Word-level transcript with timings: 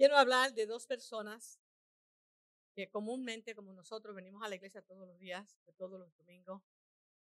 Quiero 0.00 0.16
hablar 0.16 0.54
de 0.54 0.64
dos 0.64 0.86
personas 0.86 1.60
que 2.74 2.88
comúnmente, 2.88 3.54
como 3.54 3.74
nosotros, 3.74 4.16
venimos 4.16 4.42
a 4.42 4.48
la 4.48 4.54
iglesia 4.54 4.80
todos 4.80 5.06
los 5.06 5.18
días, 5.18 5.58
todos 5.76 6.00
los 6.00 6.16
domingos, 6.16 6.62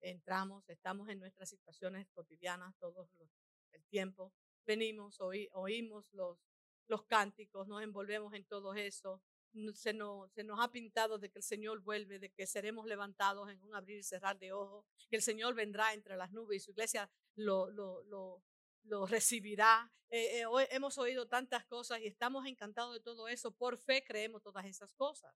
entramos, 0.02 0.68
estamos 0.68 1.08
en 1.10 1.20
nuestras 1.20 1.50
situaciones 1.50 2.10
cotidianas 2.16 2.76
todo 2.80 3.08
el 3.74 3.86
tiempo, 3.90 4.34
venimos, 4.66 5.20
oímos 5.22 6.12
los, 6.14 6.40
los 6.88 7.04
cánticos, 7.04 7.68
nos 7.68 7.84
envolvemos 7.84 8.34
en 8.34 8.44
todo 8.44 8.74
eso, 8.74 9.22
se 9.76 9.94
nos, 9.94 10.32
se 10.32 10.44
nos 10.44 10.60
ha 10.60 10.72
pintado 10.72 11.20
de 11.20 11.30
que 11.30 11.38
el 11.38 11.44
Señor 11.44 11.80
vuelve, 11.82 12.18
de 12.18 12.32
que 12.32 12.48
seremos 12.48 12.88
levantados 12.88 13.52
en 13.52 13.62
un 13.62 13.76
abrir 13.76 14.00
y 14.00 14.04
cerrar 14.04 14.40
de 14.40 14.52
ojos, 14.52 14.84
que 15.12 15.18
el 15.18 15.22
Señor 15.22 15.54
vendrá 15.54 15.94
entre 15.94 16.18
las 16.18 16.32
nubes 16.32 16.58
y 16.58 16.66
su 16.66 16.72
iglesia 16.72 17.08
lo, 17.36 17.70
lo, 17.70 18.02
lo, 18.06 18.42
lo 18.84 19.06
recibirá. 19.06 19.92
Eh, 20.10 20.42
eh, 20.42 20.68
hemos 20.72 20.98
oído 20.98 21.28
tantas 21.28 21.66
cosas 21.66 22.00
y 22.02 22.08
estamos 22.08 22.46
encantados 22.46 22.94
de 22.94 23.02
todo 23.02 23.28
eso. 23.28 23.52
Por 23.52 23.80
fe 23.80 24.04
creemos 24.04 24.42
todas 24.44 24.66
esas 24.66 24.94
cosas. 24.94 25.34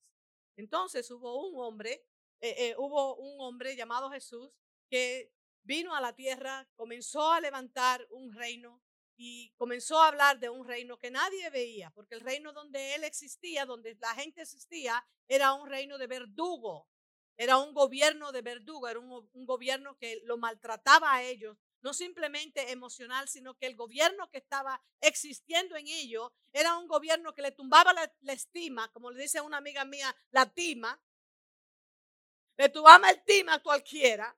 Entonces 0.56 1.10
hubo 1.12 1.48
un 1.48 1.60
hombre, 1.64 2.06
eh, 2.42 2.76
hubo 2.78 3.16
un 3.16 3.40
hombre 3.42 3.76
llamado 3.76 4.12
Jesús 4.12 4.52
que 4.90 5.32
vino 5.64 5.96
a 5.96 6.02
la 6.02 6.14
tierra, 6.14 6.68
comenzó 6.76 7.32
a 7.32 7.42
levantar 7.42 8.08
un 8.12 8.32
reino 8.34 8.82
y 9.18 9.52
comenzó 9.58 10.00
a 10.00 10.10
hablar 10.10 10.40
de 10.40 10.50
un 10.50 10.66
reino 10.66 10.98
que 10.98 11.10
nadie 11.10 11.50
veía, 11.50 11.90
porque 11.92 12.16
el 12.16 12.22
reino 12.22 12.54
donde 12.54 12.96
él 12.96 13.04
existía, 13.04 13.66
donde 13.66 13.96
la 13.96 14.14
gente 14.14 14.44
existía, 14.44 15.04
era 15.28 15.54
un 15.54 15.68
reino 15.68 15.98
de 15.98 16.06
verdugo, 16.06 16.88
era 17.36 17.58
un 17.58 17.74
gobierno 17.74 18.32
de 18.32 18.44
verdugo, 18.44 18.88
era 18.88 19.00
un 19.00 19.46
gobierno 19.46 19.98
que 19.98 20.22
lo 20.24 20.38
maltrataba 20.38 21.14
a 21.14 21.24
ellos, 21.24 21.58
no 21.88 21.94
simplemente 21.94 22.70
emocional, 22.70 23.30
sino 23.30 23.58
que 23.58 23.66
el 23.66 23.78
gobierno 23.78 24.30
que 24.30 24.40
estaba 24.40 24.82
existiendo 25.00 25.78
en 25.78 25.88
ello 25.88 26.34
era 26.52 26.78
un 26.78 26.86
gobierno 26.86 27.34
que 27.34 27.42
le 27.42 27.54
tumbaba 27.54 27.94
la, 27.94 28.34
estima, 28.34 28.92
como 28.92 29.10
le 29.10 29.22
dice 29.22 29.40
una 29.40 29.56
amiga 29.56 29.86
mía, 29.86 30.14
la 30.32 30.54
tima. 30.54 31.02
Le 32.58 32.68
tumbaba 32.68 33.10
el 33.10 33.24
tima 33.24 33.54
a 33.54 33.64
cualquiera. 33.64 34.36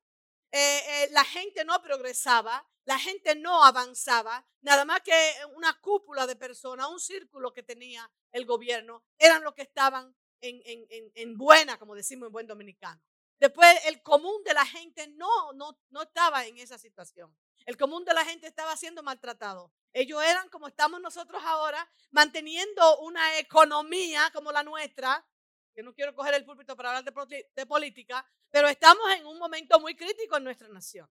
Eh, 0.52 0.60
eh, 0.60 1.10
la 1.10 1.24
gente 1.24 1.66
no 1.66 1.82
progresaba, 1.82 2.64
la 2.86 3.00
gente 3.00 3.34
no 3.34 3.64
avanzaba, 3.66 4.46
nada 4.62 4.86
más 4.86 5.02
que 5.02 5.12
una 5.56 5.74
cúpula 5.82 6.28
de 6.28 6.36
personas, 6.36 6.88
un 6.90 7.00
círculo 7.00 7.52
que 7.52 7.64
tenía 7.64 8.12
el 8.32 8.46
gobierno, 8.46 9.04
eran 9.18 9.44
los 9.44 9.56
que 9.56 9.64
estaban 9.64 10.16
en 10.40 11.36
buena, 11.36 11.80
como 11.80 11.96
decimos 11.96 12.28
en 12.28 12.34
buen 12.34 12.46
dominicano. 12.46 13.02
Después 13.40 13.74
el 13.86 14.02
común 14.04 14.44
de 14.44 14.54
la 14.54 14.66
gente 14.66 15.08
no, 15.16 15.54
no, 15.54 15.80
no 15.92 16.02
estaba 16.02 16.46
en 16.46 16.58
esa 16.58 16.78
situación. 16.78 17.34
El 17.66 17.78
común 17.78 18.04
de 18.04 18.14
la 18.14 18.26
gente 18.26 18.48
estaba 18.48 18.76
siendo 18.76 19.02
maltratado. 19.02 19.72
Ellos 19.94 20.22
eran 20.24 20.50
como 20.50 20.68
estamos 20.68 21.00
nosotros 21.00 21.42
ahora, 21.46 21.90
manteniendo 22.12 23.00
una 23.00 23.40
economía 23.40 24.30
como 24.34 24.52
la 24.52 24.64
nuestra, 24.64 25.26
que 25.74 25.84
no 25.84 25.94
quiero 25.94 26.14
coger 26.14 26.34
el 26.34 26.46
púlpito 26.46 26.76
para 26.76 26.98
hablar 26.98 27.28
de, 27.28 27.50
de 27.56 27.66
política, 27.66 28.26
pero 28.50 28.68
estamos 28.68 29.10
en 29.12 29.26
un 29.26 29.40
momento 29.40 29.80
muy 29.80 29.96
crítico 29.96 30.36
en 30.36 30.44
nuestra 30.44 30.68
nación. 30.68 31.10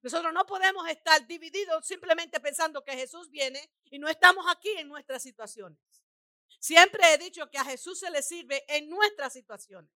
Nosotros 0.00 0.32
no 0.32 0.46
podemos 0.46 0.88
estar 0.88 1.26
divididos 1.26 1.86
simplemente 1.86 2.40
pensando 2.40 2.82
que 2.82 2.92
Jesús 2.92 3.30
viene 3.30 3.70
y 3.90 3.98
no 3.98 4.08
estamos 4.08 4.46
aquí 4.48 4.70
en 4.76 4.88
nuestras 4.88 5.22
situaciones. 5.22 5.78
Siempre 6.60 7.12
he 7.12 7.18
dicho 7.18 7.50
que 7.50 7.58
a 7.58 7.64
Jesús 7.64 7.98
se 8.00 8.10
le 8.10 8.22
sirve 8.22 8.64
en 8.68 8.88
nuestras 8.88 9.32
situaciones 9.32 9.90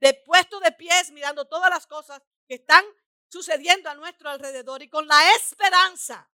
de 0.00 0.14
puesto 0.14 0.60
de 0.60 0.72
pies 0.72 1.10
mirando 1.10 1.46
todas 1.46 1.70
las 1.70 1.86
cosas 1.86 2.20
que 2.46 2.54
están 2.54 2.84
sucediendo 3.28 3.90
a 3.90 3.94
nuestro 3.94 4.30
alrededor 4.30 4.82
y 4.82 4.88
con 4.88 5.06
la 5.06 5.34
esperanza 5.34 6.30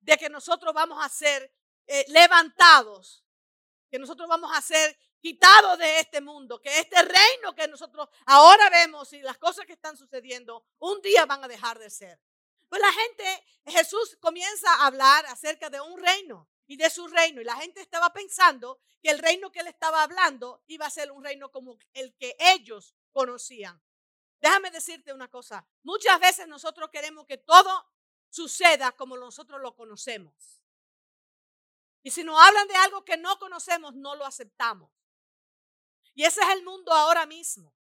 de 0.00 0.16
que 0.16 0.28
nosotros 0.28 0.72
vamos 0.74 1.04
a 1.04 1.08
ser 1.08 1.52
eh, 1.86 2.04
levantados, 2.08 3.24
que 3.90 3.98
nosotros 3.98 4.28
vamos 4.28 4.50
a 4.54 4.60
ser 4.60 4.98
quitados 5.20 5.78
de 5.78 6.00
este 6.00 6.20
mundo, 6.20 6.60
que 6.60 6.78
este 6.78 7.02
reino 7.02 7.54
que 7.54 7.66
nosotros 7.68 8.08
ahora 8.26 8.70
vemos 8.70 9.12
y 9.12 9.20
las 9.20 9.38
cosas 9.38 9.66
que 9.66 9.72
están 9.72 9.96
sucediendo, 9.96 10.64
un 10.78 11.00
día 11.00 11.26
van 11.26 11.42
a 11.42 11.48
dejar 11.48 11.78
de 11.78 11.90
ser. 11.90 12.20
Pues 12.68 12.80
la 12.80 12.92
gente, 12.92 13.44
Jesús 13.66 14.16
comienza 14.20 14.72
a 14.74 14.86
hablar 14.86 15.26
acerca 15.26 15.70
de 15.70 15.80
un 15.80 15.98
reino 16.00 16.48
y 16.66 16.76
de 16.76 16.90
su 16.90 17.06
reino. 17.08 17.40
Y 17.40 17.44
la 17.44 17.56
gente 17.56 17.80
estaba 17.80 18.12
pensando 18.12 18.80
que 19.02 19.10
el 19.10 19.18
reino 19.18 19.52
que 19.52 19.60
él 19.60 19.68
estaba 19.68 20.02
hablando 20.02 20.62
iba 20.66 20.86
a 20.86 20.90
ser 20.90 21.12
un 21.12 21.22
reino 21.22 21.50
como 21.50 21.78
el 21.92 22.14
que 22.16 22.36
ellos 22.38 22.94
conocían. 23.12 23.80
Déjame 24.40 24.70
decirte 24.70 25.12
una 25.12 25.28
cosa. 25.28 25.66
Muchas 25.82 26.18
veces 26.20 26.48
nosotros 26.48 26.90
queremos 26.90 27.26
que 27.26 27.38
todo 27.38 27.86
suceda 28.28 28.92
como 28.92 29.16
nosotros 29.16 29.60
lo 29.60 29.74
conocemos. 29.74 30.62
Y 32.02 32.10
si 32.10 32.22
nos 32.22 32.40
hablan 32.40 32.68
de 32.68 32.76
algo 32.76 33.04
que 33.04 33.16
no 33.16 33.38
conocemos, 33.38 33.94
no 33.94 34.14
lo 34.14 34.24
aceptamos. 34.24 34.90
Y 36.14 36.24
ese 36.24 36.40
es 36.40 36.48
el 36.50 36.64
mundo 36.64 36.92
ahora 36.92 37.26
mismo 37.26 37.75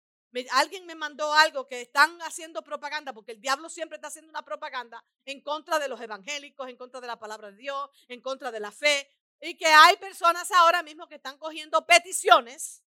alguien 0.51 0.87
me 0.87 0.95
mandó 0.95 1.33
algo 1.33 1.67
que 1.67 1.83
están 1.83 2.21
haciendo 2.23 2.63
propaganda, 2.63 3.13
porque 3.13 3.33
el 3.33 3.41
diablo 3.41 3.69
siempre 3.69 3.97
está 3.97 4.09
haciendo 4.09 4.31
una 4.31 4.43
propaganda 4.43 5.05
en 5.25 5.43
contra 5.43 5.79
de 5.79 5.89
los 5.89 6.01
evangélicos, 6.01 6.69
en 6.69 6.77
contra 6.77 7.01
de 7.01 7.07
la 7.07 7.19
palabra 7.19 7.51
de 7.51 7.57
Dios, 7.59 7.91
en 8.09 8.21
contra 8.21 8.51
de 8.51 8.61
la 8.61 8.73
fe, 8.73 9.11
y 9.41 9.57
que 9.57 9.67
hay 9.67 9.97
personas 9.97 10.51
ahora 10.53 10.83
mismo 10.83 11.09
que 11.09 11.17
están 11.17 11.37
cogiendo 11.37 11.85
peticiones 11.85 12.83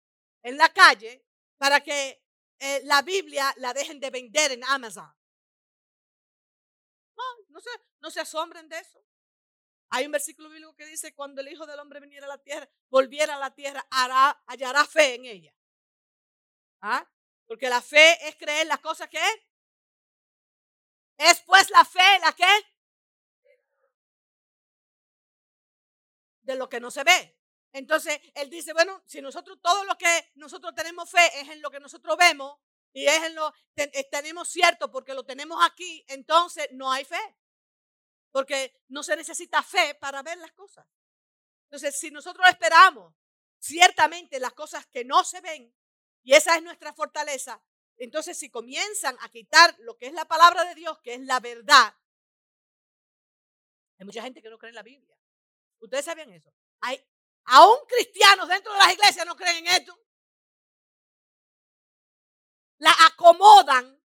en 0.43 0.57
la 0.57 0.69
calle 0.69 1.25
para 1.57 1.81
que 1.81 2.23
eh, 2.59 2.83
la 2.85 3.03
Biblia 3.03 3.55
la 3.57 3.73
dejen 3.73 4.01
de 4.01 4.11
vender 4.11 4.53
en 4.53 4.65
Amazon. 4.65 5.11
No, 7.49 7.61
se, 7.61 7.71
no 8.01 8.11
se 8.11 8.21
asombren 8.21 8.69
de 8.69 8.79
eso. 8.79 9.05
Hay 9.91 10.07
un 10.07 10.13
versículo 10.13 10.49
bíblico 10.49 10.75
que 10.75 10.87
dice, 10.87 11.15
cuando 11.15 11.41
el 11.41 11.49
Hijo 11.49 11.67
del 11.67 11.79
Hombre 11.81 12.01
viniera 12.01 12.27
a 12.27 12.29
la 12.29 12.39
tierra, 12.39 12.69
volviera 12.89 13.35
a 13.35 13.39
la 13.39 13.55
tierra, 13.55 13.87
hará, 13.91 14.43
hallará 14.47 14.85
fe 14.85 15.15
en 15.15 15.25
ella. 15.25 15.55
¿Ah? 16.81 17.07
Porque 17.51 17.69
la 17.69 17.83
fe 17.83 18.29
es 18.29 18.37
creer 18.37 18.69
las 18.69 18.79
cosas 18.79 19.09
que 19.09 19.19
es. 19.19 19.41
Es 21.17 21.41
pues 21.41 21.69
la 21.71 21.85
fe 21.85 22.19
la 22.21 22.33
que 22.33 22.47
de 26.43 26.55
lo 26.55 26.69
que 26.69 26.79
no 26.79 26.93
se 26.93 27.03
ve. 27.03 27.37
Entonces, 27.73 28.21
él 28.37 28.51
dice, 28.51 28.73
bueno, 28.73 29.03
si 29.05 29.21
nosotros 29.21 29.59
todo 29.61 29.83
lo 29.83 29.99
que 29.99 30.31
nosotros 30.37 30.73
tenemos 30.77 31.11
fe 31.11 31.27
es 31.41 31.49
en 31.49 31.61
lo 31.61 31.73
que 31.73 31.81
nosotros 31.81 32.17
vemos 32.17 32.57
y 32.93 33.07
es 33.07 33.21
en 33.25 33.35
lo 33.35 33.53
eh, 33.75 34.09
tenemos 34.13 34.49
cierto 34.49 34.89
porque 34.89 35.13
lo 35.13 35.27
tenemos 35.27 35.59
aquí, 35.67 36.05
entonces 36.07 36.69
no 36.71 36.93
hay 36.93 37.05
fe. 37.05 37.37
Porque 38.31 38.81
no 38.87 39.03
se 39.03 39.17
necesita 39.17 39.61
fe 39.65 39.97
para 39.97 40.23
ver 40.23 40.39
las 40.39 40.53
cosas. 40.53 40.87
Entonces, 41.65 41.99
si 41.99 42.13
nosotros 42.13 42.49
esperamos 42.49 43.13
ciertamente 43.59 44.39
las 44.39 44.53
cosas 44.53 44.87
que 44.87 45.05
no 45.05 45.25
se 45.25 45.41
ven, 45.41 45.75
y 46.23 46.35
esa 46.35 46.57
es 46.57 46.63
nuestra 46.63 46.93
fortaleza. 46.93 47.63
Entonces, 47.97 48.39
si 48.39 48.51
comienzan 48.51 49.17
a 49.21 49.29
quitar 49.29 49.77
lo 49.81 49.97
que 49.97 50.07
es 50.07 50.13
la 50.13 50.27
palabra 50.27 50.65
de 50.65 50.75
Dios, 50.75 50.99
que 51.03 51.15
es 51.15 51.21
la 51.21 51.41
verdad, 51.41 51.95
hay 53.99 54.07
mucha 54.07 54.23
gente 54.23 54.41
que 54.41 54.49
no 54.49 54.59
cree 54.59 54.71
en 54.71 54.77
la 54.77 54.83
Biblia. 54.83 55.15
¿Ustedes 55.81 56.07
sabían 56.07 56.33
eso? 56.33 56.51
Hay 56.81 56.99
aún 57.45 57.79
cristianos 57.87 58.49
dentro 58.49 58.73
de 58.73 58.79
las 58.79 58.93
iglesias 58.93 59.27
no 59.27 59.37
creen 59.37 59.67
en 59.67 59.67
esto. 59.67 59.99
La 62.79 62.95
acomodan, 63.07 64.03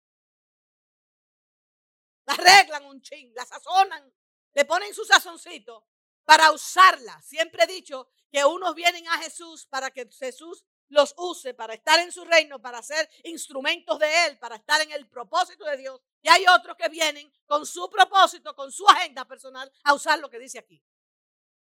la 2.25 2.33
arreglan 2.33 2.85
un 2.85 3.01
ching, 3.01 3.33
la 3.33 3.45
sazonan, 3.45 4.13
le 4.53 4.65
ponen 4.65 4.93
su 4.93 5.05
sazoncito 5.05 5.87
para 6.25 6.51
usarla. 6.51 7.21
Siempre 7.21 7.63
he 7.63 7.67
dicho 7.67 8.09
que 8.29 8.43
unos 8.43 8.75
vienen 8.75 9.07
a 9.07 9.17
Jesús 9.19 9.65
para 9.67 9.91
que 9.91 10.09
Jesús 10.11 10.65
los 10.90 11.13
use 11.18 11.53
para 11.53 11.73
estar 11.73 12.00
en 12.00 12.12
su 12.12 12.23
reino, 12.25 12.62
para 12.62 12.81
ser 12.81 13.09
instrumentos 13.23 13.97
de 14.00 14.25
Él, 14.25 14.40
para 14.40 14.56
estar 14.56 14.81
en 14.81 14.91
el 14.91 15.07
propósito 15.07 15.66
de 15.66 15.78
Dios. 15.78 16.01
Y 16.22 16.29
hay 16.29 16.46
otros 16.47 16.75
que 16.78 16.90
vienen 16.90 17.31
con 17.46 17.66
su 17.66 17.90
propósito, 17.90 18.56
con 18.56 18.72
su 18.72 18.88
agenda 18.88 19.25
personal, 19.25 19.72
a 19.84 19.94
usar 19.94 20.19
lo 20.19 20.29
que 20.29 20.40
dice 20.40 20.59
aquí. 20.59 20.81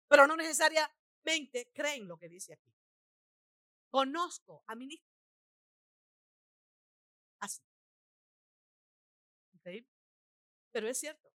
Pero 0.08 0.26
no 0.26 0.36
necesariamente 0.36 1.70
creen 1.72 2.06
lo 2.06 2.18
que 2.18 2.28
dice 2.28 2.54
aquí. 2.54 2.74
Conozco 3.90 4.64
a 4.66 4.74
ministros. 4.74 5.14
Así. 7.40 7.62
Pero 10.72 10.88
es 10.88 10.98
cierto. 10.98 11.32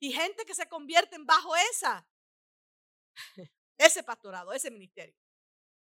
Y 0.00 0.12
gente 0.12 0.44
que 0.44 0.54
se 0.54 0.68
convierten 0.68 1.24
bajo 1.24 1.54
esa, 1.54 2.06
ese 3.78 4.02
pastorado, 4.02 4.52
ese 4.52 4.70
ministerio. 4.70 5.21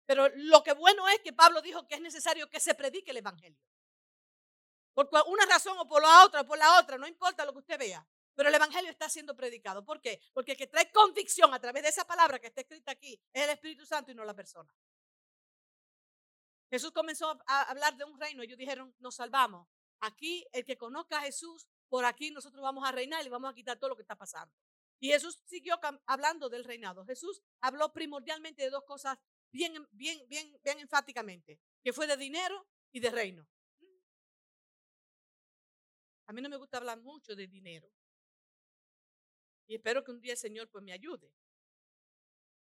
Pero 0.06 0.28
lo 0.34 0.62
que 0.62 0.72
bueno 0.72 1.08
es 1.08 1.20
que 1.20 1.32
Pablo 1.32 1.62
dijo 1.62 1.86
que 1.86 1.94
es 1.94 2.00
necesario 2.00 2.48
que 2.48 2.60
se 2.60 2.74
predique 2.74 3.10
el 3.10 3.18
Evangelio. 3.18 3.58
Por 4.92 5.08
una 5.26 5.46
razón 5.46 5.76
o 5.78 5.88
por 5.88 6.02
la 6.02 6.24
otra 6.24 6.42
o 6.42 6.46
por 6.46 6.58
la 6.58 6.78
otra, 6.78 6.98
no 6.98 7.06
importa 7.06 7.44
lo 7.44 7.52
que 7.52 7.58
usted 7.58 7.78
vea. 7.78 8.06
Pero 8.34 8.48
el 8.48 8.54
Evangelio 8.54 8.90
está 8.90 9.08
siendo 9.08 9.34
predicado. 9.34 9.84
¿Por 9.84 10.00
qué? 10.00 10.20
Porque 10.32 10.52
el 10.52 10.58
que 10.58 10.66
trae 10.66 10.90
convicción 10.90 11.54
a 11.54 11.60
través 11.60 11.82
de 11.82 11.88
esa 11.88 12.04
palabra 12.04 12.38
que 12.38 12.48
está 12.48 12.60
escrita 12.60 12.92
aquí 12.92 13.20
es 13.32 13.42
el 13.42 13.50
Espíritu 13.50 13.86
Santo 13.86 14.10
y 14.10 14.14
no 14.14 14.24
la 14.24 14.34
persona. 14.34 14.72
Jesús 16.70 16.90
comenzó 16.90 17.38
a 17.46 17.62
hablar 17.62 17.96
de 17.96 18.04
un 18.04 18.18
reino. 18.18 18.42
Ellos 18.42 18.58
dijeron, 18.58 18.94
nos 18.98 19.16
salvamos. 19.16 19.68
Aquí, 20.00 20.44
el 20.52 20.64
que 20.64 20.76
conozca 20.76 21.18
a 21.18 21.22
Jesús, 21.22 21.68
por 21.88 22.04
aquí 22.04 22.30
nosotros 22.30 22.60
vamos 22.62 22.86
a 22.86 22.92
reinar 22.92 23.24
y 23.24 23.28
vamos 23.28 23.50
a 23.50 23.54
quitar 23.54 23.78
todo 23.78 23.90
lo 23.90 23.96
que 23.96 24.02
está 24.02 24.16
pasando. 24.16 24.52
Y 24.98 25.08
Jesús 25.08 25.40
siguió 25.44 25.78
hablando 26.06 26.48
del 26.48 26.64
reinado. 26.64 27.04
Jesús 27.04 27.42
habló 27.60 27.92
primordialmente 27.92 28.62
de 28.62 28.70
dos 28.70 28.84
cosas 28.84 29.18
bien, 29.54 29.72
bien, 29.92 30.18
bien, 30.28 30.60
bien 30.64 30.78
enfáticamente, 30.80 31.60
que 31.82 31.92
fue 31.92 32.08
de 32.08 32.16
dinero 32.16 32.66
y 32.90 32.98
de 32.98 33.10
reino. 33.10 33.46
A 36.26 36.32
mí 36.32 36.42
no 36.42 36.48
me 36.48 36.56
gusta 36.56 36.78
hablar 36.78 36.98
mucho 37.00 37.36
de 37.36 37.46
dinero. 37.46 37.88
Y 39.68 39.76
espero 39.76 40.02
que 40.02 40.10
un 40.10 40.20
día 40.20 40.32
el 40.32 40.38
Señor 40.38 40.68
pues 40.70 40.82
me 40.82 40.92
ayude. 40.92 41.32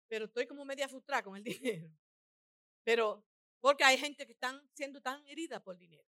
Pero 0.08 0.24
estoy 0.24 0.46
como 0.46 0.64
media 0.64 0.88
frustrada 0.88 1.22
con 1.22 1.36
el 1.36 1.44
dinero. 1.44 1.90
Pero 2.82 3.26
porque 3.60 3.84
hay 3.84 3.98
gente 3.98 4.24
que 4.24 4.32
están 4.32 4.66
siendo 4.72 5.02
tan 5.02 5.24
herida 5.26 5.62
por 5.62 5.76
dinero. 5.76 6.08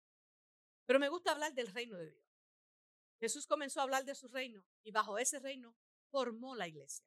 Pero 0.87 0.99
me 0.99 1.09
gusta 1.09 1.31
hablar 1.31 1.53
del 1.53 1.67
reino 1.67 1.95
de 1.97 2.09
Dios. 2.09 2.25
Jesús 3.19 3.45
comenzó 3.45 3.81
a 3.81 3.83
hablar 3.83 4.03
de 4.03 4.15
su 4.15 4.27
reino 4.27 4.65
y 4.83 4.91
bajo 4.91 5.19
ese 5.19 5.39
reino 5.39 5.75
formó 6.09 6.55
la 6.55 6.67
iglesia. 6.67 7.05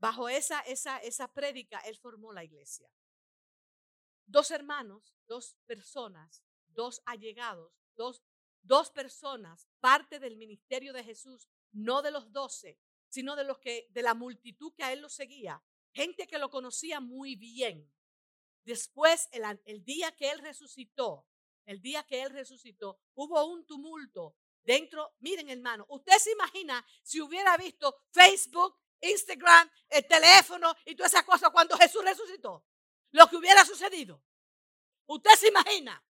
Bajo 0.00 0.30
esa, 0.30 0.60
esa, 0.60 0.96
esa 0.98 1.28
prédica, 1.32 1.78
Él 1.80 1.96
formó 1.98 2.32
la 2.32 2.42
iglesia. 2.42 2.90
Dos 4.26 4.50
hermanos, 4.50 5.14
dos 5.26 5.56
personas, 5.66 6.42
dos 6.68 7.02
allegados, 7.04 7.72
dos, 7.96 8.22
dos 8.62 8.90
personas, 8.90 9.68
parte 9.78 10.18
del 10.18 10.36
ministerio 10.36 10.94
de 10.94 11.04
Jesús, 11.04 11.48
no 11.72 12.00
de 12.00 12.12
los 12.12 12.32
doce, 12.32 12.78
sino 13.08 13.36
de 13.36 13.44
los 13.44 13.58
que, 13.58 13.88
de 13.90 14.02
la 14.02 14.14
multitud 14.14 14.72
que 14.74 14.84
a 14.84 14.92
Él 14.92 15.00
lo 15.00 15.10
seguía, 15.10 15.62
gente 15.92 16.26
que 16.26 16.38
lo 16.38 16.48
conocía 16.48 17.00
muy 17.00 17.36
bien. 17.36 17.92
Después, 18.64 19.28
el, 19.32 19.42
el 19.66 19.84
día 19.84 20.12
que 20.12 20.30
Él 20.30 20.38
resucitó, 20.38 21.26
el 21.66 21.82
día 21.82 22.04
que 22.04 22.22
Él 22.22 22.30
resucitó, 22.30 22.98
hubo 23.14 23.44
un 23.44 23.66
tumulto 23.66 24.34
dentro. 24.62 25.14
Miren, 25.18 25.50
hermano, 25.50 25.84
usted 25.90 26.16
se 26.18 26.32
imagina 26.32 26.86
si 27.02 27.20
hubiera 27.20 27.56
visto 27.58 27.94
Facebook, 28.12 28.78
Instagram, 29.00 29.70
el 29.88 30.06
teléfono 30.06 30.74
y 30.84 30.94
todas 30.94 31.12
esas 31.12 31.24
cosas 31.24 31.50
cuando 31.50 31.76
Jesús 31.76 32.04
resucitó. 32.04 32.64
Lo 33.12 33.28
que 33.28 33.36
hubiera 33.36 33.64
sucedido. 33.64 34.22
Usted 35.06 35.32
se 35.32 35.48
imagina. 35.48 36.02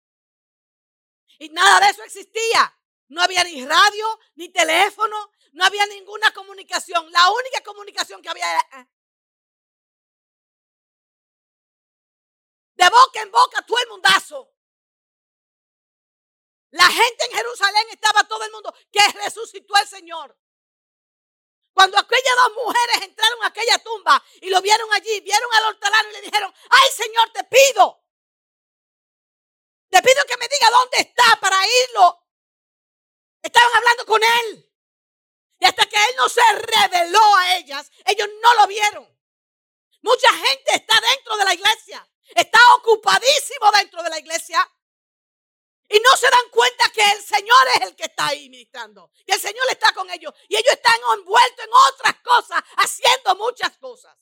Y 1.38 1.49
nada 1.50 1.81
de 1.81 1.93
eso 1.93 2.02
existía. 2.02 2.75
No 3.08 3.23
había 3.23 3.44
ni 3.44 3.64
radio, 3.64 4.19
ni 4.35 4.50
teléfono, 4.50 5.31
no 5.52 5.64
había 5.64 5.87
ninguna 5.87 6.32
comunicación. 6.32 7.11
La 7.12 7.31
única 7.31 7.62
comunicación 7.62 8.20
que 8.20 8.29
había 8.29 8.50
era... 8.50 8.81
Eh. 8.81 8.87
De 12.75 12.88
boca 12.90 13.23
en 13.23 13.31
boca, 13.31 13.62
todo 13.67 13.79
el 13.79 13.88
mundazo. 13.88 14.52
La 16.70 16.87
gente 16.87 17.25
en 17.25 17.37
Jerusalén 17.37 17.87
estaba 17.90 18.25
todo 18.25 18.44
el 18.44 18.52
mundo 18.52 18.75
que 18.93 19.00
resucitó 19.25 19.75
el 19.79 19.88
Señor. 19.88 20.37
Cuando 21.79 21.97
aquellas 21.97 22.35
dos 22.35 22.65
mujeres 22.65 23.03
entraron 23.03 23.41
a 23.45 23.47
aquella 23.47 23.79
tumba 23.79 24.21
y 24.41 24.51
lo 24.51 24.61
vieron 24.61 24.93
allí, 24.95 25.21
vieron 25.21 25.49
al 25.55 25.65
hortelano 25.67 26.09
y 26.09 26.13
le 26.15 26.23
dijeron, 26.23 26.53
ay 26.71 26.91
Señor, 26.91 27.31
te 27.31 27.45
pido. 27.45 28.03
Te 29.89 30.03
pido 30.03 30.25
que 30.27 30.37
me 30.39 30.49
diga 30.49 30.71
dónde 30.71 30.99
está 30.99 31.39
para 31.41 31.57
irlo. 31.85 32.27
Estaban 33.41 33.71
hablando 33.77 34.07
con 34.07 34.21
él. 34.21 34.75
Y 35.61 35.67
hasta 35.67 35.87
que 35.87 35.95
él 35.95 36.17
no 36.17 36.29
se 36.29 36.43
reveló 36.53 37.37
a 37.37 37.57
ellas, 37.59 37.93
ellos 38.07 38.29
no 38.43 38.55
lo 38.55 38.67
vieron. 38.67 39.21
Mucha 40.03 40.33
gente 40.33 40.75
está 40.75 41.01
dentro 41.01 41.37
de 41.37 41.45
la 41.45 41.55
iglesia. 41.55 42.05
Está 42.35 42.59
ocupadísimo 42.75 43.71
dentro 43.71 44.03
de 44.03 44.11
la 44.11 44.19
iglesia. 44.19 44.69
Y 45.88 45.99
no 46.00 46.17
se 46.17 46.29
dan 46.29 46.50
cuenta 46.50 46.90
que 46.90 47.02
el 47.12 47.23
Señor 47.23 47.69
es 47.76 47.81
el 47.82 47.96
que 47.96 48.05
está 48.05 48.29
ahí 48.29 48.50
ministrando. 48.50 49.11
Que 49.26 49.35
el 49.35 49.40
Señor 49.40 49.64
está 49.70 49.93
con 49.93 50.11
ellos. 50.11 50.32
Y 50.49 50.56
ellos 50.56 50.73
están 50.73 51.00
envueltos 51.17 51.64
en 51.64 51.70
otras 51.93 52.14
cosas, 52.23 52.62
haciendo 52.76 53.37
muchas 53.37 53.76
cosas. 53.79 54.17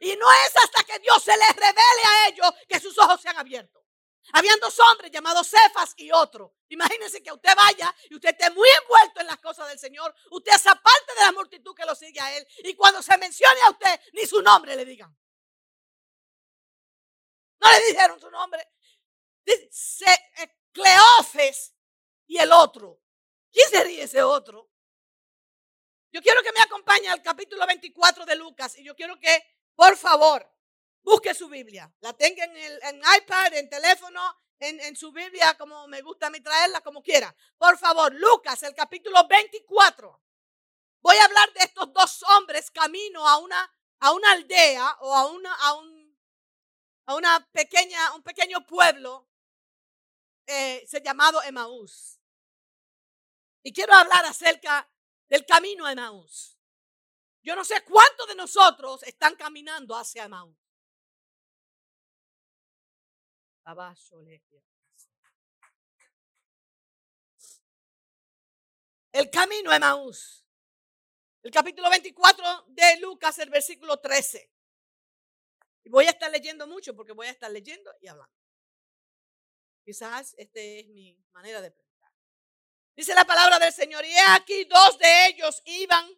Y 0.00 0.16
no 0.16 0.30
es 0.32 0.56
hasta 0.56 0.84
que 0.84 0.98
Dios 1.00 1.22
se 1.22 1.36
les 1.36 1.56
revele 1.56 2.04
a 2.06 2.28
ellos 2.28 2.52
que 2.68 2.80
sus 2.80 2.96
ojos 2.98 3.20
se 3.20 3.28
han 3.28 3.38
abierto. 3.38 3.84
Habían 4.32 4.60
dos 4.60 4.78
hombres 4.78 5.10
llamados 5.10 5.48
Cefas 5.48 5.94
y 5.96 6.10
otro. 6.12 6.54
Imagínense 6.68 7.22
que 7.22 7.32
usted 7.32 7.54
vaya 7.56 7.94
y 8.08 8.14
usted 8.14 8.30
esté 8.30 8.50
muy 8.50 8.68
envuelto 8.80 9.20
en 9.20 9.26
las 9.26 9.38
cosas 9.38 9.68
del 9.68 9.78
Señor. 9.78 10.14
Usted 10.30 10.52
es 10.52 10.62
parte 10.62 11.14
de 11.16 11.20
la 11.20 11.32
multitud 11.32 11.74
que 11.74 11.84
lo 11.84 11.94
sigue 11.94 12.20
a 12.20 12.36
Él. 12.36 12.46
Y 12.58 12.74
cuando 12.74 13.02
se 13.02 13.16
mencione 13.18 13.60
a 13.62 13.70
usted, 13.70 14.00
ni 14.12 14.24
su 14.24 14.40
nombre 14.40 14.76
le 14.76 14.84
digan. 14.84 15.14
No 17.60 17.70
le 17.70 17.86
dijeron 17.86 18.20
su 18.20 18.30
nombre. 18.30 18.68
Eh, 19.46 20.56
Cleofes 20.72 21.74
y 22.26 22.38
el 22.38 22.52
otro. 22.52 23.00
¿Quién 23.50 23.68
sería 23.68 24.04
ese 24.04 24.22
otro? 24.22 24.70
Yo 26.10 26.22
quiero 26.22 26.42
que 26.42 26.52
me 26.52 26.60
acompañe 26.60 27.08
al 27.08 27.22
capítulo 27.22 27.66
24 27.66 28.24
de 28.24 28.36
Lucas 28.36 28.76
y 28.78 28.84
yo 28.84 28.94
quiero 28.94 29.18
que, 29.18 29.42
por 29.74 29.96
favor, 29.96 30.50
busque 31.02 31.34
su 31.34 31.48
Biblia. 31.48 31.92
La 32.00 32.12
tenga 32.12 32.44
en, 32.44 32.56
el, 32.56 33.02
iPad, 33.18 33.54
en 33.54 33.68
teléfono, 33.68 34.20
en, 34.58 34.80
en, 34.80 34.96
su 34.96 35.12
Biblia, 35.12 35.56
como 35.58 35.86
me 35.88 36.02
gusta 36.02 36.26
a 36.26 36.30
mí 36.30 36.40
traerla, 36.40 36.80
como 36.80 37.02
quiera. 37.02 37.34
Por 37.56 37.78
favor, 37.78 38.14
Lucas, 38.14 38.62
el 38.62 38.74
capítulo 38.74 39.26
24. 39.26 40.22
Voy 41.00 41.16
a 41.16 41.24
hablar 41.24 41.52
de 41.54 41.60
estos 41.60 41.92
dos 41.92 42.22
hombres 42.36 42.70
camino 42.70 43.26
a 43.26 43.38
una, 43.38 43.74
a 44.00 44.12
una 44.12 44.32
aldea 44.32 44.96
o 45.00 45.14
a, 45.14 45.26
una, 45.26 45.54
a, 45.54 45.74
un, 45.74 46.18
a 47.06 47.14
una 47.14 47.48
pequeña, 47.52 48.14
un 48.14 48.22
pequeño 48.22 48.66
pueblo 48.66 49.31
eh, 50.46 50.86
llamado 51.04 51.42
Emaús. 51.42 52.18
Y 53.62 53.72
quiero 53.72 53.94
hablar 53.94 54.24
acerca 54.24 54.90
del 55.28 55.46
camino 55.46 55.86
a 55.86 55.92
Emaús. 55.92 56.58
Yo 57.42 57.56
no 57.56 57.64
sé 57.64 57.82
cuántos 57.84 58.28
de 58.28 58.34
nosotros 58.34 59.02
están 59.02 59.34
caminando 59.36 59.96
hacia 59.96 60.24
Emaús. 60.24 60.56
El 69.12 69.30
camino 69.30 69.70
a 69.70 69.76
Emaús. 69.76 70.44
El 71.42 71.50
capítulo 71.50 71.90
24 71.90 72.66
de 72.68 73.00
Lucas, 73.00 73.38
el 73.38 73.50
versículo 73.50 73.98
13. 73.98 74.50
Y 75.84 75.90
voy 75.90 76.06
a 76.06 76.10
estar 76.10 76.30
leyendo 76.30 76.66
mucho 76.66 76.94
porque 76.94 77.12
voy 77.12 77.26
a 77.26 77.30
estar 77.30 77.50
leyendo 77.50 77.92
y 78.00 78.06
hablando. 78.06 78.41
Quizás 79.84 80.34
esta 80.38 80.60
es 80.60 80.86
mi 80.88 81.16
manera 81.32 81.60
de 81.60 81.70
predicar. 81.70 82.12
Dice 82.94 83.14
la 83.14 83.24
palabra 83.24 83.58
del 83.58 83.72
Señor, 83.72 84.04
y 84.04 84.14
aquí 84.28 84.64
dos 84.64 84.98
de 84.98 85.26
ellos 85.26 85.62
iban 85.64 86.08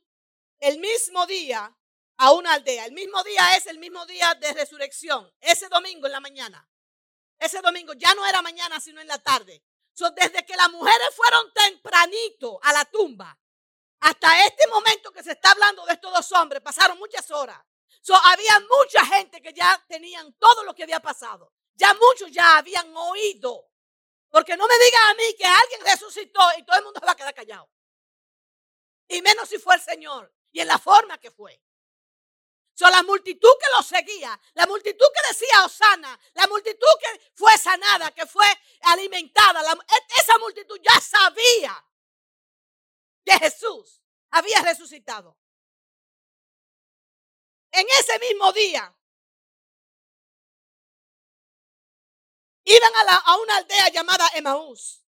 el 0.61 0.79
mismo 0.79 1.27
día 1.27 1.75
a 2.17 2.33
una 2.33 2.55
aldea. 2.55 2.87
El 2.87 2.93
mismo 2.93 3.23
día 3.25 3.57
es 3.57 3.67
el 3.67 3.79
mismo 3.79 4.05
día 4.07 4.35
de 4.35 4.53
resurrección, 4.53 5.33
ese 5.41 5.69
domingo 5.69 6.07
en 6.07 6.13
la 6.13 6.21
mañana. 6.21 6.69
Ese 7.39 7.61
domingo 7.61 7.93
ya 7.95 8.15
no 8.15 8.27
era 8.27 8.43
mañana, 8.43 8.81
sino 8.81 9.01
en 9.01 9.09
la 9.09 9.19
tarde. 9.19 9.63
desde 10.17 10.45
que 10.45 10.57
las 10.57 10.71
mujeres 10.71 11.09
fueron 11.15 11.53
tempranito 11.53 12.59
a 12.63 12.73
la 12.73 12.85
tumba, 12.85 13.39
hasta 14.01 14.45
este 14.45 14.67
momento 14.67 15.11
que 15.13 15.23
se 15.23 15.33
está 15.33 15.53
hablando 15.53 15.87
de 15.87 15.95
estos 15.95 16.13
dos 16.13 16.33
hombres, 16.33 16.61
pasaron 16.61 16.99
muchas 16.99 17.31
horas. 17.31 17.59
había 18.25 18.61
mucha 18.61 19.07
gente 19.07 19.41
que 19.41 19.55
ya 19.55 19.83
tenían 19.89 20.35
todo 20.35 20.63
lo 20.65 20.75
que 20.75 20.83
había 20.83 21.01
pasado. 21.01 21.54
Ya 21.75 21.93
muchos 21.95 22.31
ya 22.31 22.59
habían 22.59 22.95
oído. 22.97 23.69
Porque 24.31 24.57
no 24.57 24.67
me 24.67 24.75
digan 24.85 25.03
a 25.11 25.15
mí 25.15 25.37
que 25.37 25.45
alguien 25.45 25.81
resucitó 25.85 26.41
y 26.59 26.65
todo 26.65 26.79
el 26.79 26.85
mundo 26.85 27.01
va 27.07 27.13
a 27.13 27.17
quedar 27.17 27.35
callado. 27.35 27.71
Y 29.09 29.23
menos 29.23 29.49
si 29.49 29.59
fue 29.59 29.77
el 29.77 29.81
Señor 29.81 30.33
y 30.51 30.61
en 30.61 30.69
la 30.69 30.79
forma 30.79 31.19
que 31.19 31.31
fue. 31.31 31.61
So, 32.75 32.91
la 32.91 33.05
multitud 33.05 33.53
que 33.61 33.77
lo 33.77 33.83
seguía, 33.83 34.41
la 34.55 34.67
multitud 34.67 35.07
que 35.15 35.29
decía 35.33 35.65
Osana, 35.65 36.19
la 36.35 36.49
multitud 36.49 36.89
que 37.01 37.31
fue 37.35 37.57
sanada, 37.57 38.11
que 38.11 38.27
fue 38.27 38.47
alimentada, 38.81 39.63
e, 39.63 40.21
esa 40.21 40.37
multitud 40.39 40.81
ya 40.83 41.01
sabía 41.01 41.85
que 43.25 43.39
Jesús 43.39 44.03
había 44.31 44.61
resucitado. 44.63 45.39
En 47.71 47.87
ese 48.01 48.19
mismo 48.19 48.53
día, 48.53 48.93
iban 52.65 52.93
a, 53.09 53.37
una 53.37 53.57
aldea 53.57 53.89
llamada 53.91 54.29
Emaús, 54.35 55.05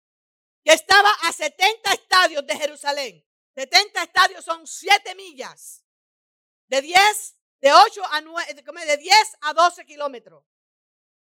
que 0.63 0.74
estaba 0.74 1.12
a 1.24 1.33
70 1.33 1.93
estadios 1.93 2.45
de 2.45 2.57
Jerusalén. 2.57 3.25
70 3.55 4.03
estadios 4.03 4.43
son 4.43 4.65
7 4.65 5.15
millas, 5.15 5.83
de 6.67 6.81
10, 6.81 7.36
de 7.62 7.74
8 7.74 8.01
a 8.12 8.22
9, 8.22 8.53
de 8.86 8.98
10 8.98 9.38
a 9.41 9.53
12 9.53 9.86
kilómetros. 9.86 10.43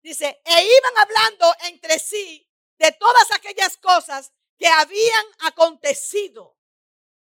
Dice, 0.01 0.41
e 0.43 0.63
iban 0.63 0.97
hablando 0.97 1.55
entre 1.63 1.99
sí 1.99 2.49
de 2.77 2.91
todas 2.93 3.31
aquellas 3.31 3.77
cosas 3.77 4.31
que 4.57 4.67
habían 4.67 5.25
acontecido. 5.39 6.57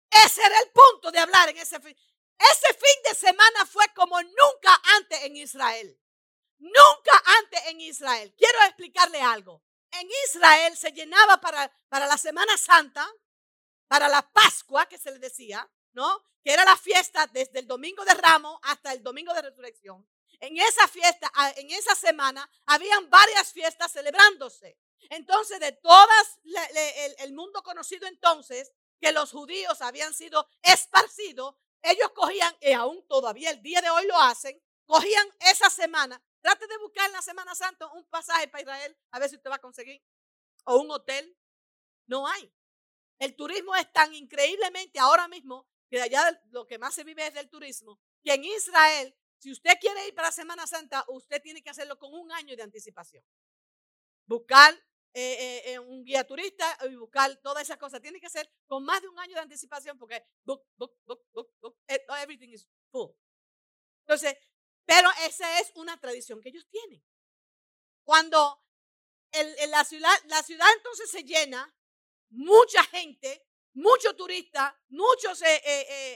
Ese 0.09 0.41
era 0.41 0.59
el 0.59 0.71
punto 0.71 1.11
de 1.11 1.19
hablar 1.19 1.49
en 1.49 1.57
ese 1.57 1.79
fin. 1.79 1.95
Ese 2.39 2.73
fin 2.73 3.03
de 3.03 3.15
semana 3.15 3.65
fue 3.65 3.85
como 3.95 4.21
nunca 4.21 4.81
antes 4.95 5.23
en 5.23 5.37
Israel. 5.37 5.99
Nunca 6.59 7.23
antes 7.39 7.61
en 7.67 7.81
Israel. 7.81 8.33
Quiero 8.37 8.59
explicarle 8.63 9.21
algo. 9.21 9.63
En 9.91 10.07
Israel 10.25 10.75
se 10.75 10.91
llenaba 10.91 11.39
para, 11.39 11.71
para 11.89 12.07
la 12.07 12.17
Semana 12.17 12.57
Santa, 12.57 13.07
para 13.87 14.07
la 14.07 14.21
Pascua 14.21 14.85
que 14.85 14.97
se 14.97 15.11
le 15.11 15.19
decía, 15.19 15.69
¿no? 15.93 16.23
Que 16.43 16.53
era 16.53 16.65
la 16.65 16.77
fiesta 16.77 17.27
desde 17.27 17.59
el 17.59 17.67
domingo 17.67 18.03
de 18.05 18.13
Ramos 18.13 18.59
hasta 18.63 18.93
el 18.93 19.01
domingo 19.01 19.33
de 19.33 19.41
resurrección. 19.41 20.07
En 20.39 20.57
esa 20.57 20.87
fiesta, 20.87 21.31
en 21.55 21.71
esa 21.71 21.95
semana, 21.95 22.47
habían 22.65 23.09
varias 23.09 23.51
fiestas 23.51 23.91
celebrándose. 23.91 24.77
Entonces, 25.09 25.59
de 25.59 25.71
todas 25.71 26.39
el, 27.19 27.33
mundo 27.33 27.63
conocido 27.63 28.07
entonces, 28.07 28.71
que 28.99 29.11
los 29.11 29.31
judíos 29.31 29.81
habían 29.81 30.13
sido 30.13 30.47
esparcidos, 30.61 31.55
ellos 31.81 32.11
cogían, 32.13 32.55
y 32.61 32.73
aún 32.73 33.05
todavía 33.07 33.51
el 33.51 33.61
día 33.61 33.81
de 33.81 33.89
hoy 33.89 34.05
lo 34.05 34.19
hacen, 34.19 34.61
cogían 34.85 35.27
esa 35.39 35.69
semana. 35.69 36.21
Trate 36.47 36.65
de 36.65 36.77
buscar 36.77 37.05
en 37.07 37.11
la 37.11 37.21
Semana 37.21 37.53
Santa 37.55 37.87
un 37.91 38.05
pasaje 38.05 38.47
para 38.47 38.61
Israel, 38.61 38.97
a 39.11 39.19
ver 39.19 39.29
si 39.29 39.35
usted 39.35 39.49
va 39.49 39.55
a 39.55 39.59
conseguir. 39.59 40.01
O 40.63 40.77
un 40.77 40.89
hotel. 40.89 41.37
No 42.05 42.25
hay. 42.25 42.49
El 43.19 43.35
turismo 43.35 43.75
es 43.75 43.91
tan 43.91 44.13
increíblemente 44.13 44.97
ahora 44.97 45.27
mismo 45.27 45.67
que 45.89 46.01
allá 46.01 46.41
lo 46.51 46.65
que 46.65 46.77
más 46.77 46.95
se 46.95 47.03
vive 47.03 47.27
es 47.27 47.33
del 47.33 47.49
turismo, 47.49 47.99
que 48.23 48.33
en 48.33 48.45
Israel, 48.45 49.13
si 49.39 49.51
usted 49.51 49.73
quiere 49.81 50.07
ir 50.07 50.15
para 50.15 50.31
Semana 50.31 50.65
Santa, 50.67 51.03
usted 51.09 51.41
tiene 51.41 51.61
que 51.61 51.69
hacerlo 51.69 51.99
con 51.99 52.13
un 52.13 52.31
año 52.31 52.55
de 52.55 52.63
anticipación. 52.63 53.25
Buscar 54.25 54.73
eh, 55.13 55.63
eh, 55.65 55.79
un 55.79 56.05
guía 56.05 56.25
turista 56.25 56.77
y 56.89 56.95
buscar 56.95 57.35
todas 57.41 57.63
esas 57.63 57.77
cosas. 57.77 58.01
Tiene 58.01 58.21
que 58.21 58.29
ser 58.29 58.49
con 58.67 58.85
más 58.85 59.01
de 59.01 59.09
un 59.09 59.19
año 59.19 59.33
de 59.33 59.41
anticipación 59.41 59.97
porque 59.97 60.25
book, 60.45 60.65
book, 60.77 60.97
book, 61.05 61.25
book, 61.33 61.51
book, 61.59 61.77
eh, 61.89 62.05
everything 62.21 62.53
is 62.53 62.69
full. 62.89 63.11
Entonces, 64.05 64.37
pero 64.87 65.09
esa 65.25 65.59
es 65.59 65.71
una 65.75 65.99
tradición 65.99 66.41
que 66.41 66.49
ellos 66.49 66.65
tienen. 66.71 67.03
Cuando 68.05 68.63
la, 69.67 69.83
ciudad, 69.83 70.09
entonces 70.77 71.11
se 71.11 71.23
llena, 71.23 71.75
mucha 72.29 72.81
gente, 72.85 73.45
muchos 73.73 74.15
turistas, 74.15 74.73
muchos 74.87 75.43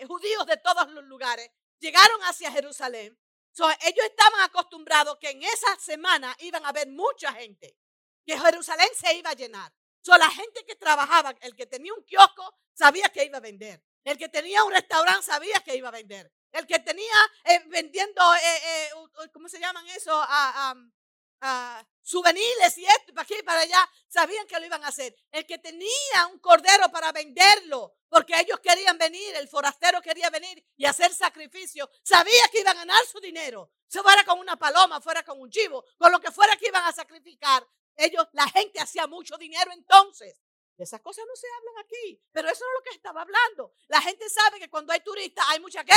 judíos 0.07 0.45
de 0.45 0.57
todos 0.63 0.89
los 0.93 1.03
lugares 1.03 1.51
llegaron 1.79 2.21
hacia 2.21 2.49
Jerusalén. 2.49 3.19
ellos 3.81 4.05
estaban 4.05 4.39
acostumbrados 4.39 5.17
que 5.19 5.31
en 5.31 5.43
esa 5.43 5.77
semana 5.77 6.33
iban 6.39 6.65
a 6.65 6.69
haber 6.69 6.87
mucha 6.87 7.33
gente 7.33 7.77
que 8.25 8.39
Jerusalén 8.39 8.89
se 8.95 9.13
iba 9.15 9.31
a 9.31 9.35
llenar. 9.35 9.73
So, 9.99 10.17
la 10.17 10.31
gente 10.31 10.63
que 10.65 10.75
trabajaba, 10.77 11.35
el 11.41 11.55
que 11.57 11.65
tenía 11.65 11.93
un 11.93 12.03
kiosco, 12.05 12.57
sabía 12.73 13.09
que 13.09 13.25
iba 13.25 13.37
a 13.37 13.41
vender. 13.41 13.83
El 14.05 14.17
que 14.17 14.29
tenía 14.29 14.63
un 14.63 14.71
restaurante 14.71 15.23
sabía 15.23 15.59
que 15.59 15.75
iba 15.75 15.89
a 15.89 15.91
vender. 15.91 16.31
El 16.51 16.67
que 16.67 16.79
tenía 16.79 17.15
eh, 17.46 17.63
vendiendo, 17.67 18.22
eh, 18.36 18.39
eh, 18.63 18.89
¿cómo 19.31 19.48
se 19.48 19.60
llaman 19.60 19.88
eso? 19.88 20.12
a 20.13 21.84
souvenirs 22.03 22.77
y 22.77 22.86
esto, 22.86 23.13
para 23.13 23.24
aquí 23.24 23.36
y 23.39 23.43
para 23.43 23.62
allá, 23.62 23.89
sabían 24.08 24.46
que 24.48 24.60
lo 24.60 24.65
iban 24.65 24.84
a 24.84 24.88
hacer. 24.88 25.15
El 25.31 25.46
que 25.46 25.58
tenía 25.58 26.27
un 26.31 26.39
cordero 26.39 26.89
para 26.91 27.12
venderlo, 27.12 27.96
porque 28.10 28.34
ellos 28.39 28.60
querían 28.60 28.98
venir, 28.98 29.36
el 29.36 29.48
forastero 29.48 30.01
quería 30.01 30.29
venir 30.29 30.63
y 30.75 30.86
hacer 30.86 31.13
sacrificio, 31.13 31.89
sabía 32.03 32.48
que 32.51 32.60
iban 32.60 32.77
a 32.77 32.81
ganar 32.81 33.05
su 33.05 33.20
dinero. 33.20 33.72
Se 33.88 34.01
fuera 34.01 34.24
con 34.24 34.39
una 34.39 34.58
paloma, 34.58 35.01
fuera 35.01 35.24
con 35.24 35.39
un 35.39 35.50
chivo, 35.50 35.86
con 35.98 36.12
lo 36.12 36.20
que 36.20 36.31
fuera 36.31 36.55
que 36.58 36.67
iban 36.67 36.84
a 36.84 36.91
sacrificar, 36.91 37.65
ellos, 37.96 38.25
la 38.34 38.48
gente 38.50 38.79
hacía 38.79 39.05
mucho 39.08 39.38
dinero 39.38 39.72
entonces. 39.74 40.41
esas 40.77 41.01
cosas 41.01 41.24
no 41.27 41.36
se 41.36 41.48
hablan 41.48 41.86
aquí, 41.86 42.24
pero 42.31 42.50
eso 42.50 42.63
es 42.65 42.72
lo 42.79 42.84
que 42.84 42.96
estaba 42.96 43.22
hablando. 43.22 43.74
La 43.88 44.01
gente 44.01 44.27
sabe 44.29 44.60
que 44.60 44.70
cuando 44.70 44.91
hay 44.91 45.01
turistas 45.01 45.46
hay 45.50 45.60
mucha 45.60 45.84
qué? 45.84 45.93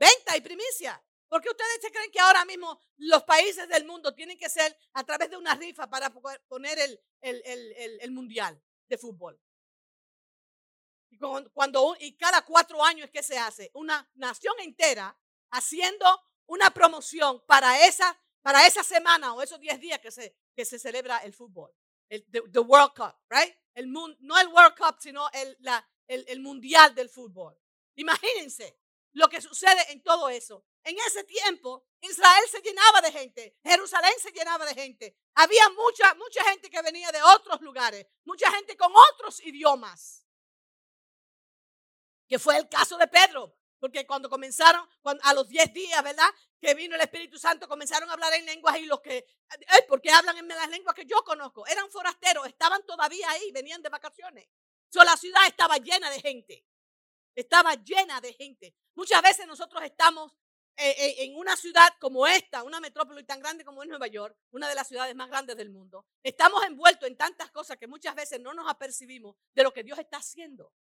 Venta 0.00 0.34
y 0.34 0.40
primicia. 0.40 1.00
¿Por 1.28 1.42
qué 1.42 1.50
ustedes 1.50 1.78
se 1.82 1.92
creen 1.92 2.10
que 2.10 2.18
ahora 2.18 2.46
mismo 2.46 2.80
los 2.96 3.22
países 3.24 3.68
del 3.68 3.84
mundo 3.84 4.14
tienen 4.14 4.38
que 4.38 4.48
ser 4.48 4.74
a 4.94 5.04
través 5.04 5.28
de 5.30 5.36
una 5.36 5.54
rifa 5.54 5.88
para 5.90 6.10
poner 6.48 6.78
el, 6.78 7.00
el, 7.20 8.10
mundial 8.10 8.60
de 8.88 8.96
fútbol? 8.96 9.38
Y, 11.10 11.18
cuando, 11.52 11.96
y 12.00 12.16
cada 12.16 12.42
cuatro 12.46 12.82
años 12.82 13.04
es 13.04 13.10
que 13.12 13.22
se 13.22 13.38
hace 13.38 13.70
una 13.74 14.10
nación 14.14 14.54
entera 14.60 15.16
haciendo 15.50 16.06
una 16.46 16.70
promoción 16.70 17.44
para 17.46 17.86
esa, 17.86 18.18
para 18.40 18.66
esa 18.66 18.82
semana 18.82 19.34
o 19.34 19.42
esos 19.42 19.60
diez 19.60 19.78
días 19.78 20.00
que 20.00 20.10
se, 20.10 20.34
que 20.56 20.64
se 20.64 20.78
celebra 20.78 21.18
el 21.18 21.34
fútbol, 21.34 21.72
el 22.08 22.24
the, 22.30 22.58
World 22.58 22.94
Cup, 22.96 23.16
right? 23.28 23.54
El 23.74 23.92
no 23.92 24.40
el 24.40 24.48
World 24.48 24.76
Cup, 24.76 24.96
sino 24.98 25.28
el, 25.32 25.56
la, 25.60 25.86
el, 26.08 26.24
el 26.26 26.40
mundial 26.40 26.94
del 26.94 27.10
fútbol. 27.10 27.56
Imagínense 27.96 28.79
lo 29.12 29.28
que 29.28 29.40
sucede 29.40 29.92
en 29.92 30.02
todo 30.02 30.28
eso. 30.28 30.64
En 30.84 30.96
ese 31.06 31.24
tiempo, 31.24 31.84
Israel 32.00 32.44
se 32.50 32.60
llenaba 32.62 33.00
de 33.00 33.12
gente, 33.12 33.58
Jerusalén 33.62 34.14
se 34.20 34.32
llenaba 34.32 34.64
de 34.64 34.74
gente. 34.74 35.16
Había 35.34 35.68
mucha, 35.70 36.14
mucha 36.14 36.42
gente 36.44 36.70
que 36.70 36.82
venía 36.82 37.10
de 37.12 37.22
otros 37.22 37.60
lugares, 37.60 38.06
mucha 38.24 38.50
gente 38.52 38.76
con 38.76 38.92
otros 39.12 39.40
idiomas. 39.44 40.26
Que 42.28 42.38
fue 42.38 42.56
el 42.56 42.68
caso 42.68 42.96
de 42.96 43.08
Pedro, 43.08 43.56
porque 43.78 44.06
cuando 44.06 44.30
comenzaron, 44.30 44.88
a 45.22 45.34
los 45.34 45.48
10 45.48 45.72
días, 45.72 46.02
¿verdad? 46.02 46.30
que 46.60 46.74
vino 46.74 46.94
el 46.94 47.00
Espíritu 47.00 47.38
Santo, 47.38 47.66
comenzaron 47.66 48.08
a 48.10 48.12
hablar 48.12 48.34
en 48.34 48.44
lenguas 48.44 48.76
y 48.78 48.84
los 48.84 49.00
que, 49.00 49.26
porque 49.88 50.10
hablan 50.10 50.36
en 50.36 50.46
las 50.48 50.68
lenguas 50.68 50.94
que 50.94 51.06
yo 51.06 51.24
conozco, 51.24 51.66
eran 51.66 51.90
forasteros, 51.90 52.46
estaban 52.46 52.84
todavía 52.84 53.30
ahí, 53.30 53.50
venían 53.50 53.82
de 53.82 53.88
vacaciones. 53.88 54.46
So, 54.90 55.02
la 55.02 55.16
ciudad 55.16 55.46
estaba 55.46 55.78
llena 55.78 56.10
de 56.10 56.20
gente, 56.20 56.66
estaba 57.34 57.74
llena 57.74 58.20
de 58.20 58.32
gente. 58.32 58.74
Muchas 58.94 59.22
veces 59.22 59.46
nosotros 59.46 59.82
estamos 59.82 60.32
eh, 60.76 60.94
eh, 60.96 61.24
en 61.24 61.36
una 61.36 61.56
ciudad 61.56 61.92
como 62.00 62.26
esta, 62.26 62.62
una 62.62 62.80
metrópoli 62.80 63.24
tan 63.24 63.40
grande 63.40 63.64
como 63.64 63.82
es 63.82 63.88
Nueva 63.88 64.06
York, 64.06 64.36
una 64.50 64.68
de 64.68 64.74
las 64.74 64.88
ciudades 64.88 65.14
más 65.14 65.28
grandes 65.28 65.56
del 65.56 65.70
mundo. 65.70 66.06
Estamos 66.22 66.64
envueltos 66.64 67.06
en 67.08 67.16
tantas 67.16 67.50
cosas 67.50 67.76
que 67.76 67.86
muchas 67.86 68.14
veces 68.14 68.40
no 68.40 68.54
nos 68.54 68.66
apercibimos 68.68 69.36
de 69.54 69.62
lo 69.62 69.72
que 69.72 69.82
Dios 69.82 69.98
está 69.98 70.16
haciendo. 70.16 70.72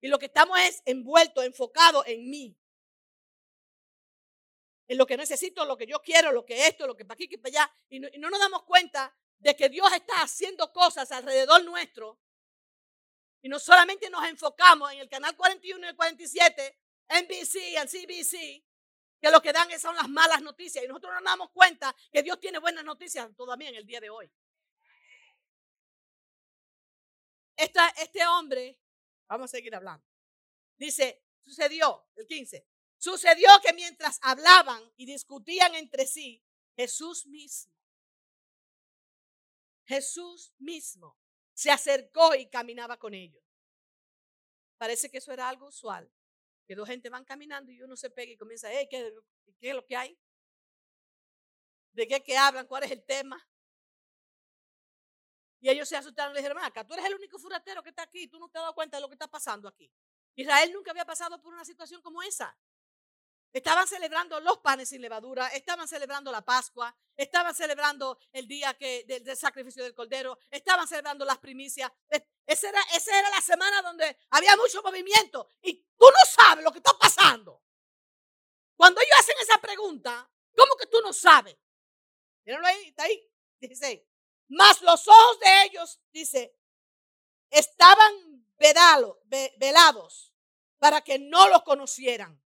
Y 0.00 0.08
lo 0.08 0.18
que 0.18 0.26
estamos 0.26 0.58
es 0.60 0.82
envueltos, 0.86 1.44
enfocados 1.44 2.04
en 2.06 2.30
mí, 2.30 2.56
en 4.88 4.98
lo 4.98 5.06
que 5.06 5.16
necesito, 5.16 5.64
lo 5.64 5.76
que 5.76 5.86
yo 5.86 6.00
quiero, 6.00 6.32
lo 6.32 6.44
que 6.44 6.66
esto, 6.66 6.86
lo 6.86 6.96
que 6.96 7.04
para 7.04 7.14
aquí, 7.14 7.28
que 7.28 7.38
para 7.38 7.62
allá. 7.62 7.74
Y 7.88 8.00
no, 8.00 8.08
y 8.12 8.18
no 8.18 8.30
nos 8.30 8.40
damos 8.40 8.64
cuenta 8.64 9.14
de 9.38 9.54
que 9.54 9.68
Dios 9.68 9.92
está 9.92 10.22
haciendo 10.22 10.72
cosas 10.72 11.12
alrededor 11.12 11.64
nuestro. 11.64 12.18
Y 13.44 13.48
no 13.50 13.58
solamente 13.58 14.08
nos 14.08 14.26
enfocamos 14.26 14.90
en 14.90 15.00
el 15.00 15.08
canal 15.10 15.36
41 15.36 15.84
y 15.84 15.88
el 15.90 15.94
47, 15.94 16.78
NBC 17.10 17.56
y 17.56 17.76
CBC, 17.76 18.64
que 19.20 19.30
lo 19.30 19.42
que 19.42 19.52
dan 19.52 19.68
son 19.78 19.94
las 19.94 20.08
malas 20.08 20.40
noticias. 20.40 20.82
Y 20.82 20.88
nosotros 20.88 21.12
no 21.12 21.20
nos 21.20 21.30
damos 21.30 21.50
cuenta 21.50 21.94
que 22.10 22.22
Dios 22.22 22.40
tiene 22.40 22.58
buenas 22.58 22.82
noticias 22.86 23.28
todavía 23.36 23.68
en 23.68 23.74
el 23.74 23.84
día 23.84 24.00
de 24.00 24.08
hoy. 24.08 24.32
Este 27.54 28.26
hombre, 28.26 28.80
vamos 29.28 29.50
a 29.50 29.56
seguir 29.58 29.74
hablando. 29.74 30.06
Dice, 30.78 31.22
sucedió, 31.42 32.08
el 32.16 32.26
15, 32.26 32.66
Sucedió 32.96 33.50
que 33.62 33.74
mientras 33.74 34.18
hablaban 34.22 34.90
y 34.96 35.04
discutían 35.04 35.74
entre 35.74 36.06
sí, 36.06 36.42
Jesús 36.76 37.26
mismo, 37.26 37.70
Jesús 39.84 40.54
mismo 40.56 41.18
se 41.54 41.70
acercó 41.70 42.34
y 42.34 42.46
caminaba 42.46 42.98
con 42.98 43.14
ellos. 43.14 43.42
Parece 44.76 45.10
que 45.10 45.18
eso 45.18 45.32
era 45.32 45.48
algo 45.48 45.68
usual, 45.68 46.10
que 46.66 46.74
dos 46.74 46.88
gente 46.88 47.08
van 47.08 47.24
caminando 47.24 47.70
y 47.72 47.80
uno 47.80 47.96
se 47.96 48.10
pega 48.10 48.32
y 48.32 48.36
comienza, 48.36 48.68
¿qué, 48.70 48.88
¿qué, 48.88 49.70
es 49.70 49.74
lo 49.74 49.86
que 49.86 49.96
hay? 49.96 50.18
¿De 51.92 52.06
qué 52.06 52.22
que 52.22 52.36
hablan? 52.36 52.66
¿Cuál 52.66 52.82
es 52.82 52.90
el 52.90 53.04
tema? 53.04 53.48
Y 55.60 55.70
ellos 55.70 55.88
se 55.88 55.96
asustaron 55.96 56.32
y 56.32 56.34
le 56.34 56.40
dijeron, 56.40 56.62
acá, 56.62 56.84
tú 56.84 56.92
eres 56.92 57.06
el 57.06 57.14
único 57.14 57.38
furatero 57.38 57.82
que 57.82 57.88
está 57.88 58.02
aquí, 58.02 58.28
tú 58.28 58.38
no 58.38 58.50
te 58.50 58.58
has 58.58 58.64
dado 58.64 58.74
cuenta 58.74 58.98
de 58.98 59.00
lo 59.00 59.08
que 59.08 59.14
está 59.14 59.28
pasando 59.28 59.68
aquí. 59.68 59.90
Israel 60.34 60.72
nunca 60.72 60.90
había 60.90 61.06
pasado 61.06 61.40
por 61.40 61.54
una 61.54 61.64
situación 61.64 62.02
como 62.02 62.22
esa. 62.22 62.54
Estaban 63.54 63.86
celebrando 63.86 64.40
los 64.40 64.58
panes 64.58 64.88
sin 64.88 65.00
levadura, 65.00 65.46
estaban 65.46 65.86
celebrando 65.86 66.32
la 66.32 66.44
Pascua, 66.44 66.92
estaban 67.16 67.54
celebrando 67.54 68.18
el 68.32 68.48
día 68.48 68.74
que, 68.74 69.04
del, 69.04 69.36
sacrificio 69.36 69.84
del 69.84 69.94
Cordero, 69.94 70.40
estaban 70.50 70.88
celebrando 70.88 71.24
las 71.24 71.38
primicias. 71.38 71.88
Esa 72.44 72.68
era, 72.68 72.80
esa 72.92 73.16
era 73.16 73.30
la 73.30 73.40
semana 73.40 73.80
donde 73.80 74.18
había 74.30 74.56
mucho 74.56 74.82
movimiento 74.82 75.46
y 75.62 75.74
tú 75.96 76.04
no 76.04 76.26
sabes 76.28 76.64
lo 76.64 76.72
que 76.72 76.78
está 76.78 76.98
pasando. 76.98 77.62
Cuando 78.74 79.00
ellos 79.00 79.20
hacen 79.20 79.36
esa 79.40 79.60
pregunta, 79.60 80.28
¿cómo 80.56 80.74
que 80.76 80.86
tú 80.88 81.00
no 81.00 81.12
sabes? 81.12 81.56
Mírenlo 82.44 82.66
ahí, 82.66 82.88
está 82.88 83.04
ahí, 83.04 83.30
dice. 83.60 84.04
Más 84.48 84.82
los 84.82 85.06
ojos 85.06 85.38
de 85.38 85.62
ellos, 85.66 86.00
dice, 86.10 86.58
estaban 87.50 88.44
velados 88.58 90.34
para 90.80 91.02
que 91.02 91.20
no 91.20 91.48
los 91.48 91.62
conocieran. 91.62 92.43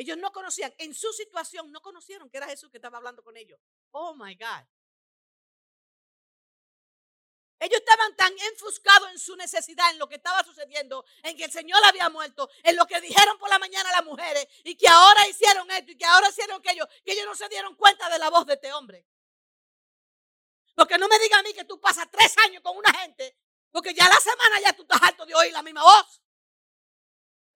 Ellos 0.00 0.16
no 0.16 0.32
conocían, 0.32 0.74
en 0.78 0.94
su 0.94 1.12
situación 1.12 1.70
no 1.70 1.82
conocieron 1.82 2.30
que 2.30 2.38
era 2.38 2.48
Jesús 2.48 2.70
que 2.70 2.78
estaba 2.78 2.96
hablando 2.96 3.22
con 3.22 3.36
ellos. 3.36 3.60
Oh 3.90 4.14
my 4.14 4.34
God. 4.34 4.64
Ellos 7.58 7.80
estaban 7.80 8.16
tan 8.16 8.32
enfuscados 8.50 9.10
en 9.10 9.18
su 9.18 9.36
necesidad, 9.36 9.90
en 9.90 9.98
lo 9.98 10.08
que 10.08 10.14
estaba 10.14 10.42
sucediendo, 10.42 11.04
en 11.22 11.36
que 11.36 11.44
el 11.44 11.52
Señor 11.52 11.84
había 11.84 12.08
muerto, 12.08 12.48
en 12.62 12.76
lo 12.76 12.86
que 12.86 12.98
dijeron 13.02 13.36
por 13.36 13.50
la 13.50 13.58
mañana 13.58 13.90
las 13.90 14.06
mujeres 14.06 14.48
y 14.64 14.74
que 14.74 14.88
ahora 14.88 15.28
hicieron 15.28 15.70
esto 15.70 15.92
y 15.92 15.98
que 15.98 16.06
ahora 16.06 16.30
hicieron 16.30 16.58
aquello, 16.60 16.88
que 17.04 17.12
ellos 17.12 17.26
no 17.26 17.34
se 17.34 17.50
dieron 17.50 17.76
cuenta 17.76 18.08
de 18.08 18.18
la 18.18 18.30
voz 18.30 18.46
de 18.46 18.54
este 18.54 18.72
hombre. 18.72 19.06
Porque 20.74 20.96
no 20.96 21.08
me 21.08 21.18
diga 21.18 21.40
a 21.40 21.42
mí 21.42 21.52
que 21.52 21.64
tú 21.64 21.78
pasas 21.78 22.06
tres 22.10 22.34
años 22.46 22.62
con 22.62 22.74
una 22.74 22.90
gente, 23.00 23.36
porque 23.70 23.92
ya 23.92 24.08
la 24.08 24.18
semana 24.18 24.60
ya 24.64 24.72
tú 24.72 24.80
estás 24.80 25.02
harto 25.02 25.26
de 25.26 25.34
oír 25.34 25.52
la 25.52 25.62
misma 25.62 25.82
voz. 25.82 26.22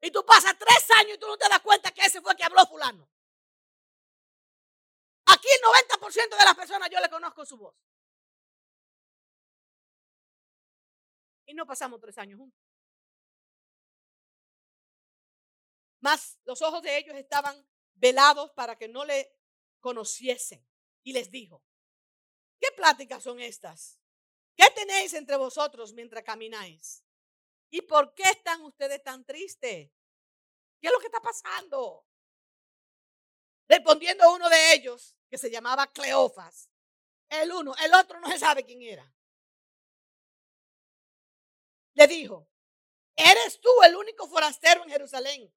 Y 0.01 0.11
tú 0.11 0.25
pasas 0.25 0.57
tres 0.59 0.87
años 0.99 1.15
y 1.15 1.19
tú 1.19 1.27
no 1.27 1.37
te 1.37 1.49
das 1.49 1.61
cuenta 1.61 1.91
que 1.91 2.03
ese 2.03 2.21
fue 2.21 2.37
que 2.37 2.45
habló 2.45 2.65
fulano. 2.67 3.09
Aquí 5.27 5.49
el 5.49 5.99
90% 5.99 6.39
de 6.39 6.45
las 6.45 6.55
personas 6.55 6.91
yo 6.91 7.01
le 7.01 7.09
conozco 7.09 7.47
su 7.47 7.57
voz. 7.57 7.75
Y 11.47 11.55
no 11.55 11.67
pasamos 11.67 12.01
tres 12.01 12.17
años 12.19 12.39
juntos. 12.39 12.61
Más 16.01 16.39
los 16.45 16.61
ojos 16.61 16.83
de 16.83 16.99
ellos 16.99 17.17
estaban 17.17 17.67
velados 17.95 18.51
para 18.53 18.77
que 18.77 18.89
no 18.89 19.05
le 19.05 19.35
conociesen. 19.81 20.67
Y 21.03 21.13
les 21.13 21.31
dijo, 21.31 21.63
¿qué 22.59 22.69
pláticas 22.77 23.23
son 23.23 23.41
estas? 23.41 23.99
¿Qué 24.57 24.71
tenéis 24.75 25.15
entre 25.15 25.37
vosotros 25.37 25.93
mientras 25.93 26.25
camináis? 26.25 27.05
¿Y 27.75 27.83
por 27.83 28.15
qué 28.15 28.23
están 28.23 28.63
ustedes 28.63 29.03
tan 29.03 29.25
tristes? 29.25 29.91
¿Qué 30.81 30.87
es 30.87 30.93
lo 30.93 31.01
que 31.01 31.07
está 31.07 31.21
pasando? 31.21 32.07
Respondiendo 33.69 34.33
uno 34.33 34.49
de 34.49 34.75
ellos, 34.75 35.17
que 35.29 35.37
se 35.37 35.51
llamaba 35.51 35.89
Cleofas, 35.89 36.71
el 37.29 37.51
uno, 37.51 37.75
el 37.85 37.93
otro 37.95 38.21
no 38.21 38.31
se 38.31 38.39
sabe 38.39 38.65
quién 38.65 38.81
era. 38.81 39.13
Le 41.95 42.07
dijo, 42.07 42.49
¿eres 43.17 43.61
tú 43.61 43.71
el 43.83 43.97
único 43.97 44.29
forastero 44.29 44.85
en 44.85 44.91
Jerusalén 44.91 45.53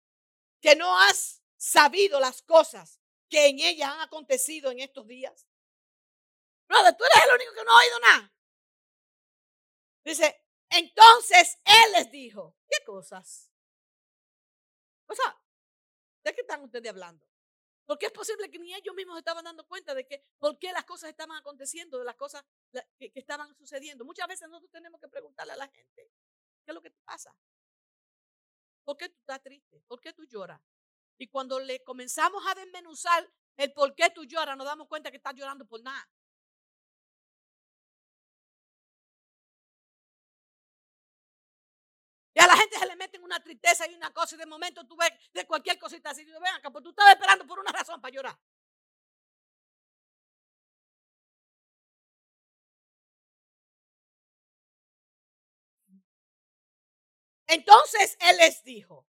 que 0.60 0.76
no 0.76 1.00
has 1.00 1.44
sabido 1.56 2.20
las 2.20 2.42
cosas 2.42 3.00
que 3.30 3.46
en 3.46 3.60
ella 3.60 3.94
han 3.94 4.00
acontecido 4.00 4.72
en 4.72 4.80
estos 4.80 5.06
días? 5.06 5.48
Brother, 6.68 6.98
tú 6.98 7.04
eres 7.04 7.28
el 7.28 7.36
único 7.36 7.54
que 7.54 7.64
no 7.64 7.72
ha 7.74 7.80
oído 7.80 8.00
nada. 8.00 8.34
Dice, 10.04 10.47
entonces 10.70 11.58
él 11.66 11.92
les 11.94 12.12
dijo, 12.12 12.56
¿qué 12.70 12.84
cosas? 12.86 13.52
O 15.08 15.16
sea, 15.16 15.42
¿de 16.24 16.34
qué 16.34 16.42
están 16.42 16.64
ustedes 16.64 16.90
hablando? 16.90 17.26
Porque 17.86 18.08
es 18.08 18.12
posible 18.12 18.52
que 18.52 18.60
ni 18.60 18.74
ellos 18.74 18.94
mismos 18.94 19.18
estaban 19.18 19.46
dando 19.46 19.66
cuenta 19.66 19.96
de 19.96 20.06
que 20.06 20.22
por 20.38 20.60
qué 20.60 20.74
las 20.74 20.84
cosas 20.84 21.10
estaban 21.10 21.38
aconteciendo, 21.38 21.98
de 21.98 22.04
las 22.04 22.18
cosas 22.18 22.44
que, 22.98 23.14
estaban 23.16 23.56
sucediendo. 23.56 24.04
Muchas 24.04 24.28
veces 24.28 24.50
nosotros 24.50 24.72
tenemos 24.72 25.00
que 25.00 25.08
preguntarle 25.08 25.54
a 25.54 25.58
la 25.58 25.70
gente, 25.70 26.12
¿qué 26.66 26.72
es 26.72 26.76
lo 26.76 26.82
que 26.82 26.90
te 26.90 27.00
pasa? 27.06 27.34
¿Por 28.84 28.98
qué 28.98 29.08
tú 29.08 29.16
estás 29.20 29.42
triste? 29.42 29.82
¿Por 29.88 30.02
qué 30.02 30.12
tú 30.12 30.26
lloras? 30.26 30.62
Y 31.18 31.30
cuando 31.30 31.62
le 31.62 31.82
comenzamos 31.84 32.44
a 32.46 32.56
desmenuzar 32.56 33.32
el 33.56 33.72
por 33.72 33.96
qué 33.96 34.10
tú 34.10 34.26
lloras, 34.26 34.58
nos 34.58 34.68
damos 34.68 34.90
cuenta 34.90 35.10
que 35.10 35.18
estás 35.18 35.34
llorando 35.34 35.66
por 35.66 35.82
nada. 35.82 36.10
Y 42.38 42.40
a 42.40 42.46
la 42.46 42.56
gente 42.56 42.78
se 42.78 42.86
le 42.86 42.96
meten 42.96 43.24
una 43.24 43.40
tristeza 43.40 43.88
y 43.88 43.96
una 43.96 44.14
cosa 44.14 44.36
y 44.36 44.38
de 44.38 44.46
momento 44.46 44.86
tú 44.86 44.96
ves 44.96 45.10
de 45.34 45.48
cualquier 45.48 45.80
cosita 45.80 46.12
así. 46.12 46.22
Y 46.22 46.26
ven 46.26 46.54
acá, 46.54 46.70
pues 46.70 46.84
tú 46.84 46.92
estabas 46.92 47.14
esperando 47.14 47.48
por 47.48 47.58
una 47.58 47.72
razón 47.72 48.00
para 48.00 48.14
llorar. 48.14 48.40
Entonces 57.48 58.16
él 58.20 58.38
les 58.38 58.64
dijo, 58.64 59.08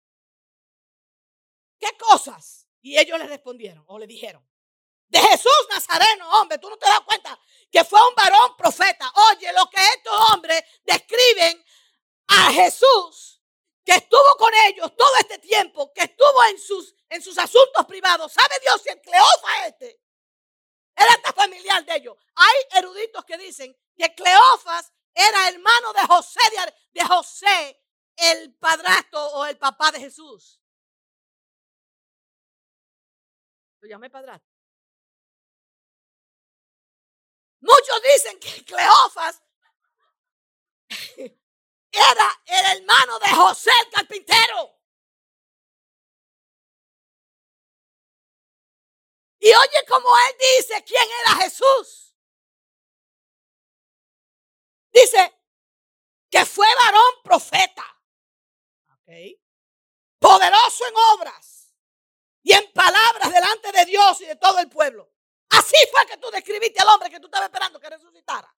¿qué 1.79 1.97
cosas? 1.97 2.69
Y 2.83 2.99
ellos 2.99 3.19
le 3.19 3.27
respondieron 3.27 3.85
o 3.87 3.99
le 3.99 4.07
dijeron, 4.07 4.47
de 5.09 5.19
Jesús 5.19 5.67
Nazareno, 5.71 6.29
hombre, 6.41 6.59
tú 6.59 6.69
no 6.69 6.77
te 6.77 6.87
das 6.87 7.01
cuenta 7.01 7.41
que 7.73 7.85
fue 7.85 8.07
un 8.07 8.15
varón 8.15 8.55
profeta. 8.59 9.11
Oye, 9.31 9.51
lo 9.55 9.71
que 9.71 9.81
estos 9.81 10.31
hombres 10.31 10.63
describen 10.85 11.65
a 12.29 12.53
Jesús, 12.53 13.43
que 13.85 13.93
estuvo 13.93 14.37
con 14.39 14.53
ellos 14.67 14.95
todo 14.97 15.17
este 15.21 15.39
tiempo, 15.39 15.93
que 15.93 16.05
estuvo 16.05 16.45
en 16.45 16.59
sus, 16.59 16.95
en 17.09 17.23
sus 17.23 17.37
asuntos 17.39 17.85
privados. 17.87 18.33
¿Sabe 18.33 18.59
Dios 18.61 18.81
si 18.83 18.91
el 18.91 19.01
Cleofa 19.01 19.67
este 19.67 20.01
era 20.97 21.13
hasta 21.13 21.33
familiar 21.33 21.85
de 21.85 21.97
ellos? 21.97 22.17
Hay 22.35 22.79
eruditos 22.79 23.25
que 23.25 23.37
dicen 23.37 23.77
que 23.97 24.15
Cleofas 24.15 24.93
era 25.15 25.49
hermano 25.49 25.93
de 25.93 26.07
José, 26.07 26.41
de 26.93 27.05
José, 27.05 27.81
el 28.17 28.55
padrastro 28.57 29.25
o 29.27 29.47
el 29.47 29.59
papá 29.59 29.93
de 29.93 30.01
Jesús. 30.01 30.61
Lo 33.81 33.89
llamé 33.89 34.09
padrastro. 34.09 34.51
Muchos 37.61 38.03
dicen 38.03 38.39
que 38.41 38.65
Cleofas 38.65 39.43
era 41.97 42.43
el 42.47 42.79
hermano 42.79 43.19
de 43.19 43.29
José 43.29 43.71
el 43.85 43.91
carpintero. 43.91 44.75
Y 49.39 49.49
oye 49.49 49.85
como 49.89 50.09
él 50.17 50.37
dice 50.39 50.83
quién 50.85 51.07
era 51.23 51.43
Jesús. 51.43 52.15
Dice 54.91 55.39
que 56.31 56.47
fue 56.47 56.67
varón 56.77 57.23
profeta. 57.23 57.85
Poderoso 60.19 60.87
en 60.87 60.95
obras 61.13 61.75
y 62.43 62.53
en 62.55 62.73
palabras 62.73 63.31
delante 63.31 63.71
de 63.73 63.85
Dios 63.85 64.21
y 64.23 64.27
de 64.27 64.37
todo 64.37 64.59
el 64.61 64.71
pueblo. 64.71 65.13
Así 65.51 65.77
fue 65.93 66.07
que 66.07 66.17
tú 66.17 66.31
describiste 66.31 66.81
al 66.81 66.89
hombre 66.89 67.11
que 67.11 67.21
tú 67.21 67.27
estabas 67.27 67.49
esperando 67.49 67.79
que 67.79 67.91
resucitara. 67.91 68.53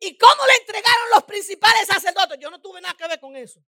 ¿Y 0.00 0.16
cómo 0.16 0.46
le 0.46 0.54
entregaron 0.54 1.10
los 1.14 1.24
principales 1.24 1.86
sacerdotes? 1.86 2.38
Yo 2.40 2.50
no 2.50 2.60
tuve 2.60 2.80
nada 2.80 2.94
que 2.94 3.06
ver 3.06 3.20
con 3.20 3.36
eso. 3.36 3.62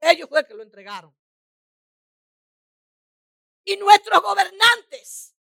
Ellos 0.00 0.28
fue 0.28 0.46
que 0.46 0.52
lo 0.52 0.62
entregaron. 0.62 1.16
Y 3.64 3.76
nuestros 3.78 4.22
gobernantes 4.22 5.34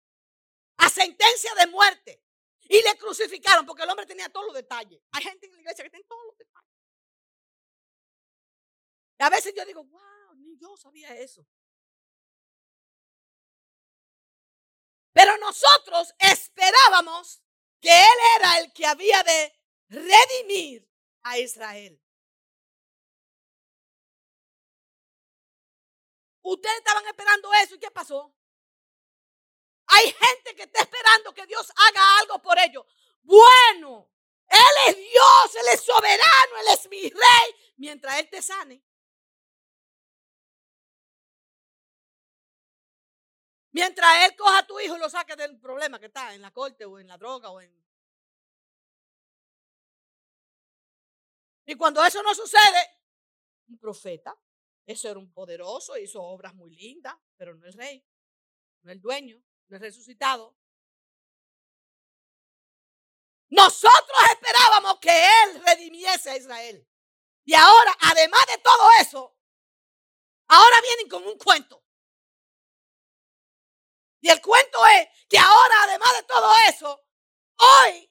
a 0.76 0.88
sentencia 0.88 1.52
de 1.56 1.66
muerte. 1.66 2.22
Y 2.62 2.80
le 2.80 2.96
crucificaron 2.96 3.66
porque 3.66 3.82
el 3.82 3.90
hombre 3.90 4.06
tenía 4.06 4.30
todos 4.30 4.46
los 4.46 4.54
detalles. 4.54 5.02
Hay 5.12 5.22
gente 5.22 5.46
en 5.46 5.52
la 5.52 5.58
iglesia 5.58 5.84
que 5.84 5.90
tiene 5.90 6.06
todos 6.06 6.24
los 6.26 6.38
detalles. 6.38 6.70
A 9.18 9.30
veces 9.30 9.52
yo 9.54 9.64
digo, 9.66 9.84
wow, 9.84 10.34
ni 10.36 10.56
yo 10.56 10.76
sabía 10.76 11.14
eso. 11.16 11.46
Pero 15.12 15.36
nosotros 15.38 16.14
esperábamos 16.18 17.43
que 17.84 17.90
Él 17.90 18.18
era 18.36 18.58
el 18.60 18.72
que 18.72 18.86
había 18.86 19.22
de 19.22 19.52
redimir 19.88 20.90
a 21.22 21.38
Israel. 21.38 22.00
Ustedes 26.40 26.78
estaban 26.78 27.06
esperando 27.06 27.52
eso 27.52 27.74
y 27.74 27.78
¿qué 27.78 27.90
pasó? 27.90 28.34
Hay 29.86 30.06
gente 30.06 30.54
que 30.56 30.62
está 30.62 30.80
esperando 30.80 31.34
que 31.34 31.46
Dios 31.46 31.70
haga 31.76 32.18
algo 32.20 32.40
por 32.40 32.58
ellos. 32.58 32.86
Bueno, 33.22 34.10
Él 34.48 34.88
es 34.88 34.96
Dios, 34.96 35.54
Él 35.54 35.68
es 35.74 35.80
soberano, 35.82 36.56
Él 36.60 36.68
es 36.72 36.88
mi 36.88 37.10
rey, 37.10 37.72
mientras 37.76 38.18
Él 38.18 38.30
te 38.30 38.40
sane. 38.40 38.82
Mientras 43.74 44.24
Él 44.24 44.36
coja 44.36 44.58
a 44.58 44.66
tu 44.66 44.78
hijo 44.78 44.94
y 44.94 45.00
lo 45.00 45.10
saque 45.10 45.34
del 45.34 45.58
problema 45.58 45.98
que 45.98 46.06
está 46.06 46.32
en 46.32 46.42
la 46.42 46.52
corte 46.52 46.84
o 46.84 47.00
en 47.00 47.08
la 47.08 47.18
droga 47.18 47.50
o 47.50 47.60
en... 47.60 47.84
Y 51.66 51.74
cuando 51.74 52.04
eso 52.04 52.22
no 52.22 52.32
sucede, 52.36 53.00
un 53.66 53.78
profeta, 53.78 54.32
eso 54.86 55.10
era 55.10 55.18
un 55.18 55.32
poderoso, 55.32 55.98
hizo 55.98 56.22
obras 56.22 56.54
muy 56.54 56.72
lindas, 56.72 57.16
pero 57.36 57.56
no 57.56 57.66
el 57.66 57.72
rey, 57.72 58.06
no 58.82 58.92
el 58.92 59.00
dueño, 59.00 59.42
no 59.66 59.76
el 59.76 59.82
resucitado. 59.82 60.56
Nosotros 63.48 64.18
esperábamos 64.34 65.00
que 65.00 65.10
Él 65.10 65.60
redimiese 65.66 66.30
a 66.30 66.36
Israel. 66.36 66.88
Y 67.44 67.54
ahora, 67.54 67.92
además 68.02 68.46
de 68.46 68.58
todo 68.58 68.88
eso, 69.00 69.36
ahora 70.46 70.80
vienen 70.80 71.08
con 71.08 71.26
un 71.26 71.36
cuento. 71.36 71.83
Y 74.24 74.30
el 74.30 74.40
cuento 74.40 74.78
es 74.86 75.06
que 75.28 75.36
ahora, 75.36 75.82
además 75.82 76.08
de 76.16 76.22
todo 76.22 76.50
eso, 76.66 77.06
hoy 77.58 78.10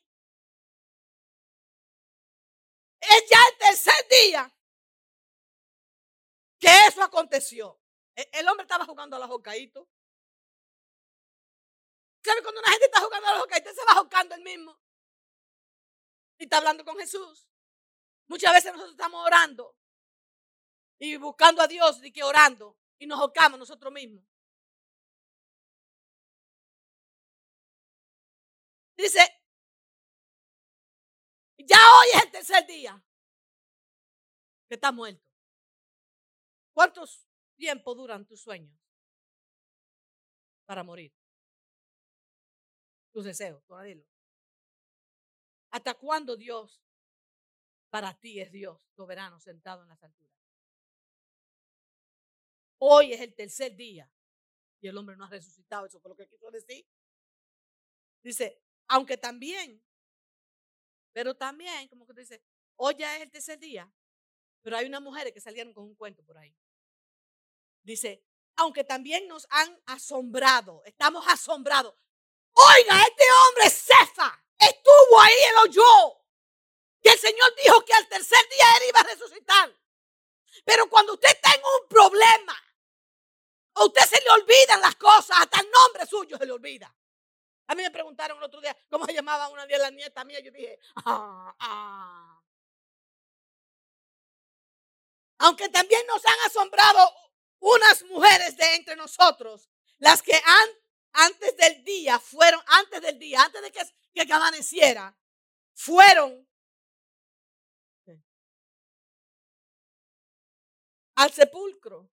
es 2.99 3.23
ya 3.28 3.39
el 3.52 3.58
tercer 3.58 4.08
día 4.08 4.56
que 6.60 6.67
eso 6.88 7.02
aconteció. 7.02 7.82
E, 8.15 8.30
el 8.32 8.47
hombre 8.47 8.62
estaba 8.62 8.86
jugando 8.86 9.15
a 9.15 9.19
los 9.21 9.28
jocaitos. 9.28 9.88
¿Sabe 12.23 12.43
cuando 12.43 12.62
una 12.62 12.69
gente 12.69 12.86
está 12.86 13.02
jugando 13.02 13.28
a 13.30 13.32
los 13.32 13.41
jocaitos? 13.41 13.73
Se 13.73 13.84
va 13.84 13.95
jugando 13.95 14.36
el 14.36 14.43
mismo. 14.43 14.80
Y 16.38 16.43
está 16.43 16.58
hablando 16.58 16.86
con 16.86 16.95
Jesús. 16.99 17.49
Muchas 18.28 18.54
veces 18.54 18.71
nosotros 18.71 18.91
estamos 18.91 19.26
orando 19.26 19.76
y 20.99 21.17
buscando 21.17 21.63
a 21.63 21.67
Dios 21.67 22.04
y 22.04 22.12
que 22.12 22.21
orando 22.21 22.78
y 22.99 23.08
nos 23.08 23.19
jocamos 23.19 23.58
nosotros 23.58 23.91
mismos. 23.91 24.23
Dice, 29.04 29.20
Ya 31.58 31.76
hoy 31.76 32.08
es 32.16 32.24
el 32.24 32.32
tercer 32.32 32.66
día 32.66 33.06
que 34.70 34.76
está 34.76 34.94
muerto. 34.94 35.28
¿Cuántos 36.74 37.28
tiempo 37.58 37.96
duran 37.96 38.26
tus 38.26 38.42
sueños 38.42 38.74
para 40.66 40.84
morir? 40.86 41.13
Tus 43.12 43.26
deseos, 43.26 43.62
dilo. 43.84 44.06
¿Hasta 45.72 45.96
cuándo 45.96 46.38
Dios 46.38 46.82
para 47.89 48.18
ti 48.18 48.39
es 48.39 48.54
Dios 48.54 48.82
soberano 48.96 49.38
sentado 49.42 49.84
en 49.84 49.89
las 49.89 50.02
alturas? 50.02 50.39
Hoy 52.78 53.12
es 53.12 53.20
el 53.20 53.36
tercer 53.36 53.76
día 53.76 54.10
y 54.80 54.88
el 54.88 54.98
hombre 54.98 55.18
no 55.18 55.26
ha 55.26 55.30
resucitado. 55.30 55.88
Eso 55.88 56.00
fue 56.00 56.08
lo 56.08 56.16
que 56.16 56.30
quiso 56.30 56.50
decir. 56.52 56.88
Dice, 58.24 58.62
aunque 58.88 59.17
también, 59.17 59.84
pero 61.12 61.36
también, 61.36 61.88
como 61.88 62.06
que 62.06 62.13
dice, 62.13 62.43
hoy 62.76 62.96
ya 62.98 63.15
es 63.15 63.24
el 63.24 63.32
tercer 63.32 63.60
día, 63.60 63.91
pero 64.62 64.78
hay 64.78 64.86
unas 64.86 65.02
mujeres 65.02 65.34
que 65.34 65.41
salieron 65.41 65.74
con 65.74 65.84
un 65.84 65.96
cuento 65.96 66.24
por 66.24 66.38
ahí. 66.38 66.56
Dice, 67.84 68.26
aunque 68.56 68.84
también 68.84 69.28
nos 69.28 69.46
han 69.50 69.82
asombrado, 69.86 70.84
estamos 70.86 71.26
asombrados. 71.28 71.93
Oiga, 72.54 73.02
este 73.04 73.24
hombre 73.48 73.69
Cefa 73.69 74.43
estuvo 74.58 75.22
ahí, 75.22 75.34
él 75.50 75.69
oyó 75.69 76.24
que 77.02 77.10
el 77.10 77.19
Señor 77.19 77.54
dijo 77.62 77.84
que 77.84 77.93
al 77.93 78.08
tercer 78.08 78.39
día 78.50 78.65
él 78.78 78.89
iba 78.89 79.00
a 79.02 79.04
resucitar. 79.04 79.76
Pero 80.65 80.89
cuando 80.89 81.13
usted 81.13 81.38
tenga 81.41 81.67
un 81.82 81.88
problema, 81.89 82.56
a 83.76 83.86
usted 83.86 84.06
se 84.06 84.22
le 84.22 84.30
olvidan 84.30 84.82
las 84.82 84.96
cosas, 84.96 85.38
hasta 85.41 85.60
el 85.60 85.69
nombre 85.69 86.06
suyo 86.06 86.38
se 86.38 86.46
le 86.46 86.52
olvida. 86.52 86.96
A 87.67 87.76
mí 87.76 87.82
me 87.82 87.91
preguntaron 87.91 88.38
el 88.38 88.43
otro 88.43 88.62
día 88.62 88.76
cómo 88.89 89.06
se 89.06 89.13
llamaba 89.13 89.49
una 89.49 89.65
de 89.65 89.78
las 89.78 89.91
nietas 89.91 90.26
mías. 90.26 90.41
Yo 90.43 90.52
dije, 90.52 90.80
ah, 91.06 91.56
ah. 91.60 92.41
Aunque 95.39 95.69
también 95.69 96.06
nos 96.08 96.26
han 96.26 96.39
asombrado 96.45 97.12
unas 97.60 98.04
mujeres 98.04 98.56
de 98.56 98.76
entre 98.76 98.95
nosotros, 98.95 99.69
las 99.97 100.21
que 100.21 100.36
han, 100.36 100.69
antes 101.13 101.56
del 101.58 101.84
día 101.84 102.19
fueron, 102.19 102.62
antes 102.67 103.02
del 103.02 103.19
día, 103.19 103.41
antes 103.41 103.62
de 103.62 103.71
que, 103.71 103.82
que 104.26 104.34
amaneciera, 104.34 105.15
fueron 105.73 106.47
al 111.15 111.32
sepulcro 111.32 112.10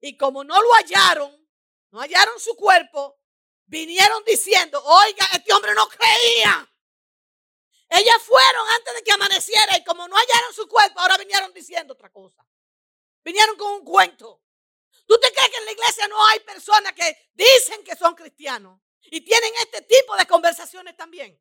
y 0.00 0.16
como 0.16 0.44
no 0.44 0.60
lo 0.60 0.72
hallaron, 0.74 1.48
no 1.90 2.00
hallaron 2.00 2.38
su 2.38 2.54
cuerpo, 2.56 3.18
vinieron 3.66 4.24
diciendo, 4.24 4.82
oiga, 4.82 5.28
este 5.32 5.52
hombre 5.52 5.74
no 5.74 5.88
creía. 5.88 6.72
Ellas 7.88 8.22
fueron 8.22 8.68
antes 8.76 8.94
de 8.94 9.02
que 9.02 9.12
amaneciera 9.12 9.76
y 9.76 9.84
como 9.84 10.08
no 10.08 10.16
hallaron 10.16 10.52
su 10.52 10.66
cuerpo, 10.66 11.00
ahora 11.00 11.18
vinieron 11.18 11.52
diciendo 11.52 11.94
otra 11.94 12.10
cosa. 12.10 12.44
Vinieron 13.22 13.56
con 13.56 13.72
un 13.74 13.84
cuento. 13.84 14.42
¿Tú 15.06 15.18
te 15.20 15.32
crees 15.32 15.50
que 15.50 15.56
en 15.58 15.64
la 15.66 15.72
iglesia 15.72 16.08
no 16.08 16.26
hay 16.26 16.40
personas 16.40 16.92
que 16.92 17.30
dicen 17.34 17.84
que 17.84 17.94
son 17.94 18.14
cristianos 18.14 18.80
y 19.02 19.20
tienen 19.20 19.52
este 19.60 19.82
tipo 19.82 20.16
de 20.16 20.26
conversaciones 20.26 20.96
también? 20.96 21.40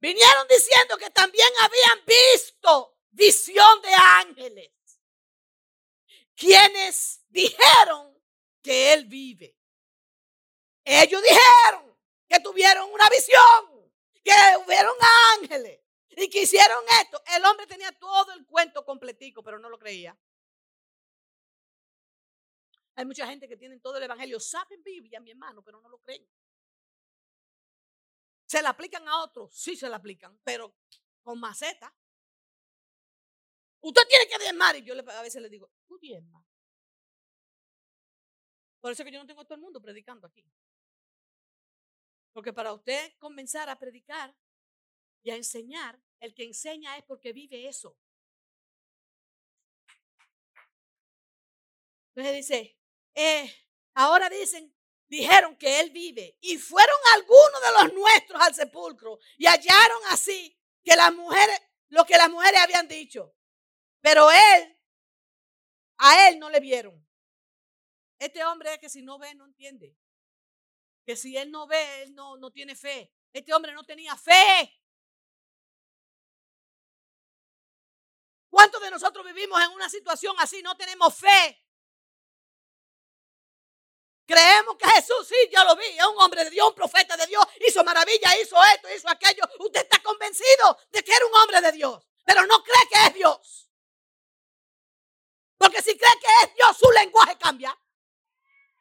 Vinieron 0.00 0.48
diciendo 0.48 0.98
que 0.98 1.10
también 1.10 1.48
habían 1.60 2.04
visto 2.04 2.98
visión 3.10 3.80
de 3.82 3.94
ángeles, 3.94 4.70
quienes 6.42 7.24
dijeron 7.28 8.20
que 8.60 8.92
Él 8.92 9.06
vive. 9.06 9.56
Ellos 10.84 11.22
dijeron 11.22 11.96
que 12.28 12.40
tuvieron 12.40 12.90
una 12.90 13.08
visión, 13.08 13.92
que 14.24 14.32
hubieron 14.64 14.96
ángeles 15.38 15.80
y 16.10 16.28
que 16.28 16.42
hicieron 16.42 16.82
esto. 17.00 17.22
El 17.26 17.44
hombre 17.44 17.66
tenía 17.68 17.92
todo 17.92 18.32
el 18.32 18.44
cuento 18.44 18.84
completico, 18.84 19.44
pero 19.44 19.60
no 19.60 19.68
lo 19.68 19.78
creía. 19.78 20.18
Hay 22.96 23.06
mucha 23.06 23.26
gente 23.26 23.48
que 23.48 23.56
tiene 23.56 23.78
todo 23.78 23.96
el 23.98 24.02
evangelio, 24.02 24.40
saben 24.40 24.82
Biblia, 24.82 25.20
mi 25.20 25.30
hermano, 25.30 25.62
pero 25.62 25.80
no 25.80 25.88
lo 25.88 25.98
creen. 25.98 26.28
¿Se 28.46 28.60
la 28.60 28.70
aplican 28.70 29.06
a 29.08 29.22
otros? 29.22 29.54
Sí 29.54 29.76
se 29.76 29.88
la 29.88 29.96
aplican, 29.96 30.38
pero 30.42 30.74
con 31.22 31.38
maceta. 31.38 31.94
Usted 33.80 34.02
tiene 34.08 34.26
que 34.26 34.38
diezmar. 34.38 34.76
Y 34.76 34.82
yo 34.82 34.94
a 34.94 35.22
veces 35.22 35.40
le 35.40 35.48
digo, 35.48 35.70
Por 38.80 38.92
eso 38.92 39.04
que 39.04 39.12
yo 39.12 39.20
no 39.20 39.26
tengo 39.26 39.44
todo 39.44 39.54
el 39.54 39.60
mundo 39.60 39.80
predicando 39.80 40.26
aquí. 40.26 40.44
Porque 42.32 42.52
para 42.52 42.72
usted 42.72 43.14
comenzar 43.18 43.68
a 43.68 43.78
predicar 43.78 44.34
y 45.22 45.30
a 45.30 45.36
enseñar, 45.36 46.00
el 46.18 46.34
que 46.34 46.44
enseña 46.44 46.96
es 46.96 47.04
porque 47.04 47.32
vive 47.32 47.68
eso. 47.68 47.96
Entonces 52.14 52.36
dice, 52.36 52.78
eh, 53.14 53.54
ahora 53.94 54.28
dicen, 54.28 54.74
dijeron 55.08 55.56
que 55.56 55.80
él 55.80 55.90
vive. 55.90 56.36
Y 56.40 56.58
fueron 56.58 56.96
algunos 57.14 57.60
de 57.62 57.82
los 57.82 57.94
nuestros 57.94 58.42
al 58.42 58.54
sepulcro 58.54 59.18
y 59.38 59.46
hallaron 59.46 60.02
así 60.10 60.58
que 60.82 60.96
las 60.96 61.14
mujeres, 61.14 61.60
lo 61.88 62.04
que 62.04 62.16
las 62.16 62.30
mujeres 62.30 62.60
habían 62.60 62.88
dicho. 62.88 63.34
Pero 64.00 64.30
él, 64.30 64.78
a 66.04 66.28
él 66.28 66.38
no 66.40 66.50
le 66.50 66.58
vieron. 66.58 67.06
Este 68.18 68.44
hombre 68.44 68.74
es 68.74 68.78
que 68.80 68.88
si 68.88 69.02
no 69.02 69.18
ve, 69.18 69.34
no 69.34 69.46
entiende. 69.46 69.96
Que 71.04 71.16
si 71.16 71.36
él 71.36 71.50
no 71.50 71.66
ve, 71.66 72.02
él 72.02 72.14
no, 72.14 72.36
no 72.36 72.50
tiene 72.50 72.74
fe. 72.74 73.12
Este 73.32 73.54
hombre 73.54 73.72
no 73.72 73.84
tenía 73.84 74.16
fe. 74.16 74.80
¿Cuántos 78.50 78.82
de 78.82 78.90
nosotros 78.90 79.24
vivimos 79.24 79.62
en 79.62 79.70
una 79.70 79.88
situación 79.88 80.34
así? 80.40 80.60
No 80.60 80.76
tenemos 80.76 81.14
fe. 81.14 81.64
Creemos 84.26 84.76
que 84.76 84.88
Jesús, 84.88 85.28
sí, 85.28 85.50
ya 85.52 85.62
lo 85.64 85.76
vi, 85.76 85.84
es 85.84 86.04
un 86.04 86.20
hombre 86.20 86.44
de 86.44 86.50
Dios, 86.50 86.68
un 86.68 86.74
profeta 86.74 87.16
de 87.16 87.26
Dios, 87.26 87.44
hizo 87.66 87.84
maravilla, 87.84 88.40
hizo 88.40 88.56
esto, 88.74 88.92
hizo 88.94 89.08
aquello. 89.08 89.42
Usted 89.58 89.82
está 89.82 90.02
convencido 90.02 90.78
de 90.90 91.02
que 91.04 91.12
era 91.12 91.26
un 91.26 91.34
hombre 91.34 91.60
de 91.60 91.72
Dios, 91.72 92.04
pero 92.24 92.44
no 92.46 92.62
cree 92.62 92.88
que 92.90 93.06
es 93.08 93.14
Dios. 93.14 93.68
Porque 95.62 95.80
si 95.80 95.96
cree 95.96 96.18
que 96.20 96.44
es 96.44 96.54
Dios, 96.54 96.76
su 96.76 96.90
lenguaje 96.90 97.38
cambia, 97.38 97.78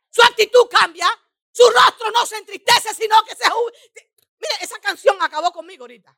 su 0.10 0.22
actitud 0.42 0.68
cambia, 0.70 1.08
su 1.52 1.64
rostro 1.70 2.10
no 2.12 2.26
se 2.26 2.38
entristece, 2.38 2.94
sino 2.94 3.16
que 3.24 3.36
se... 3.36 3.44
Mire, 4.40 4.56
esa 4.62 4.80
canción 4.80 5.22
acabó 5.22 5.52
conmigo 5.52 5.84
ahorita. 5.84 6.18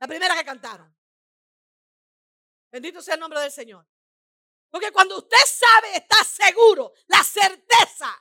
La 0.00 0.08
primera 0.08 0.34
que 0.34 0.44
cantaron. 0.44 0.94
Bendito 2.70 3.00
sea 3.00 3.14
el 3.14 3.20
nombre 3.20 3.40
del 3.40 3.52
Señor. 3.52 3.86
Porque 4.70 4.90
cuando 4.90 5.18
usted 5.18 5.38
sabe, 5.46 5.96
está 5.96 6.24
seguro, 6.24 6.92
la 7.06 7.22
certeza, 7.22 8.12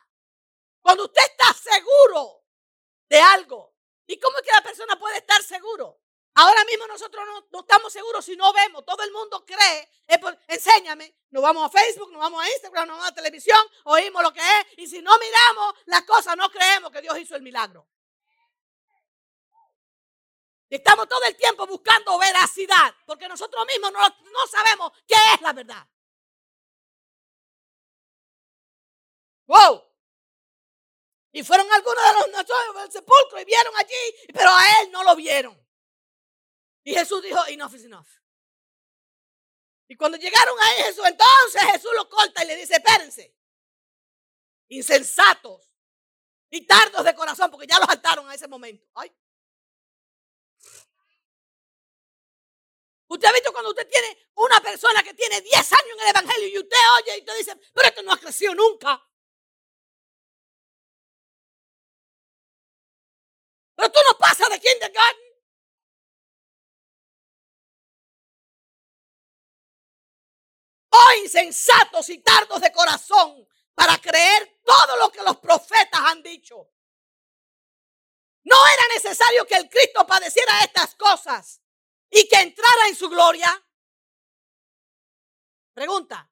cuando 0.82 1.06
usted 1.06 1.24
está 1.24 1.52
seguro 1.54 2.46
de 3.10 3.20
algo, 3.20 3.76
¿y 4.06 4.20
cómo 4.20 4.38
es 4.38 4.44
que 4.44 4.52
la 4.52 4.62
persona 4.62 5.00
puede 5.00 5.18
estar 5.18 5.42
seguro? 5.42 6.03
Ahora 6.36 6.66
mismo 6.66 6.88
nosotros 6.88 7.24
no, 7.52 7.60
estamos 7.60 7.94
seguros 7.94 8.26
si 8.26 8.36
no 8.36 8.52
vemos. 8.54 8.84
Todo 8.86 9.04
el 9.04 9.12
mundo 9.12 9.46
cree. 9.46 9.90
enséñame. 10.48 11.16
Nos 11.30 11.44
vamos 11.44 11.66
a 11.66 11.70
Facebook, 11.70 12.12
nos 12.12 12.22
vamos 12.22 12.44
a 12.44 12.50
Instagram, 12.50 12.88
nos 12.88 12.98
vamos 12.98 13.12
a 13.12 13.16
televisión, 13.16 13.60
oímos 13.86 14.24
lo 14.24 14.34
que 14.34 14.40
es. 14.40 14.66
Y 14.78 14.88
si 14.88 15.02
no 15.02 15.12
miramos 15.18 15.76
las 15.86 16.04
cosas, 16.04 16.36
no 16.38 16.50
creemos 16.50 16.92
que 16.92 17.02
Dios 17.02 17.18
hizo 17.20 17.36
el 17.36 17.42
milagro. 17.42 17.88
Estamos 20.70 21.08
todo 21.08 21.24
el 21.26 21.36
tiempo 21.36 21.68
buscando 21.68 22.18
veracidad, 22.18 22.96
porque 23.06 23.28
nosotros 23.28 23.64
mismos 23.68 23.92
no, 23.92 24.48
sabemos 24.48 24.92
qué 25.08 25.16
es 25.36 25.42
la 25.42 25.54
verdad. 25.54 25.88
Wow. 29.46 29.84
Y 31.32 31.44
fueron 31.44 31.72
algunos 31.72 32.04
de 32.04 32.14
los 32.14 32.28
nosotros 32.32 32.76
del 32.76 32.92
sepulcro 32.92 33.40
y 33.40 33.46
vieron 33.46 33.74
allí, 33.78 34.16
pero 34.34 34.50
a 34.50 34.82
él 34.82 34.92
no 34.92 35.04
lo 35.04 35.16
vieron. 35.16 35.63
Y 36.84 36.94
Jesús 36.94 37.22
dijo, 37.22 37.40
enough 37.48 37.74
is 37.76 37.86
enough. 37.86 38.08
Y 39.88 39.96
cuando 39.96 40.18
llegaron 40.18 40.58
a 40.60 40.66
Jesús, 40.84 41.06
entonces 41.06 41.62
Jesús 41.72 41.92
lo 41.96 42.10
corta 42.10 42.44
y 42.44 42.48
le 42.48 42.56
dice, 42.56 42.76
espérense. 42.76 43.36
Insensatos 44.70 45.72
y 46.50 46.66
tardos 46.66 47.04
de 47.04 47.16
corazón, 47.16 47.52
porque 47.52 47.68
ya 47.68 47.78
los 47.80 47.88
saltaron 47.88 48.30
a 48.30 48.34
ese 48.34 48.48
momento. 48.48 48.88
Usted 53.08 53.28
ha 53.28 53.32
visto 53.32 53.52
cuando 53.52 53.70
usted 53.70 53.88
tiene 53.88 54.18
una 54.36 54.60
persona 54.62 55.04
que 55.04 55.14
tiene 55.14 55.42
10 55.42 55.74
años 55.74 55.94
en 55.94 56.00
el 56.00 56.10
Evangelio 56.10 56.48
y 56.48 56.58
usted 56.58 56.78
oye 56.98 57.18
y 57.18 57.20
usted 57.20 57.38
dice, 57.38 57.56
pero 57.74 57.88
esto 57.88 58.02
no 58.02 58.12
ha 58.12 58.18
crecido 58.18 58.56
nunca. 58.56 59.00
Pero 63.76 63.92
tú 63.92 64.00
no 64.10 64.18
pasas 64.18 64.50
de 64.50 64.60
kindergarten. 64.60 65.33
Insensatos 71.24 72.10
y 72.10 72.20
tardos 72.20 72.62
de 72.62 72.72
corazón 72.72 73.48
para 73.74 73.98
creer 73.98 74.62
todo 74.64 74.98
lo 74.98 75.12
que 75.12 75.22
los 75.22 75.38
profetas 75.38 76.02
han 76.02 76.22
dicho. 76.22 76.70
No 78.44 78.58
era 78.74 78.94
necesario 78.94 79.46
que 79.46 79.56
el 79.56 79.70
Cristo 79.70 80.06
padeciera 80.06 80.64
estas 80.64 80.96
cosas 80.96 81.62
y 82.10 82.28
que 82.28 82.36
entrara 82.36 82.88
en 82.88 82.96
su 82.96 83.10
gloria. 83.10 83.64
Pregunta. 85.74 86.30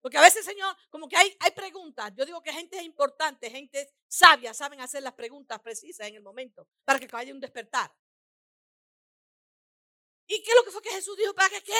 Porque 0.00 0.18
a 0.18 0.22
veces, 0.22 0.44
Señor, 0.44 0.76
como 0.90 1.08
que 1.08 1.16
hay, 1.16 1.36
hay 1.40 1.52
preguntas. 1.52 2.12
Yo 2.16 2.24
digo 2.24 2.42
que 2.42 2.52
gente 2.52 2.82
importante, 2.82 3.50
gente 3.50 3.88
sabia, 4.08 4.52
saben 4.52 4.80
hacer 4.80 5.02
las 5.02 5.14
preguntas 5.14 5.60
precisas 5.60 6.08
en 6.08 6.16
el 6.16 6.22
momento 6.22 6.68
para 6.84 6.98
que 6.98 7.08
haya 7.12 7.32
un 7.32 7.40
despertar. 7.40 7.92
¿Y 10.26 10.42
qué 10.42 10.50
es 10.50 10.56
lo 10.56 10.64
que 10.64 10.70
fue 10.70 10.82
que 10.82 10.90
Jesús 10.90 11.16
dijo? 11.16 11.34
¿Para 11.34 11.50
que 11.50 11.62
qué? 11.62 11.78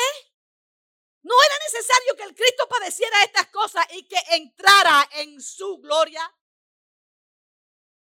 No 1.22 1.34
era 1.40 1.58
necesario 1.64 2.16
que 2.16 2.24
el 2.24 2.34
Cristo 2.34 2.68
padeciera 2.68 3.22
estas 3.22 3.46
cosas 3.48 3.86
y 3.90 4.06
que 4.08 4.18
entrara 4.30 5.08
en 5.12 5.40
su 5.40 5.78
gloria. 5.78 6.22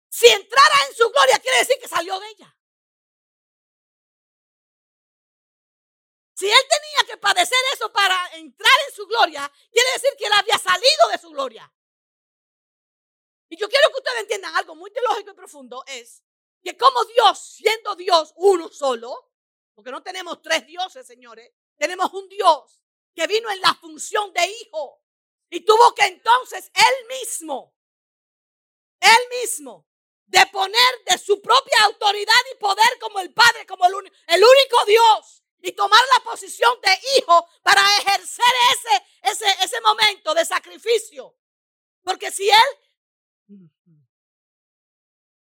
Si 0.08 0.26
entrara 0.26 0.74
en 0.88 0.94
su 0.94 1.10
gloria, 1.10 1.38
quiere 1.38 1.58
decir 1.58 1.76
que 1.80 1.88
salió 1.88 2.18
de 2.20 2.28
ella. 2.28 2.56
Si 6.34 6.50
él 6.50 6.62
tenía 6.68 7.10
que 7.10 7.16
padecer 7.16 7.58
eso 7.72 7.90
para 7.90 8.14
entrar 8.34 8.74
en 8.86 8.94
su 8.94 9.06
gloria, 9.06 9.50
quiere 9.72 9.90
decir 9.92 10.10
que 10.18 10.26
él 10.26 10.32
había 10.34 10.58
salido 10.58 11.08
de 11.10 11.18
su 11.18 11.30
gloria. 11.30 11.72
Y 13.48 13.56
yo 13.56 13.68
quiero 13.68 13.88
que 13.90 13.98
ustedes 13.98 14.20
entiendan 14.20 14.54
algo 14.56 14.74
muy 14.74 14.90
teológico 14.90 15.30
y 15.30 15.34
profundo, 15.34 15.82
es 15.86 16.22
que 16.62 16.76
como 16.76 17.02
Dios, 17.06 17.38
siendo 17.38 17.96
Dios 17.96 18.34
uno 18.36 18.68
solo, 18.68 19.32
porque 19.74 19.90
no 19.90 20.02
tenemos 20.02 20.42
tres 20.42 20.66
dioses, 20.66 21.06
señores, 21.06 21.50
tenemos 21.78 22.12
un 22.12 22.28
Dios 22.28 22.82
que 23.16 23.26
vino 23.26 23.50
en 23.50 23.60
la 23.62 23.74
función 23.74 24.32
de 24.34 24.46
hijo 24.46 25.02
y 25.48 25.64
tuvo 25.64 25.94
que 25.94 26.04
entonces 26.04 26.70
él 26.74 27.06
mismo, 27.08 27.74
él 29.00 29.40
mismo, 29.40 29.88
de 30.26 30.44
poner 30.46 31.04
de 31.06 31.16
su 31.16 31.40
propia 31.40 31.84
autoridad 31.84 32.34
y 32.52 32.58
poder 32.58 32.98
como 33.00 33.20
el 33.20 33.32
Padre, 33.32 33.64
como 33.66 33.86
el, 33.86 33.94
el 34.26 34.44
único 34.44 34.84
Dios, 34.86 35.42
y 35.62 35.72
tomar 35.72 36.02
la 36.14 36.24
posición 36.24 36.78
de 36.82 37.00
hijo 37.16 37.48
para 37.62 37.80
ejercer 37.98 38.54
ese, 38.72 39.04
ese, 39.22 39.64
ese 39.64 39.80
momento 39.80 40.34
de 40.34 40.44
sacrificio. 40.44 41.34
Porque 42.02 42.30
si 42.30 42.50
él, 42.50 43.70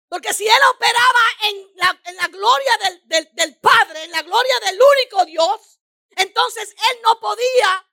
porque 0.08 0.34
si 0.34 0.48
él 0.48 0.62
operaba 0.74 1.26
en 1.44 1.72
la, 1.76 2.02
en 2.06 2.16
la 2.16 2.28
gloria 2.28 2.78
del, 2.86 3.08
del, 3.08 3.30
del 3.34 3.60
Padre, 3.60 4.04
en 4.06 4.12
la 4.12 4.22
gloria 4.22 4.60
del 4.62 4.80
único 4.82 5.26
Dios, 5.26 5.79
entonces 6.16 6.70
él 6.70 7.00
no 7.04 7.20
podía 7.20 7.86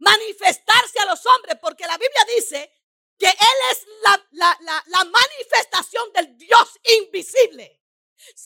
manifestarse 0.00 0.98
a 1.00 1.06
los 1.06 1.24
hombres, 1.26 1.56
porque 1.60 1.86
la 1.86 1.96
Biblia 1.98 2.24
dice 2.34 2.72
que 3.18 3.28
Él 3.28 3.58
es 3.70 3.86
la, 4.02 4.26
la, 4.32 4.82
la, 4.86 5.04
manifestación 5.04 6.10
del 6.14 6.36
Dios 6.38 6.80
invisible. 7.00 7.78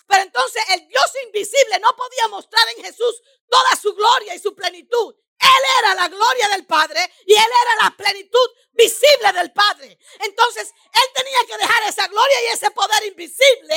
Pero 0.06 0.22
entonces 0.22 0.62
el 0.70 0.88
Dios 0.88 1.04
invisible 1.26 1.78
no 1.80 1.94
podía 1.96 2.28
mostrar 2.28 2.64
en 2.76 2.84
Jesús 2.84 3.22
toda 3.48 3.76
su 3.80 3.94
gloria 3.94 4.34
y 4.34 4.40
su 4.40 4.54
plenitud. 4.54 5.14
Él 5.38 5.64
era 5.78 5.94
la 5.94 6.08
gloria 6.08 6.48
del 6.48 6.66
Padre 6.66 7.00
y 7.26 7.32
Él 7.32 7.38
era 7.38 7.84
la 7.84 7.96
plenitud 7.96 8.50
visible 8.72 9.32
del 9.32 9.52
Padre. 9.52 9.96
Entonces 10.20 10.72
Él 10.92 11.10
tenía 11.14 11.38
que 11.46 11.58
dejar 11.58 11.82
esa 11.84 12.08
gloria 12.08 12.42
y 12.42 12.46
ese 12.54 12.70
poder 12.72 13.04
invisible 13.06 13.76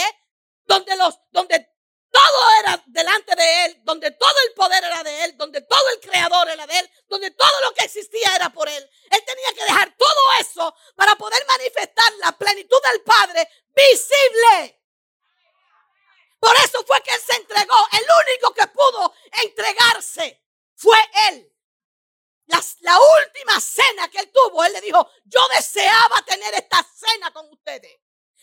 donde, 0.66 0.96
los, 0.96 1.20
donde 1.32 1.77
todo 2.18 2.50
era 2.60 2.84
delante 2.88 3.36
de 3.36 3.66
Él, 3.66 3.82
donde 3.84 4.12
todo 4.12 4.36
el 4.48 4.54
poder 4.54 4.84
era 4.84 5.04
de 5.04 5.24
Él, 5.26 5.38
donde 5.38 5.62
todo 5.62 5.90
el 5.94 6.00
creador 6.00 6.50
era 6.50 6.66
de 6.66 6.80
Él, 6.80 6.90
donde 7.08 7.32
todo 7.32 7.62
lo 7.62 7.74
que 7.74 7.86
existía 7.86 8.36
era 8.36 8.50
por 8.50 8.68
Él. 8.68 8.90
Él 9.12 9.24
tenía 9.26 9.54
que 9.54 9.64
dejar 9.64 9.96
todo 9.96 10.22
eso 10.40 10.76
para 10.96 11.16
poder 11.16 11.46
manifestar 11.48 12.12
la 12.24 12.32
plenitud 12.32 12.78
del 12.92 13.02
Padre 13.02 13.48
visible. 13.76 14.82
Por 16.40 16.56
eso 16.58 16.84
fue 16.86 17.02
que 17.02 17.14
Él 17.14 17.22
se 17.22 17.36
entregó. 17.36 17.88
El 17.92 18.06
único 18.26 18.54
que 18.54 18.68
pudo 18.68 19.14
entregarse 19.44 20.44
fue 20.76 20.98
Él. 21.30 21.54
La, 22.48 22.64
la, 22.80 22.98
última 22.98 23.60
cena 23.60 24.10
que 24.10 24.20
Él 24.20 24.32
tuvo, 24.32 24.64
Él 24.64 24.74
le 24.74 24.82
dijo, 24.82 25.08
yo 25.26 25.42
deseaba 25.56 26.22
tener 26.26 26.54
esta 26.54 26.84
cena 26.96 27.32
con 27.32 27.52
ustedes. 27.52 28.00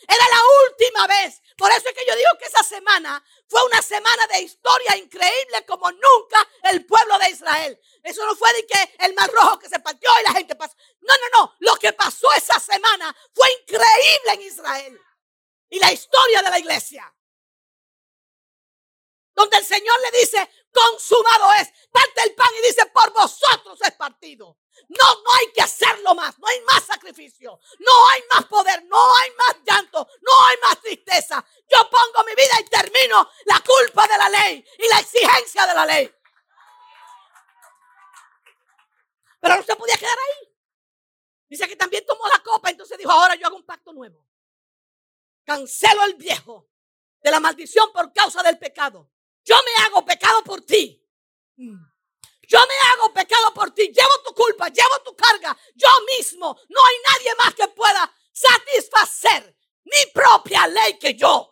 Era 0.07 0.25
la 0.29 0.41
última 0.69 1.07
vez. 1.07 1.41
Por 1.57 1.71
eso 1.71 1.87
es 1.87 1.95
que 1.95 2.05
yo 2.07 2.15
digo 2.15 2.29
que 2.39 2.45
esa 2.45 2.63
semana 2.63 3.23
fue 3.47 3.63
una 3.65 3.81
semana 3.81 4.27
de 4.27 4.41
historia 4.41 4.97
increíble 4.97 5.65
como 5.65 5.91
nunca 5.91 6.47
el 6.63 6.85
pueblo 6.85 7.17
de 7.19 7.29
Israel. 7.29 7.79
Eso 8.03 8.25
no 8.25 8.35
fue 8.35 8.51
de 8.53 8.67
que 8.67 8.95
el 8.99 9.13
mar 9.13 9.31
rojo 9.31 9.59
que 9.59 9.69
se 9.69 9.79
partió 9.79 10.09
y 10.19 10.23
la 10.23 10.33
gente 10.33 10.55
pasó. 10.55 10.75
No, 11.01 11.13
no, 11.17 11.39
no. 11.39 11.55
Lo 11.59 11.75
que 11.77 11.93
pasó 11.93 12.27
esa 12.33 12.59
semana 12.59 13.15
fue 13.33 13.47
increíble 13.61 14.33
en 14.33 14.41
Israel. 14.41 15.01
Y 15.69 15.79
la 15.79 15.91
historia 15.91 16.41
de 16.41 16.49
la 16.49 16.59
iglesia 16.59 17.15
donde 19.35 19.57
el 19.57 19.65
Señor 19.65 19.95
le 19.99 20.19
dice, 20.19 20.49
consumado 20.75 21.53
es, 21.53 21.71
parte 21.91 22.21
el 22.23 22.35
pan 22.35 22.49
y 22.59 22.67
dice, 22.67 22.85
por 22.87 23.11
vosotros 23.13 23.79
es 23.81 23.91
partido. 23.93 24.57
No, 24.89 25.15
no 25.23 25.33
hay 25.39 25.51
que 25.53 25.61
hacerlo 25.61 26.13
más, 26.13 26.37
no 26.37 26.47
hay 26.47 26.59
más 26.61 26.83
sacrificio, 26.83 27.59
no 27.79 28.09
hay 28.09 28.23
más 28.29 28.45
poder, 28.45 28.83
no 28.85 29.15
hay 29.15 29.31
más 29.31 29.55
llanto, 29.65 30.07
no 30.21 30.45
hay 30.45 30.57
más 30.61 30.81
tristeza. 30.81 31.43
Yo 31.71 31.89
pongo 31.89 32.25
mi 32.25 32.35
vida 32.35 32.59
y 32.59 32.69
termino 32.69 33.29
la 33.45 33.61
culpa 33.61 34.05
de 34.07 34.17
la 34.17 34.29
ley 34.29 34.65
y 34.77 34.87
la 34.87 34.99
exigencia 34.99 35.65
de 35.65 35.73
la 35.73 35.85
ley. 35.85 36.13
Pero 39.39 39.55
no 39.55 39.63
se 39.63 39.75
podía 39.75 39.97
quedar 39.97 40.17
ahí. 40.17 40.53
Dice 41.47 41.67
que 41.67 41.75
también 41.75 42.05
tomó 42.05 42.27
la 42.27 42.43
copa, 42.43 42.69
entonces 42.69 42.97
dijo, 42.97 43.11
ahora 43.11 43.35
yo 43.35 43.47
hago 43.47 43.55
un 43.55 43.65
pacto 43.65 43.93
nuevo. 43.93 44.25
Cancelo 45.45 46.03
el 46.03 46.15
viejo 46.15 46.67
de 47.21 47.31
la 47.31 47.39
maldición 47.39 47.93
por 47.93 48.11
causa 48.11 48.43
del 48.43 48.57
pecado. 48.57 49.09
Yo 49.45 49.55
me 49.63 49.85
hago 49.85 50.03
pecado 50.03 50.43
por 50.43 50.61
ti. 50.61 51.01
Mm. 51.57 51.77
Yo 52.47 52.59
me 52.59 52.73
hago 52.89 53.13
pecado 53.13 53.53
por 53.53 53.71
ti. 53.71 53.87
Llevo 53.87 54.23
tu 54.25 54.33
culpa, 54.33 54.69
llevo 54.69 55.01
tu 55.03 55.15
carga. 55.15 55.55
Yo 55.75 55.87
mismo. 56.17 56.59
No 56.67 56.79
hay 56.83 56.95
nadie 57.13 57.35
más 57.35 57.53
que 57.53 57.67
pueda 57.69 58.13
satisfacer 58.33 59.55
mi 59.83 60.11
propia 60.13 60.67
ley 60.67 60.97
que 60.97 61.13
yo. 61.13 61.51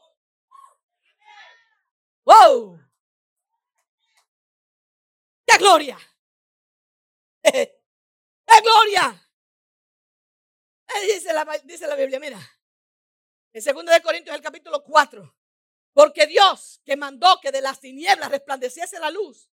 ¡Wow! 2.25 2.79
¡Qué 5.45 5.57
gloria! 5.57 5.97
¡Qué 7.43 8.61
gloria! 8.61 9.19
Dice 11.01 11.33
la, 11.33 11.45
dice 11.63 11.87
la 11.87 11.95
Biblia, 11.95 12.19
mira. 12.19 12.39
En 13.51 13.63
2 13.63 13.85
de 13.85 14.01
Corintios, 14.01 14.35
el 14.35 14.41
capítulo 14.41 14.83
4. 14.83 15.42
Porque 15.93 16.25
Dios 16.25 16.81
que 16.83 16.97
mandó 16.97 17.39
que 17.39 17.51
de 17.51 17.61
las 17.61 17.79
tinieblas 17.79 18.31
resplandeciese 18.31 18.99
la 18.99 19.11
luz, 19.11 19.49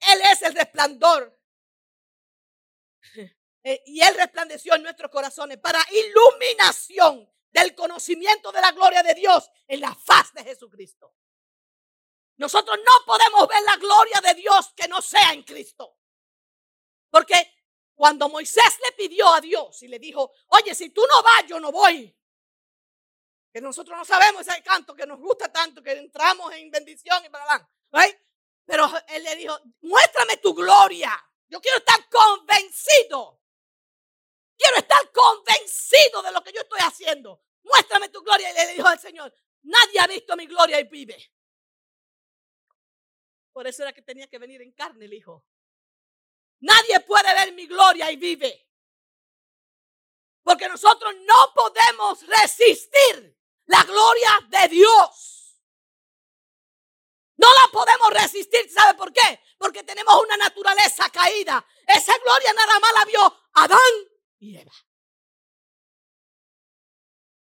Él 0.00 0.20
es 0.32 0.42
el 0.42 0.54
resplandor. 0.54 1.38
Eh, 3.66 3.82
y 3.86 4.02
Él 4.02 4.14
resplandeció 4.16 4.74
en 4.74 4.82
nuestros 4.82 5.10
corazones 5.10 5.56
para 5.56 5.80
iluminación 5.90 7.26
del 7.50 7.74
conocimiento 7.74 8.52
de 8.52 8.60
la 8.60 8.72
gloria 8.72 9.02
de 9.02 9.14
Dios 9.14 9.50
en 9.66 9.80
la 9.80 9.94
faz 9.94 10.34
de 10.34 10.44
Jesucristo. 10.44 11.14
Nosotros 12.36 12.76
no 12.76 13.06
podemos 13.06 13.48
ver 13.48 13.62
la 13.62 13.76
gloria 13.76 14.20
de 14.20 14.34
Dios 14.34 14.74
que 14.76 14.86
no 14.86 15.00
sea 15.00 15.32
en 15.32 15.44
Cristo. 15.44 15.96
Porque 17.08 17.54
cuando 17.94 18.28
Moisés 18.28 18.78
le 18.84 18.92
pidió 18.96 19.32
a 19.32 19.40
Dios 19.40 19.82
y 19.82 19.88
le 19.88 19.98
dijo, 19.98 20.30
oye, 20.48 20.74
si 20.74 20.90
tú 20.90 21.00
no 21.08 21.22
vas, 21.22 21.46
yo 21.46 21.58
no 21.58 21.72
voy 21.72 22.14
que 23.54 23.60
nosotros 23.60 23.96
no 23.96 24.04
sabemos 24.04 24.44
ese 24.44 24.60
canto 24.64 24.96
que 24.96 25.06
nos 25.06 25.20
gusta 25.20 25.50
tanto, 25.52 25.80
que 25.80 25.92
entramos 25.92 26.52
en 26.54 26.72
bendición 26.72 27.24
y 27.24 27.28
para 27.28 27.70
right? 27.92 28.18
Pero 28.66 28.90
él 29.06 29.22
le 29.22 29.36
dijo, 29.36 29.56
muéstrame 29.82 30.38
tu 30.38 30.52
gloria. 30.52 31.12
Yo 31.46 31.60
quiero 31.60 31.78
estar 31.78 32.08
convencido. 32.08 33.40
Quiero 34.58 34.78
estar 34.78 35.12
convencido 35.12 36.20
de 36.22 36.32
lo 36.32 36.42
que 36.42 36.52
yo 36.52 36.62
estoy 36.62 36.80
haciendo. 36.80 37.44
Muéstrame 37.62 38.08
tu 38.08 38.24
gloria. 38.24 38.50
Y 38.50 38.54
le 38.54 38.72
dijo 38.74 38.88
al 38.88 38.98
Señor, 38.98 39.32
nadie 39.62 40.00
ha 40.00 40.08
visto 40.08 40.34
mi 40.34 40.46
gloria 40.46 40.80
y 40.80 40.88
vive. 40.88 41.32
Por 43.52 43.68
eso 43.68 43.82
era 43.84 43.92
que 43.92 44.02
tenía 44.02 44.26
que 44.26 44.38
venir 44.38 44.62
en 44.62 44.72
carne 44.72 45.04
el 45.04 45.14
Hijo. 45.14 45.46
Nadie 46.58 46.98
puede 47.06 47.32
ver 47.32 47.52
mi 47.52 47.68
gloria 47.68 48.10
y 48.10 48.16
vive. 48.16 48.68
Porque 50.42 50.68
nosotros 50.68 51.14
no 51.24 51.54
podemos 51.54 52.26
resistir 52.26 53.43
la 53.66 53.82
gloria 53.84 54.30
de 54.48 54.68
Dios. 54.68 55.60
No 57.36 57.48
la 57.48 57.72
podemos 57.72 58.10
resistir, 58.12 58.70
¿sabe 58.70 58.94
por 58.96 59.12
qué? 59.12 59.40
Porque 59.58 59.82
tenemos 59.82 60.14
una 60.22 60.36
naturaleza 60.36 61.10
caída. 61.10 61.66
Esa 61.86 62.16
gloria 62.18 62.52
nada 62.52 62.78
más 62.80 62.92
la 62.94 63.04
vio 63.04 63.36
Adán 63.54 63.78
y 64.38 64.56
Eva. 64.56 64.72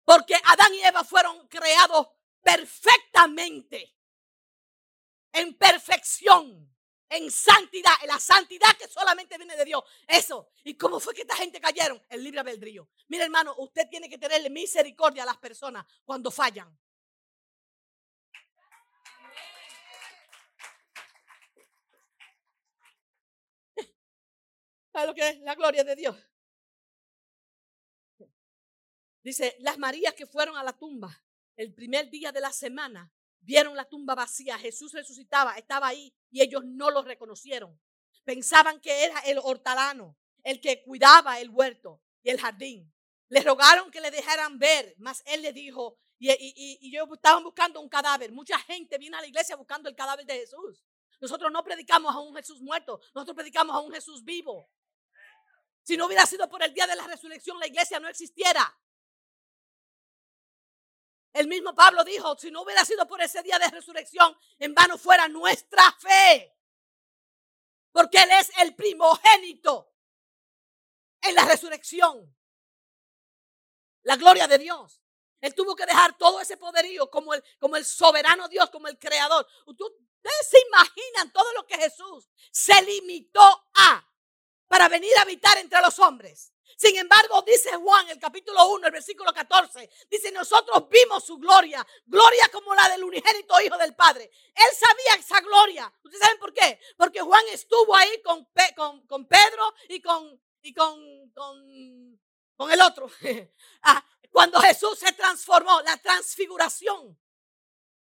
Porque 0.06 0.36
Adán 0.43 0.74
y 0.74 0.84
Eva 0.84 1.04
fueron 1.04 1.48
creados 1.48 2.08
perfectamente, 2.41 3.98
en 5.34 5.58
perfección. 5.58 6.74
En 7.10 7.30
santidad, 7.32 7.94
en 8.02 8.08
la 8.08 8.20
santidad 8.20 8.76
que 8.78 8.88
solamente 8.88 9.38
viene 9.38 9.56
de 9.56 9.65
Dios. 9.65 9.84
Eso. 10.08 10.50
¿Y 10.63 10.76
cómo 10.76 11.00
fue 11.00 11.13
que 11.13 11.22
esta 11.22 11.36
gente 11.36 11.62
cayeron? 11.62 12.02
El 12.10 12.24
libre 12.24 12.39
albedrío. 12.39 12.89
Mira, 13.08 13.26
hermano, 13.26 13.56
usted 13.58 13.88
tiene 13.89 14.10
que 14.10 14.18
tenerle 14.18 14.50
misericordia 14.50 15.24
a 15.24 15.28
las 15.28 15.38
personas 15.38 15.86
cuando 16.04 16.32
fallan. 16.32 16.78
¿Sabe 24.91 25.08
lo 25.08 25.13
que 25.13 25.30
es 25.30 25.39
la 25.39 25.56
gloria 25.56 25.84
de 25.84 25.96
Dios? 25.96 26.15
Dice, 29.24 29.56
las 29.60 29.78
Marías 29.80 30.13
que 30.13 30.28
fueron 30.28 30.56
a 30.56 30.63
la 30.63 30.74
tumba 30.74 31.24
el 31.56 31.74
primer 31.74 32.10
día 32.10 32.32
de 32.32 32.41
la 32.41 32.52
semana 32.52 33.12
vieron 33.45 33.75
la 33.75 33.86
tumba 33.86 34.15
vacía, 34.15 34.58
Jesús 34.58 34.91
resucitaba, 34.91 35.53
estaba 35.53 35.88
ahí 35.88 36.13
y 36.31 36.41
ellos 36.41 36.63
no 36.65 36.89
lo 36.89 37.01
reconocieron. 37.03 37.79
Pensaban 38.23 38.81
que 38.81 39.05
era 39.05 39.19
el 39.19 39.38
hortalano, 39.38 40.17
el 40.43 40.60
que 40.60 40.84
cuidaba 40.84 41.39
el 41.39 41.49
huerto 41.49 42.01
y 42.23 42.31
el 42.31 42.41
jardín. 42.41 42.91
Le 43.29 43.41
rogaron 43.41 43.91
que 43.91 44.01
le 44.01 44.12
dejaran 44.12 44.58
ver, 44.60 44.95
mas 44.97 45.23
él 45.25 45.41
le 45.41 45.53
dijo, 45.53 45.99
y, 46.17 46.31
y, 46.81 46.91
yo 46.91 47.08
estaban 47.13 47.43
buscando 47.43 47.79
un 47.81 47.89
cadáver. 47.89 48.31
Mucha 48.31 48.58
gente 48.60 48.97
viene 48.97 49.17
a 49.17 49.21
la 49.21 49.27
iglesia 49.27 49.55
buscando 49.55 49.89
el 49.89 49.95
cadáver 49.95 50.25
de 50.25 50.39
Jesús. 50.39 50.84
Nosotros 51.19 51.51
no 51.51 51.63
predicamos 51.63 52.13
a 52.13 52.19
un 52.19 52.36
Jesús 52.36 52.62
muerto, 52.62 52.99
nosotros 53.13 53.36
predicamos 53.36 53.75
a 53.75 53.79
un 53.79 53.91
Jesús 53.91 54.23
vivo. 54.23 54.69
Si 55.84 55.97
no 55.97 56.08
hubiera 56.08 56.25
sido 56.25 56.49
por 56.49 56.63
el 56.63 56.73
día 56.73 56.88
de 56.88 56.95
la 56.95 57.05
resurrección, 57.05 57.60
la 57.60 57.67
iglesia 57.67 57.99
no 57.99 58.08
existiera. 58.08 58.75
El 61.36 61.48
mismo 61.48 61.76
Pablo 61.76 62.06
dijo, 62.06 62.38
si 62.38 62.50
no 62.50 62.62
hubiera 62.62 62.86
sido 62.86 63.06
por 63.06 63.21
ese 63.21 63.43
día 63.43 63.60
de 63.60 63.67
resurrección, 63.67 64.38
en 64.58 64.74
vano 64.74 64.98
fuera 64.98 65.28
nuestra 65.28 65.84
fe. 66.00 66.58
Porque 67.91 68.19
Él 68.19 68.30
es 68.39 68.52
el 68.60 68.74
primogénito 68.74 69.91
en 71.21 71.36
la 71.36 71.43
resurrección. 71.43 72.34
La 74.04 74.15
gloria 74.15 74.48
de 74.48 74.60
Dios. 74.60 75.02
Él 75.41 75.54
tuvo 75.54 75.76
que 75.76 75.86
dejar 75.86 76.17
todo 76.17 76.39
ese 76.39 76.56
poderío 76.56 77.12
como 77.12 77.34
el, 77.34 77.43
como 77.60 77.76
el 77.76 77.84
soberano 77.84 78.48
Dios, 78.48 78.69
como 78.69 78.88
el 78.88 78.98
creador. 78.98 79.45
Ustedes 79.65 80.50
se 80.50 80.62
imaginan 80.69 81.34
todo 81.34 81.52
lo 81.52 81.67
que 81.67 81.78
Jesús 81.78 82.30
se 82.50 82.82
limitó 82.82 83.43
a 83.74 84.10
para 84.67 84.88
venir 84.88 85.12
a 85.17 85.24
habitar 85.24 85.58
entre 85.58 85.82
los 85.82 86.00
hombres. 86.00 86.55
Sin 86.78 86.95
embargo, 86.97 87.41
dice 87.43 87.75
Juan, 87.75 88.10
el 88.10 88.19
capítulo 88.19 88.67
1, 88.67 88.88
el 88.88 88.91
versículo 88.91 89.34
14, 89.34 89.89
dice, 90.10 90.32
nosotros 90.32 90.88
vimos 90.89 91.23
su 91.23 91.38
gloria, 91.38 91.86
gloria 92.06 92.49
como 92.51 92.73
la 92.75 92.89
del 92.89 93.04
unigénito 93.04 93.60
Hijo 93.62 93.78
del 93.78 93.95
Padre. 93.95 94.30
Él 94.54 94.78
sabía 94.78 95.15
esa 95.19 95.39
gloria. 95.41 95.91
¿Ustedes 96.04 96.21
saben 96.21 96.39
por 96.39 96.54
qué? 96.54 96.80
Porque 96.97 97.21
Juan 97.21 97.43
estuvo 97.51 97.95
ahí 97.95 98.21
con, 98.21 98.47
con, 99.08 99.28
Pedro 99.28 99.73
y 99.89 100.01
con, 100.01 100.41
y 100.62 100.73
con, 100.73 101.32
con, 101.32 102.71
el 102.71 102.82
otro. 102.82 103.10
Ah, 103.88 104.04
cuando 104.32 104.60
Jesús 104.60 104.97
se 104.99 105.13
transformó, 105.13 105.80
la 105.82 105.95
transfiguración. 105.97 107.17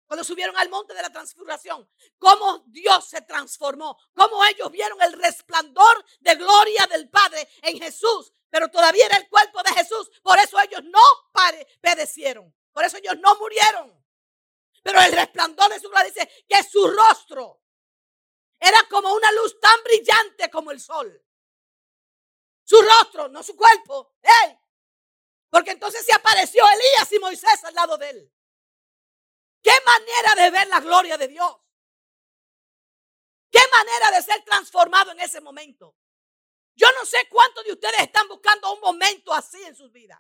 Cuando 0.10 0.24
subieron 0.24 0.58
al 0.58 0.70
monte 0.70 0.96
de 0.96 1.04
la 1.04 1.12
transfiguración, 1.12 1.88
cómo 2.18 2.64
Dios 2.66 3.06
se 3.06 3.22
transformó, 3.22 3.96
cómo 4.16 4.44
ellos 4.46 4.72
vieron 4.72 5.00
el 5.04 5.14
resplandor 5.14 6.04
de 6.20 6.34
gloria 6.34 6.88
del 6.88 7.10
Padre 7.10 7.48
en 7.62 7.80
Jesús, 7.80 8.34
pero 8.50 8.70
todavía 8.70 9.06
era 9.06 9.18
el 9.18 9.30
cuerpo 9.30 9.62
de 9.64 9.72
Jesús, 9.72 10.10
por 10.24 10.38
eso 10.40 10.60
ellos 10.60 10.84
no 10.86 11.02
padecieron, 11.82 12.56
por 12.72 12.84
eso 12.84 12.98
ellos 12.98 13.18
no 13.20 13.36
murieron. 13.38 14.00
Pero 14.82 15.02
el 15.02 15.12
resplandor 15.12 15.70
de 15.72 15.80
su 15.80 15.90
gloria 15.90 16.12
dice 16.12 16.46
que 16.48 16.64
su 16.64 16.88
rostro 16.88 17.62
era 18.60 18.82
como 18.90 19.14
una 19.14 19.32
luz 19.34 19.60
tan 19.60 19.84
brillante 19.84 20.50
como 20.50 20.72
el 20.72 20.80
sol. 20.80 21.24
Su 22.64 22.82
rostro, 22.82 23.28
no 23.30 23.42
su 23.44 23.56
cuerpo. 23.56 24.16
Porque 25.50 25.72
entonces 25.72 26.06
se 26.06 26.14
apareció 26.14 26.64
Elías 26.70 27.12
y 27.12 27.20
Moisés 27.20 27.64
al 27.64 27.74
lado 27.74 27.98
de 27.98 28.10
él. 28.10 28.34
Qué 29.62 29.74
manera 29.86 30.36
de 30.44 30.52
ver 30.52 30.68
la 30.68 30.80
gloria 30.80 31.18
de 31.18 31.28
Dios. 31.28 31.58
Qué 33.52 33.62
manera 33.72 34.12
de 34.12 34.22
ser 34.22 34.44
transformado 34.44 35.12
en 35.12 35.20
ese 35.20 35.42
momento. 35.42 35.96
Yo 36.80 36.88
no 36.94 37.06
sé 37.06 37.28
cuántos 37.30 37.66
de 37.66 37.74
ustedes 37.74 38.00
están 38.00 38.26
buscando 38.30 38.72
un 38.72 38.80
momento 38.80 39.34
así 39.34 39.62
en 39.64 39.76
sus 39.76 39.92
vidas. 39.92 40.18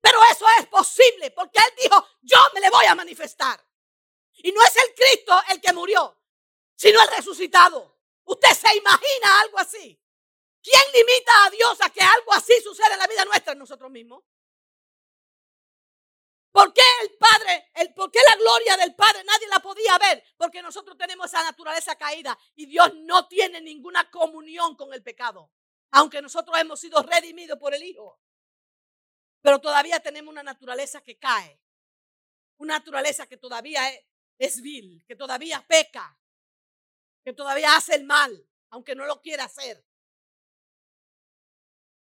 Pero 0.00 0.20
eso 0.30 0.46
es 0.60 0.68
posible 0.68 1.32
porque 1.32 1.58
Él 1.58 1.74
dijo, 1.82 2.06
yo 2.22 2.38
me 2.54 2.60
le 2.60 2.70
voy 2.70 2.86
a 2.86 2.94
manifestar. 2.94 3.60
Y 4.34 4.52
no 4.52 4.62
es 4.62 4.76
el 4.76 4.94
Cristo 4.94 5.36
el 5.48 5.60
que 5.60 5.72
murió, 5.72 6.16
sino 6.76 7.02
el 7.02 7.08
resucitado. 7.08 7.98
¿Usted 8.22 8.50
se 8.50 8.76
imagina 8.76 9.40
algo 9.40 9.58
así? 9.58 10.00
¿Quién 10.62 10.82
limita 10.94 11.46
a 11.46 11.50
Dios 11.50 11.78
a 11.80 11.90
que 11.90 12.00
algo 12.00 12.32
así 12.34 12.52
suceda 12.62 12.92
en 12.92 13.00
la 13.00 13.06
vida 13.08 13.24
nuestra 13.24 13.54
en 13.54 13.58
nosotros 13.58 13.90
mismos? 13.90 14.22
¿Por 16.58 16.74
qué 16.74 16.82
el 17.02 17.16
Padre, 17.16 17.70
el, 17.76 17.94
por 17.94 18.10
qué 18.10 18.18
la 18.28 18.34
gloria 18.34 18.76
del 18.78 18.92
Padre 18.96 19.22
nadie 19.22 19.46
la 19.46 19.60
podía 19.60 19.96
ver? 19.96 20.24
Porque 20.36 20.60
nosotros 20.60 20.98
tenemos 20.98 21.26
esa 21.26 21.44
naturaleza 21.44 21.94
caída 21.94 22.36
y 22.56 22.66
Dios 22.66 22.92
no 22.96 23.28
tiene 23.28 23.60
ninguna 23.60 24.10
comunión 24.10 24.74
con 24.74 24.92
el 24.92 25.00
pecado. 25.00 25.52
Aunque 25.92 26.20
nosotros 26.20 26.58
hemos 26.58 26.80
sido 26.80 27.00
redimidos 27.04 27.60
por 27.60 27.74
el 27.74 27.84
Hijo. 27.84 28.20
Pero 29.40 29.60
todavía 29.60 30.00
tenemos 30.00 30.32
una 30.32 30.42
naturaleza 30.42 31.00
que 31.00 31.16
cae. 31.16 31.62
Una 32.56 32.78
naturaleza 32.78 33.28
que 33.28 33.36
todavía 33.36 33.88
es, 33.92 34.04
es 34.38 34.60
vil, 34.60 35.04
que 35.06 35.14
todavía 35.14 35.64
peca, 35.64 36.18
que 37.22 37.34
todavía 37.34 37.76
hace 37.76 37.94
el 37.94 38.02
mal, 38.02 38.48
aunque 38.70 38.96
no 38.96 39.06
lo 39.06 39.22
quiera 39.22 39.44
hacer. 39.44 39.86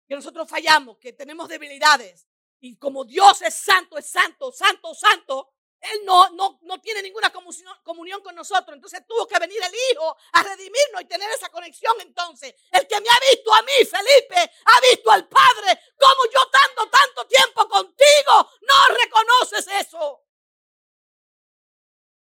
Que 0.08 0.16
nosotros 0.16 0.48
fallamos, 0.48 0.98
que 0.98 1.12
tenemos 1.12 1.50
debilidades, 1.50 2.29
y 2.62 2.78
como 2.78 3.06
Dios 3.06 3.42
es 3.42 3.56
santo, 3.56 3.98
es 3.98 4.10
santo, 4.10 4.52
santo, 4.52 4.94
santo, 4.94 5.54
Él 5.80 6.02
no, 6.04 6.30
no, 6.32 6.60
no 6.64 6.82
tiene 6.82 7.02
ninguna 7.02 7.32
comunión, 7.32 8.22
con 8.22 8.36
nosotros. 8.36 8.76
Entonces 8.76 9.06
tuvo 9.08 9.26
que 9.28 9.40
venir 9.40 9.62
el 9.64 9.74
Hijo 9.92 10.16
a 10.34 10.44
redimirnos 10.44 11.02
y 11.02 11.06
tener 11.06 11.30
esa 11.32 11.50
conexión. 11.50 11.96
Entonces, 12.02 12.54
el 12.72 12.86
que 12.86 13.00
me 13.00 13.10
ha 13.10 13.20
visto 13.32 13.54
a 13.54 13.62
mí, 13.62 13.86
Felipe, 13.86 14.52
ha 14.66 14.82
visto 14.82 15.12
al 15.12 15.28
Padre. 15.28 15.80
Como 15.98 16.26
yo 16.32 16.50
tanto, 16.52 16.90
tanto 16.90 17.28
tiempo 17.28 17.68
contigo, 17.70 18.52
no 18.62 18.96
reconoces 18.96 19.68
eso. 19.68 20.26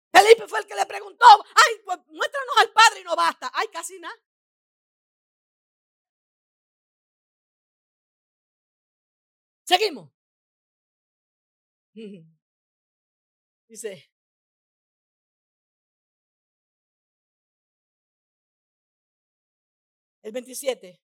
Felipe 0.09 0.47
fue 0.47 0.59
el 0.59 0.67
que 0.67 0.75
le 0.75 0.85
preguntó, 0.85 1.25
ay, 1.55 1.81
pues 1.83 1.97
muéstranos 2.07 2.57
al 2.57 2.71
Padre 2.71 3.01
y 3.01 3.03
no 3.03 3.15
basta. 3.15 3.51
Ay, 3.53 3.67
casi 3.67 3.99
nada. 3.99 4.15
Seguimos. 9.73 10.11
Dice, 13.67 14.07
el 20.21 20.31
27. 20.31 21.01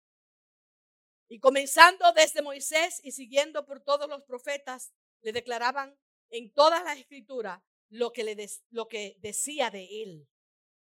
Y 1.30 1.40
comenzando 1.40 2.14
desde 2.14 2.44
Moisés 2.44 3.02
y 3.04 3.12
siguiendo 3.12 3.66
por 3.66 3.82
todos 3.82 4.08
los 4.08 4.22
profetas, 4.22 4.94
le 5.22 5.32
declaraban 5.32 5.98
en 6.30 6.54
todas 6.54 6.84
las 6.84 7.00
escrituras 7.00 7.60
lo 7.90 8.14
que, 8.14 8.24
le 8.24 8.36
lo 8.70 8.88
que 8.88 9.18
decía 9.20 9.72
de 9.72 10.04
él. 10.04 10.28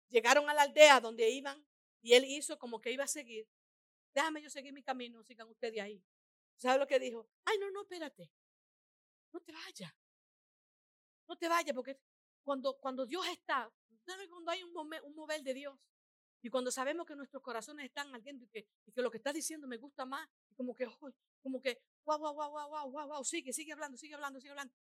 Llegaron 0.08 0.50
a 0.50 0.54
la 0.54 0.62
aldea 0.62 1.00
donde 1.00 1.30
iban 1.30 1.64
y 2.02 2.14
él 2.14 2.24
hizo 2.24 2.58
como 2.58 2.80
que 2.80 2.90
iba 2.90 3.04
a 3.04 3.08
seguir. 3.08 3.48
Déjame 4.12 4.42
yo 4.42 4.50
seguir 4.50 4.72
mi 4.72 4.82
camino, 4.82 5.22
sigan 5.22 5.48
ustedes 5.48 5.80
ahí. 5.80 6.02
¿Sabe 6.56 6.78
lo 6.78 6.86
que 6.86 6.98
dijo? 6.98 7.28
Ay, 7.44 7.58
no, 7.58 7.70
no, 7.70 7.82
espérate. 7.82 8.30
No 9.32 9.40
te 9.40 9.52
vayas. 9.52 9.92
No 11.28 11.36
te 11.36 11.48
vayas 11.48 11.74
porque 11.74 11.98
cuando, 12.42 12.78
cuando 12.78 13.04
Dios 13.04 13.26
está, 13.28 13.70
¿sabe 14.04 14.28
cuando 14.28 14.50
hay 14.50 14.62
un, 14.62 14.72
un 14.76 15.14
mover 15.14 15.42
de 15.42 15.54
Dios? 15.54 15.78
Y 16.42 16.48
cuando 16.48 16.70
sabemos 16.70 17.06
que 17.06 17.16
nuestros 17.16 17.42
corazones 17.42 17.86
están 17.86 18.14
ardiendo 18.14 18.44
y 18.44 18.48
que, 18.48 18.68
y 18.86 18.92
que 18.92 19.02
lo 19.02 19.10
que 19.10 19.16
está 19.16 19.32
diciendo 19.32 19.66
me 19.66 19.78
gusta 19.78 20.06
más, 20.06 20.28
como 20.54 20.74
que, 20.74 20.88
como 21.42 21.60
que, 21.60 21.82
guau, 22.04 22.18
guau, 22.18 22.34
guau, 22.34 22.50
guau, 22.50 22.68
guau, 22.68 22.90
guau, 22.90 23.06
guau, 23.08 23.24
sigue, 23.24 23.52
sigue 23.52 23.72
hablando, 23.72 23.98
sigue 23.98 24.14
hablando, 24.14 24.40
sigue 24.40 24.52
hablando. 24.52 24.72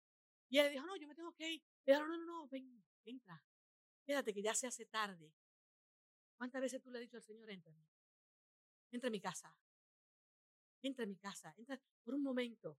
Y 0.47 0.59
él 0.59 0.71
dijo, 0.71 0.85
no, 0.85 0.95
yo 0.95 1.07
me 1.07 1.15
tengo 1.15 1.33
que 1.33 1.53
ir. 1.53 1.63
Y 1.85 1.91
dijo, 1.91 2.05
no, 2.05 2.17
no, 2.17 2.25
no, 2.25 2.47
ven, 2.47 2.83
entra. 3.03 3.43
Quédate 4.05 4.33
que 4.33 4.43
ya 4.43 4.53
se 4.53 4.67
hace 4.67 4.85
tarde. 4.85 5.33
¿Cuántas 6.37 6.61
veces 6.61 6.81
tú 6.81 6.91
le 6.91 6.99
has 6.99 7.01
dicho 7.01 7.17
al 7.17 7.23
Señor, 7.23 7.49
entra? 7.49 7.75
Entra 8.91 9.07
a 9.07 9.11
mi 9.11 9.19
casa 9.19 9.57
entra 10.81 11.03
en 11.03 11.09
mi 11.09 11.17
casa, 11.17 11.53
entra 11.57 11.79
por 12.03 12.15
un 12.15 12.23
momento. 12.23 12.77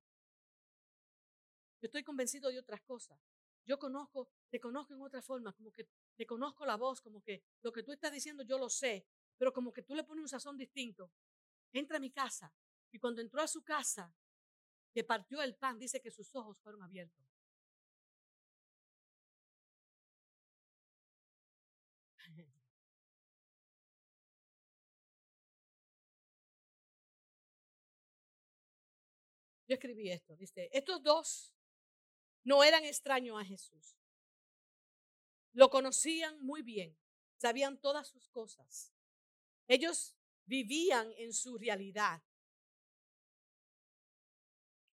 Yo 1.81 1.87
estoy 1.87 2.03
convencido 2.03 2.51
de 2.51 2.59
otras 2.59 2.81
cosas. 2.83 3.19
Yo 3.65 3.79
conozco, 3.79 4.31
te 4.49 4.61
conozco 4.61 4.95
en 4.95 5.03
otra 5.03 5.23
forma, 5.23 5.53
como 5.53 5.73
que 5.73 5.89
te 6.17 6.27
conozco 6.27 6.65
la 6.65 6.77
voz, 6.77 7.01
como 7.01 7.21
que 7.23 7.43
lo 7.63 7.73
que 7.73 7.83
tú 7.83 7.93
estás 7.93 8.13
diciendo 8.13 8.45
yo 8.45 8.59
lo 8.59 8.69
sé, 8.69 9.07
pero 9.37 9.53
como 9.53 9.73
que 9.73 9.83
tú 9.83 9.95
le 9.95 10.05
pones 10.05 10.23
un 10.23 10.29
sazón 10.29 10.57
distinto. 10.57 11.11
Entra 11.73 11.97
a 11.97 12.01
mi 12.01 12.11
casa. 12.11 12.53
Y 12.93 12.99
cuando 12.99 13.21
entró 13.21 13.43
a 13.43 13.49
su 13.49 13.63
casa, 13.63 14.15
que 14.93 15.05
partió 15.05 15.43
el 15.43 15.57
pan, 15.57 15.79
dice 15.79 16.01
que 16.01 16.11
sus 16.11 16.35
ojos 16.35 16.59
fueron 16.61 16.83
abiertos. 16.83 17.27
Yo 29.67 29.75
escribí 29.75 30.11
esto, 30.11 30.37
dice, 30.37 30.69
estos 30.73 31.03
dos 31.03 31.53
no 32.45 32.63
eran 32.63 32.85
extraños 32.85 33.41
a 33.41 33.45
Jesús. 33.45 33.97
Lo 35.53 35.71
conocían 35.71 36.41
muy 36.41 36.63
bien, 36.63 36.97
sabían 37.37 37.81
todas 37.81 38.09
sus 38.09 38.29
cosas. 38.29 38.93
Ellos 39.67 40.17
vivían 40.45 41.13
en 41.17 41.33
su 41.33 41.59
realidad. 41.59 42.23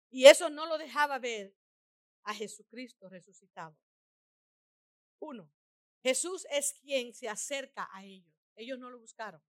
Y 0.10 0.26
eso 0.26 0.50
no 0.50 0.66
lo 0.66 0.78
dejaba 0.78 1.20
ver 1.20 1.56
a 2.24 2.34
Jesucristo 2.34 3.08
resucitado. 3.08 3.78
Uno, 5.20 5.50
Jesús 6.04 6.46
es 6.50 6.74
quien 6.74 7.14
se 7.14 7.30
acerca 7.30 7.90
a 7.92 8.04
ellos. 8.04 8.36
Ellos 8.56 8.80
no 8.80 8.90
lo 8.90 9.00
buscaron. 9.00 9.42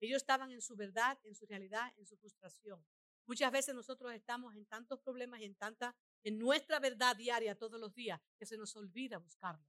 Ellos 0.00 0.22
estaban 0.22 0.50
en 0.52 0.60
su 0.60 0.76
verdad, 0.76 1.18
en 1.24 1.34
su 1.34 1.46
realidad, 1.46 1.92
en 1.96 2.06
su 2.06 2.16
frustración. 2.16 2.84
Muchas 3.28 3.52
veces 3.52 3.74
nosotros 3.74 4.10
estamos 4.14 4.56
en 4.56 4.64
tantos 4.64 5.00
problemas 5.00 5.40
y 5.40 5.44
en 5.44 5.54
tanta, 5.54 5.94
en 6.24 6.38
nuestra 6.38 6.80
verdad 6.80 7.14
diaria 7.14 7.54
todos 7.54 7.78
los 7.78 7.94
días, 7.94 8.18
que 8.38 8.46
se 8.46 8.56
nos 8.56 8.74
olvida 8.74 9.18
buscarlo. 9.18 9.68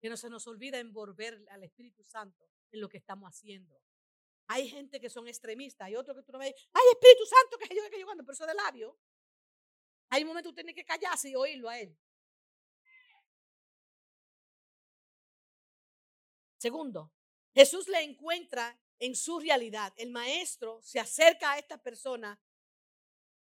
Que 0.00 0.08
no 0.08 0.16
se 0.16 0.30
nos 0.30 0.46
olvida 0.46 0.78
envolver 0.78 1.44
al 1.50 1.64
Espíritu 1.64 2.04
Santo 2.04 2.48
en 2.70 2.80
lo 2.80 2.88
que 2.88 2.98
estamos 2.98 3.28
haciendo. 3.28 3.82
Hay 4.46 4.68
gente 4.68 5.00
que 5.00 5.10
son 5.10 5.26
extremistas, 5.26 5.86
hay 5.86 5.96
otros 5.96 6.16
que 6.16 6.22
tú 6.22 6.30
no 6.30 6.38
ves, 6.38 6.54
ay 6.72 6.82
Espíritu 6.92 7.26
Santo, 7.26 7.58
que 7.58 7.74
yo, 7.74 7.82
que 7.90 7.98
yo 7.98 8.06
cuando, 8.06 8.22
pero 8.22 8.32
eso 8.32 8.46
de 8.46 8.54
labio. 8.54 8.96
Hay 10.10 10.22
un 10.22 10.28
momento 10.28 10.50
que 10.50 10.52
tú 10.52 10.54
tienes 10.54 10.76
que 10.76 10.84
callarse 10.84 11.30
y 11.30 11.34
oírlo 11.34 11.68
a 11.68 11.80
él. 11.80 11.98
Segundo, 16.58 17.12
Jesús 17.52 17.88
le 17.88 18.02
encuentra 18.02 18.80
en 18.98 19.14
su 19.14 19.38
realidad. 19.38 19.92
El 19.96 20.10
maestro 20.10 20.80
se 20.82 21.00
acerca 21.00 21.52
a 21.52 21.58
estas 21.58 21.80
personas 21.80 22.38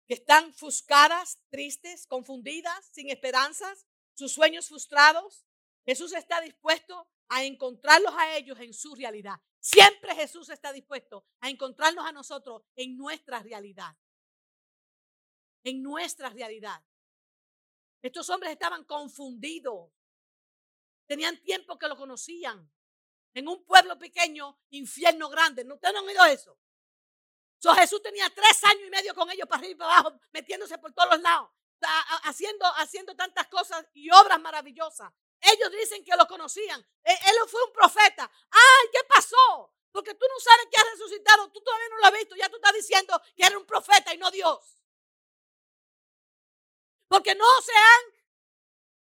que 0.07 0.13
están 0.13 0.53
fuscadas, 0.53 1.39
tristes, 1.49 2.07
confundidas, 2.07 2.85
sin 2.91 3.09
esperanzas, 3.09 3.85
sus 4.13 4.31
sueños 4.31 4.67
frustrados. 4.67 5.45
Jesús 5.85 6.13
está 6.13 6.41
dispuesto 6.41 7.07
a 7.29 7.43
encontrarlos 7.43 8.13
a 8.17 8.37
ellos 8.37 8.59
en 8.59 8.73
su 8.73 8.95
realidad. 8.95 9.39
Siempre 9.59 10.15
Jesús 10.15 10.49
está 10.49 10.71
dispuesto 10.71 11.25
a 11.41 11.49
encontrarnos 11.49 12.05
a 12.05 12.11
nosotros 12.11 12.63
en 12.75 12.97
nuestra 12.97 13.39
realidad. 13.39 13.97
En 15.63 15.83
nuestra 15.83 16.29
realidad. 16.29 16.81
Estos 18.01 18.29
hombres 18.29 18.53
estaban 18.53 18.85
confundidos. 18.85 19.91
Tenían 21.05 21.41
tiempo 21.43 21.77
que 21.77 21.87
lo 21.87 21.97
conocían 21.97 22.71
en 23.37 23.47
un 23.47 23.63
pueblo 23.65 23.97
pequeño, 23.99 24.57
infierno 24.71 25.29
grande. 25.29 25.61
¿Ustedes 25.61 25.93
no 25.93 25.99
han 25.99 26.07
oído 26.07 26.25
eso? 26.25 26.57
So, 27.59 27.73
Jesús 27.75 28.01
tenía 28.01 28.29
tres 28.31 28.63
años 28.63 28.83
y 28.87 28.89
medio 28.89 29.13
con 29.13 29.29
ellos 29.29 29.47
para 29.47 29.59
arriba 29.59 29.71
y 29.71 29.75
para 29.75 29.93
abajo, 29.93 30.19
metiéndose 30.31 30.77
por 30.79 30.91
todos 30.93 31.09
los 31.11 31.21
lados, 31.21 31.49
haciendo, 32.23 32.65
haciendo 32.77 33.15
tantas 33.15 33.47
cosas 33.47 33.85
y 33.93 34.09
obras 34.11 34.39
maravillosas. 34.39 35.11
Ellos 35.39 35.71
dicen 35.71 36.03
que 36.03 36.15
lo 36.15 36.27
conocían. 36.27 36.81
E, 37.03 37.11
él, 37.11 37.35
fue 37.47 37.63
un 37.63 37.73
profeta. 37.73 38.29
¡Ay, 38.49 38.89
qué 38.91 38.99
pasó! 39.07 39.73
Porque 39.91 40.15
tú 40.15 40.25
no 40.27 40.39
sabes 40.39 40.67
que 40.71 40.79
ha 40.79 40.83
resucitado, 40.91 41.51
tú 41.51 41.61
todavía 41.61 41.89
no 41.89 41.97
lo 41.97 42.05
has 42.05 42.13
visto, 42.13 42.35
ya 42.35 42.49
tú 42.49 42.55
estás 42.55 42.73
diciendo 42.73 43.21
que 43.35 43.45
era 43.45 43.57
un 43.57 43.65
profeta 43.65 44.13
y 44.13 44.17
no 44.17 44.31
Dios. 44.31 44.83
Porque 47.07 47.35
no 47.35 47.61
se 47.61 47.73
han 47.73 48.17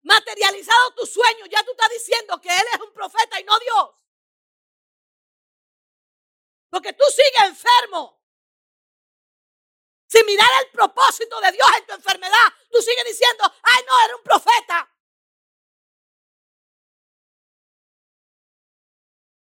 materializado 0.02 0.94
tus 0.96 1.12
sueños, 1.12 1.48
ya 1.50 1.64
tú 1.64 1.72
estás 1.72 1.90
diciendo 1.90 2.40
que 2.42 2.50
Él 2.50 2.66
es 2.74 2.82
un 2.82 2.94
profeta 2.94 3.40
y 3.40 3.44
no 3.44 3.58
Dios. 3.60 4.03
Porque 6.74 6.92
tú 6.94 7.04
sigues 7.06 7.44
enfermo. 7.50 8.20
Sin 10.08 10.26
mirar 10.26 10.50
el 10.64 10.72
propósito 10.72 11.40
de 11.40 11.52
Dios 11.52 11.68
en 11.78 11.86
tu 11.86 11.94
enfermedad, 11.94 12.48
tú 12.72 12.82
sigues 12.82 13.06
diciendo, 13.06 13.44
ay 13.62 13.84
no, 13.86 14.06
era 14.06 14.16
un 14.16 14.24
profeta. 14.24 14.92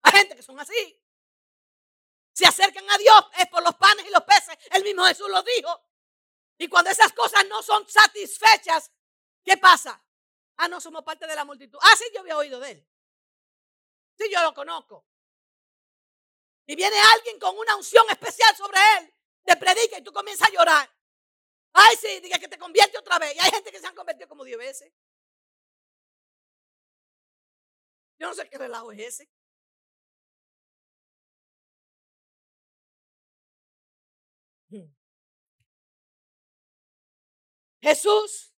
Hay 0.01 0.11
gente 0.13 0.35
que 0.35 0.41
son 0.41 0.59
así. 0.59 0.99
Se 2.33 2.47
acercan 2.47 2.89
a 2.89 2.97
Dios 2.97 3.23
es 3.37 3.47
por 3.49 3.61
los 3.61 3.75
panes 3.75 4.03
y 4.07 4.09
los 4.09 4.23
peces. 4.23 4.57
El 4.71 4.83
mismo 4.83 5.05
Jesús 5.05 5.29
lo 5.29 5.43
dijo. 5.43 5.79
Y 6.57 6.67
cuando 6.69 6.89
esas 6.89 7.13
cosas 7.13 7.45
no 7.47 7.61
son 7.61 7.87
satisfechas, 7.87 8.91
¿qué 9.43 9.57
pasa? 9.57 10.03
Ah, 10.57 10.67
no 10.67 10.81
somos 10.81 11.03
parte 11.03 11.27
de 11.27 11.35
la 11.35 11.45
multitud. 11.45 11.77
Ah, 11.83 11.95
sí, 11.95 12.05
yo 12.15 12.21
había 12.21 12.37
oído 12.37 12.59
de 12.59 12.71
él. 12.71 12.87
Sí, 14.17 14.27
yo 14.31 14.41
lo 14.41 14.55
conozco. 14.55 15.10
Y 16.65 16.75
viene 16.75 16.95
alguien 17.15 17.39
con 17.39 17.57
una 17.57 17.75
unción 17.75 18.05
especial 18.09 18.55
sobre 18.55 18.79
él, 18.97 19.13
te 19.43 19.55
predica 19.57 19.97
y 19.97 20.03
tú 20.03 20.11
comienzas 20.13 20.47
a 20.47 20.51
llorar. 20.51 20.89
Ay, 21.73 21.95
sí, 21.95 22.19
diga 22.19 22.37
que 22.39 22.47
te 22.47 22.57
convierte 22.57 22.97
otra 22.97 23.17
vez. 23.19 23.35
Y 23.35 23.39
hay 23.39 23.51
gente 23.51 23.71
que 23.71 23.79
se 23.79 23.87
han 23.87 23.95
convertido 23.95 24.27
como 24.27 24.43
diez 24.43 24.57
veces. 24.57 24.93
Yo 28.19 28.27
no 28.27 28.33
sé 28.35 28.47
qué 28.49 28.57
relajo 28.57 28.91
es 28.91 28.99
ese. 28.99 29.29
Hmm. 34.69 34.93
Jesús 37.81 38.53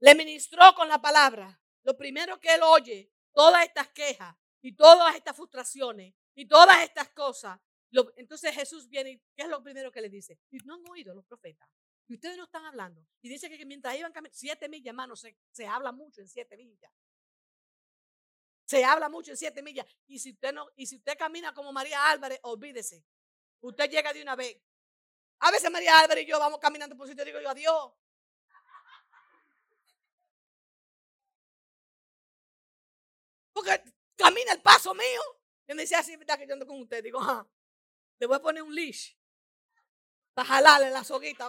le 0.00 0.14
ministró 0.14 0.74
con 0.74 0.88
la 0.88 1.00
palabra. 1.00 1.60
Lo 1.82 1.96
primero 1.96 2.38
que 2.38 2.54
él 2.54 2.62
oye, 2.62 3.12
todas 3.32 3.64
estas 3.64 3.88
quejas 3.88 4.36
y 4.62 4.76
todas 4.76 5.14
estas 5.16 5.36
frustraciones, 5.36 6.14
y 6.34 6.46
todas 6.46 6.82
estas 6.82 7.10
cosas. 7.10 7.58
entonces 8.16 8.54
Jesús 8.54 8.88
viene 8.88 9.10
y 9.10 9.18
¿qué 9.36 9.42
es 9.42 9.48
lo 9.48 9.62
primero 9.62 9.90
que 9.90 10.00
le 10.00 10.08
dice? 10.08 10.38
Y 10.50 10.58
no 10.58 10.74
han 10.74 10.88
oído 10.88 11.14
los 11.14 11.24
profetas. 11.24 11.68
Y 12.06 12.14
ustedes 12.14 12.36
no 12.36 12.44
están 12.44 12.64
hablando. 12.64 13.06
Y 13.22 13.28
dice 13.28 13.48
que 13.48 13.64
mientras 13.64 13.96
iban 13.96 14.12
caminando, 14.12 14.36
siete 14.36 14.68
millas, 14.68 14.90
hermano, 14.90 15.14
se, 15.14 15.36
se 15.52 15.66
habla 15.66 15.92
mucho 15.92 16.20
en 16.20 16.28
siete 16.28 16.56
millas. 16.56 16.92
Se 18.64 18.84
habla 18.84 19.08
mucho 19.08 19.30
en 19.30 19.36
siete 19.36 19.62
millas. 19.62 19.86
Y 20.06 20.18
si 20.18 20.32
usted 20.32 20.52
no, 20.52 20.66
y 20.76 20.86
si 20.86 20.96
usted 20.96 21.16
camina 21.16 21.54
como 21.54 21.72
María 21.72 22.10
Álvarez, 22.10 22.40
olvídese. 22.42 23.04
Usted 23.60 23.90
llega 23.90 24.12
de 24.12 24.22
una 24.22 24.36
vez. 24.36 24.60
A 25.40 25.50
veces 25.50 25.70
María 25.70 26.00
Álvarez 26.00 26.24
y 26.24 26.26
yo 26.26 26.38
vamos 26.38 26.58
caminando 26.58 26.96
por 26.96 27.06
sitio 27.06 27.22
y 27.22 27.26
digo 27.26 27.40
yo 27.40 27.50
adiós. 27.50 27.92
Porque 33.52 33.82
camina 34.16 34.52
el 34.52 34.62
paso 34.62 34.94
mío. 34.94 35.39
Yo 35.70 35.76
me 35.76 35.82
decía 35.82 36.00
así, 36.00 36.16
¿verdad 36.16 36.36
que 36.36 36.48
yo 36.48 36.54
ando 36.54 36.66
con 36.66 36.80
usted? 36.80 37.00
Digo, 37.00 37.20
ah, 37.22 37.46
le 38.18 38.26
voy 38.26 38.36
a 38.36 38.42
poner 38.42 38.60
un 38.60 38.74
leash 38.74 39.14
para 40.34 40.48
jalarle 40.48 40.90
la 40.90 41.04
soguita. 41.04 41.48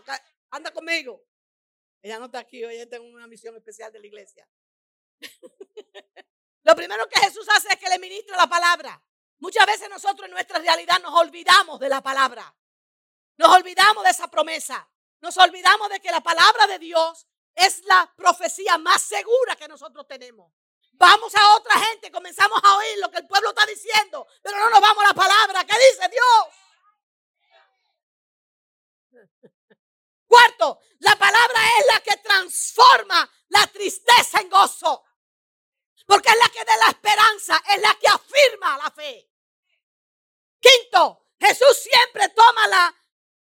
Anda 0.52 0.72
conmigo. 0.72 1.26
Ella 2.04 2.20
no 2.20 2.26
está 2.26 2.38
aquí, 2.38 2.64
está 2.64 2.98
en 2.98 3.16
una 3.16 3.26
misión 3.26 3.56
especial 3.56 3.92
de 3.92 4.00
la 4.00 4.06
iglesia. 4.06 4.48
Lo 6.64 6.76
primero 6.76 7.10
que 7.10 7.20
Jesús 7.20 7.48
hace 7.50 7.70
es 7.70 7.78
que 7.78 7.90
le 7.90 7.98
ministra 7.98 8.38
la 8.38 8.46
palabra. 8.46 9.04
Muchas 9.40 9.66
veces 9.66 9.90
nosotros 9.90 10.28
en 10.28 10.34
nuestra 10.34 10.60
realidad 10.60 11.02
nos 11.02 11.20
olvidamos 11.20 11.80
de 11.80 11.90
la 11.90 12.04
palabra. 12.04 12.56
Nos 13.38 13.50
olvidamos 13.50 14.04
de 14.04 14.12
esa 14.12 14.30
promesa. 14.30 14.88
Nos 15.22 15.36
olvidamos 15.38 15.90
de 15.90 16.00
que 16.00 16.12
la 16.12 16.22
palabra 16.22 16.68
de 16.68 16.78
Dios 16.78 17.26
es 17.56 17.84
la 17.86 18.14
profecía 18.16 18.78
más 18.78 19.02
segura 19.02 19.56
que 19.56 19.68
nosotros 19.68 20.06
tenemos. 20.06 20.54
Vamos 21.02 21.34
a 21.34 21.56
otra 21.56 21.80
gente, 21.80 22.12
comenzamos 22.12 22.62
a 22.64 22.78
oír 22.78 23.00
lo 23.00 23.10
que 23.10 23.18
el 23.18 23.28
pueblo 23.28 23.50
está 23.50 23.66
diciendo, 23.66 24.28
pero 24.44 24.56
no 24.60 24.70
nos 24.70 24.80
vamos 24.80 25.04
a 25.04 25.08
la 25.08 25.14
palabra. 25.16 25.66
¿Qué 25.66 25.74
dice 25.74 26.08
Dios? 26.10 26.48
Cuarto, 30.28 30.80
la 31.00 31.16
palabra 31.16 31.60
es 31.80 31.86
la 31.88 32.02
que 32.02 32.18
transforma 32.18 33.28
la 33.48 33.66
tristeza 33.66 34.42
en 34.42 34.50
gozo. 34.52 35.04
Porque 36.06 36.30
es 36.30 36.38
la 36.38 36.50
que 36.50 36.64
da 36.64 36.78
la 36.78 36.90
esperanza, 36.90 37.64
es 37.68 37.82
la 37.82 37.96
que 37.96 38.08
afirma 38.08 38.78
la 38.78 38.92
fe. 38.92 39.28
Quinto, 40.60 41.30
Jesús 41.40 41.80
siempre 41.80 42.30
toma 42.30 42.68
la 42.68 42.96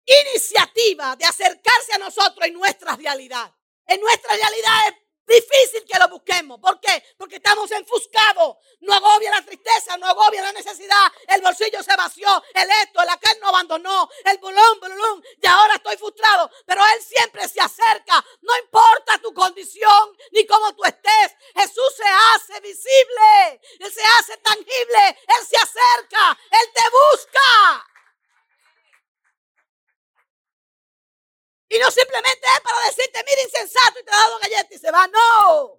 iniciativa 0.05 1.15
de 1.15 1.25
acercarse 1.25 1.93
a 1.95 1.99
nosotros 1.99 2.45
en 2.45 2.55
nuestra 2.55 2.97
realidad. 2.97 3.55
En 3.87 4.01
nuestra 4.01 4.35
realidad 4.35 4.97
difícil 5.27 5.85
que 5.85 5.99
lo 5.99 6.09
busquemos. 6.09 6.59
¿Por 6.61 6.81
qué? 6.81 7.03
Porque 7.19 7.37
estamos 7.37 7.71
enfuscados. 7.71 8.57
No 8.81 8.95
agobia 8.95 9.31
la 9.31 9.43
tristeza, 9.43 9.97
no 9.97 10.07
agobia 10.07 10.43
la 10.43 10.53
necesidad. 10.53 11.13
El 11.29 11.43
bolsillo 11.43 11.83
se 11.83 11.97
vació, 11.97 12.43
el 12.55 12.69
esto, 12.83 13.03
el 13.03 13.09
aquel 13.09 13.39
no 13.41 13.49
abandonó, 13.49 14.09
el 14.25 14.39
bulón, 14.39 14.81
bulón. 14.81 15.25
Y 15.43 15.47
ahora 15.47 15.75
estoy 15.75 15.97
frustrado. 15.97 16.51
Pero 16.65 16.83
Él 16.95 17.03
siempre 17.03 17.49
se 17.49 17.61
acerca. 17.61 18.25
No 18.43 18.57
importa 18.59 19.19
tu 19.19 19.33
condición 19.35 20.17
ni 20.33 20.47
cómo 20.47 20.75
tú 20.75 20.85
estés. 20.85 21.35
Jesús 21.55 21.95
se 21.97 22.05
hace 22.05 22.61
visible. 22.61 23.61
Él 23.81 23.93
se 23.93 24.03
hace 24.19 24.37
tangible. 24.39 25.09
Él 25.09 25.47
se 25.47 25.57
acerca. 25.57 26.39
Él 26.51 26.73
te 26.73 26.83
busca. 26.91 27.96
Y 31.77 31.79
no 31.79 31.91
simplemente 31.91 32.47
es 32.47 32.61
para 32.63 32.87
decirte, 32.87 33.23
mira 33.29 33.43
insensato 33.43 34.01
y 34.01 34.05
te 34.05 34.11
ha 34.11 34.17
dado 34.17 34.39
galletas 34.39 34.73
y 34.73 34.79
se 34.79 34.91
va. 34.91 35.07
No. 35.09 35.79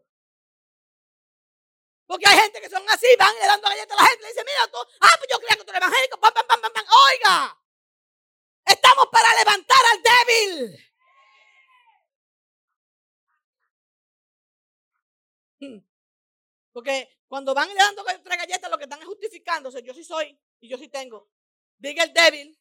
Porque 2.05 2.27
hay 2.27 2.37
gente 2.37 2.61
que 2.61 2.69
son 2.69 2.87
así, 2.87 3.07
van 3.17 3.35
y 3.35 3.39
le 3.39 3.47
dando 3.47 3.67
galletas 3.67 3.97
a 3.97 4.03
la 4.03 4.07
gente. 4.07 4.21
Le 4.21 4.29
dicen, 4.29 4.45
mira 4.45 4.67
tú, 4.67 4.77
ah, 4.77 5.15
pues 5.17 5.27
yo 5.31 5.39
creía 5.39 5.55
que 5.55 5.63
tú 5.63 5.71
eres 5.71 5.81
evangélico. 5.81 6.19
Pam, 6.19 6.33
pam, 6.33 6.45
pam, 6.45 6.71
pam, 6.71 6.85
Oiga, 7.11 7.59
estamos 8.63 9.07
para 9.11 9.35
levantar 9.39 9.77
al 9.91 10.03
débil. 10.03 10.83
Hmm. 15.59 15.79
Porque 16.73 17.21
cuando 17.27 17.55
van 17.55 17.69
le 17.69 17.73
dando 17.73 18.03
tres 18.03 18.37
galletas, 18.37 18.69
lo 18.69 18.77
que 18.77 18.83
están 18.83 18.99
es 18.99 19.05
justificándose. 19.07 19.81
Yo 19.81 19.95
sí 19.95 20.03
soy 20.03 20.39
y 20.59 20.69
yo 20.69 20.77
sí 20.77 20.89
tengo. 20.89 21.27
Diga 21.79 22.03
el 22.03 22.13
débil. 22.13 22.55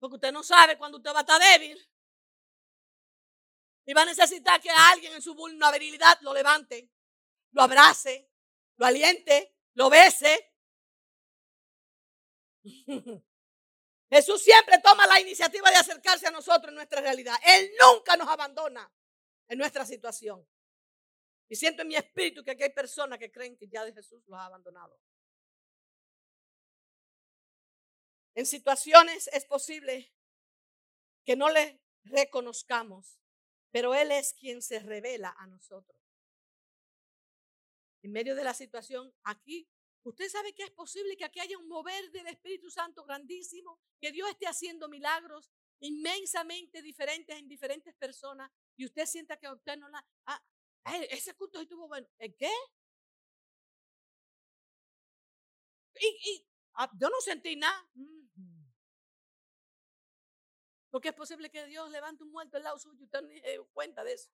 Porque 0.00 0.16
usted 0.16 0.32
no 0.32 0.42
sabe 0.42 0.76
cuando 0.78 0.96
usted 0.98 1.12
va 1.12 1.18
a 1.18 1.20
estar 1.20 1.40
débil. 1.40 1.78
Y 3.84 3.92
va 3.92 4.02
a 4.02 4.06
necesitar 4.06 4.60
que 4.60 4.70
alguien 4.70 5.12
en 5.12 5.22
su 5.22 5.34
vulnerabilidad 5.34 6.18
lo 6.22 6.32
levante, 6.32 6.90
lo 7.52 7.62
abrace, 7.62 8.30
lo 8.76 8.86
aliente, 8.86 9.54
lo 9.74 9.90
bese. 9.90 10.52
Jesús 14.10 14.42
siempre 14.42 14.78
toma 14.82 15.06
la 15.06 15.20
iniciativa 15.20 15.70
de 15.70 15.76
acercarse 15.76 16.26
a 16.26 16.30
nosotros 16.30 16.70
en 16.70 16.76
nuestra 16.76 17.00
realidad. 17.00 17.36
Él 17.44 17.70
nunca 17.80 18.16
nos 18.16 18.28
abandona 18.28 18.90
en 19.48 19.58
nuestra 19.58 19.84
situación. 19.84 20.46
Y 21.48 21.56
siento 21.56 21.82
en 21.82 21.88
mi 21.88 21.96
espíritu 21.96 22.42
que 22.42 22.52
aquí 22.52 22.62
hay 22.62 22.72
personas 22.72 23.18
que 23.18 23.30
creen 23.30 23.56
que 23.56 23.68
ya 23.68 23.84
de 23.84 23.92
Jesús 23.92 24.22
los 24.26 24.38
ha 24.38 24.46
abandonado. 24.46 24.98
En 28.40 28.46
situaciones 28.46 29.28
es 29.34 29.44
posible 29.44 30.10
que 31.26 31.36
no 31.36 31.50
le 31.50 31.78
reconozcamos, 32.04 33.20
pero 33.70 33.94
Él 33.94 34.10
es 34.12 34.32
quien 34.32 34.62
se 34.62 34.78
revela 34.78 35.36
a 35.36 35.46
nosotros. 35.46 36.00
En 38.00 38.12
medio 38.12 38.34
de 38.34 38.42
la 38.42 38.54
situación, 38.54 39.14
aquí, 39.24 39.68
usted 40.04 40.30
sabe 40.30 40.54
que 40.54 40.62
es 40.62 40.70
posible 40.70 41.18
que 41.18 41.26
aquí 41.26 41.38
haya 41.38 41.58
un 41.58 41.68
mover 41.68 42.10
del 42.12 42.28
Espíritu 42.28 42.70
Santo 42.70 43.04
grandísimo, 43.04 43.78
que 44.00 44.10
Dios 44.10 44.30
esté 44.30 44.46
haciendo 44.46 44.88
milagros 44.88 45.50
inmensamente 45.80 46.80
diferentes 46.80 47.36
en 47.36 47.46
diferentes 47.46 47.94
personas 47.96 48.50
y 48.74 48.86
usted 48.86 49.04
sienta 49.04 49.36
que 49.36 49.50
usted 49.50 49.76
no 49.76 49.90
la... 49.90 50.02
Ah, 50.24 50.42
ese 51.10 51.34
culto 51.34 51.60
estuvo 51.60 51.88
bueno. 51.88 52.08
¿En 52.18 52.34
qué? 52.38 52.50
Y, 56.00 56.42
ah, 56.72 56.90
yo 56.98 57.10
no 57.10 57.20
sentí 57.20 57.54
nada. 57.54 57.86
Porque 60.90 61.08
es 61.08 61.14
posible 61.14 61.50
que 61.50 61.66
Dios 61.66 61.90
levante 61.90 62.24
un 62.24 62.30
muerto 62.30 62.56
al 62.56 62.64
lado 62.64 62.78
suyo 62.78 62.98
y 63.00 63.04
usted 63.04 63.22
no 63.22 63.28
se 63.28 63.58
cuenta 63.72 64.02
de 64.04 64.12
eso. 64.12 64.30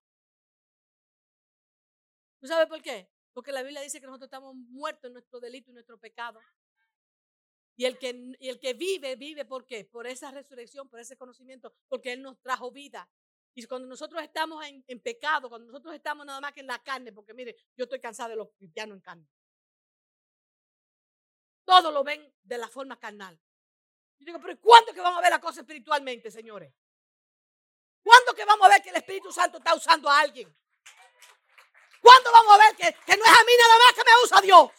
¿Tú 2.40 2.46
sabes 2.46 2.66
por 2.66 2.80
qué? 2.82 3.08
Porque 3.32 3.52
la 3.52 3.62
Biblia 3.62 3.82
dice 3.82 4.00
que 4.00 4.06
nosotros 4.06 4.28
estamos 4.28 4.54
muertos 4.54 5.08
en 5.08 5.12
nuestro 5.12 5.40
delito 5.40 5.70
y 5.70 5.74
nuestro 5.74 5.98
pecado. 5.98 6.40
Y 7.76 7.84
el, 7.84 7.98
que, 7.98 8.34
y 8.40 8.48
el 8.48 8.58
que 8.58 8.72
vive, 8.72 9.16
vive 9.16 9.44
¿por 9.44 9.66
qué? 9.66 9.84
Por 9.84 10.06
esa 10.06 10.30
resurrección, 10.30 10.88
por 10.88 10.98
ese 10.98 11.16
conocimiento, 11.16 11.74
porque 11.88 12.12
Él 12.12 12.22
nos 12.22 12.40
trajo 12.40 12.70
vida. 12.70 13.06
Y 13.54 13.64
cuando 13.66 13.86
nosotros 13.88 14.22
estamos 14.22 14.64
en, 14.66 14.82
en, 14.86 15.00
pecado, 15.00 15.50
cuando 15.50 15.66
nosotros 15.66 15.94
estamos 15.94 16.24
nada 16.24 16.40
más 16.40 16.52
que 16.52 16.60
en 16.60 16.66
la 16.66 16.82
carne, 16.82 17.12
porque 17.12 17.34
mire, 17.34 17.54
yo 17.76 17.84
estoy 17.84 18.00
cansado 18.00 18.30
de 18.30 18.36
los 18.36 18.48
cristianos 18.52 18.96
en 18.96 19.00
carne. 19.02 19.28
Todo 21.66 21.90
lo 21.90 22.04
ven 22.04 22.32
de 22.42 22.58
la 22.58 22.68
forma 22.68 22.98
carnal. 22.98 23.38
Yo 24.18 24.26
digo, 24.26 24.40
pero 24.40 24.60
¿cuándo 24.60 24.92
que 24.92 25.00
vamos 25.00 25.18
a 25.18 25.22
ver 25.22 25.30
la 25.30 25.40
cosa 25.40 25.60
espiritualmente, 25.60 26.30
señores? 26.30 26.72
¿Cuándo 28.02 28.34
que 28.34 28.44
vamos 28.44 28.66
a 28.66 28.70
ver 28.70 28.82
que 28.82 28.90
el 28.90 28.96
Espíritu 28.96 29.32
Santo 29.32 29.58
está 29.58 29.74
usando 29.74 30.08
a 30.08 30.20
alguien? 30.20 30.54
¿Cuándo 32.00 32.30
vamos 32.32 32.54
a 32.54 32.58
ver 32.58 32.76
que, 32.76 32.92
que 33.04 33.16
no 33.16 33.24
es 33.24 33.30
a 33.30 33.44
mí 33.44 33.52
nada 33.58 33.78
más 33.78 33.92
que 33.94 34.04
me 34.04 34.24
usa 34.24 34.40
Dios? 34.40 34.70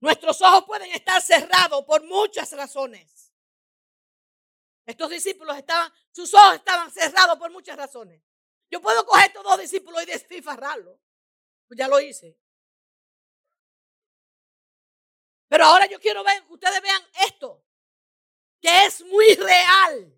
Nuestros 0.00 0.40
ojos 0.42 0.64
pueden 0.66 0.92
estar 0.92 1.20
cerrados 1.20 1.84
por 1.84 2.04
muchas 2.04 2.52
razones. 2.52 3.32
Estos 4.84 5.10
discípulos 5.10 5.56
estaban, 5.56 5.92
sus 6.12 6.32
ojos 6.32 6.54
estaban 6.54 6.90
cerrados 6.92 7.36
por 7.38 7.50
muchas 7.50 7.76
razones. 7.76 8.22
Yo 8.70 8.80
puedo 8.80 9.04
coger 9.06 9.26
estos 9.26 9.44
dos 9.44 9.58
discípulos 9.58 10.02
y 10.02 10.06
desfifarrarlos. 10.06 10.98
Pues 11.68 11.78
ya 11.78 11.88
lo 11.88 12.00
hice. 12.00 12.38
Pero 15.48 15.64
ahora 15.64 15.86
yo 15.86 16.00
quiero 16.00 16.24
ver, 16.24 16.44
que 16.44 16.52
ustedes 16.52 16.82
vean 16.82 17.02
esto, 17.26 17.64
que 18.60 18.86
es 18.86 19.04
muy 19.04 19.34
real. 19.34 20.12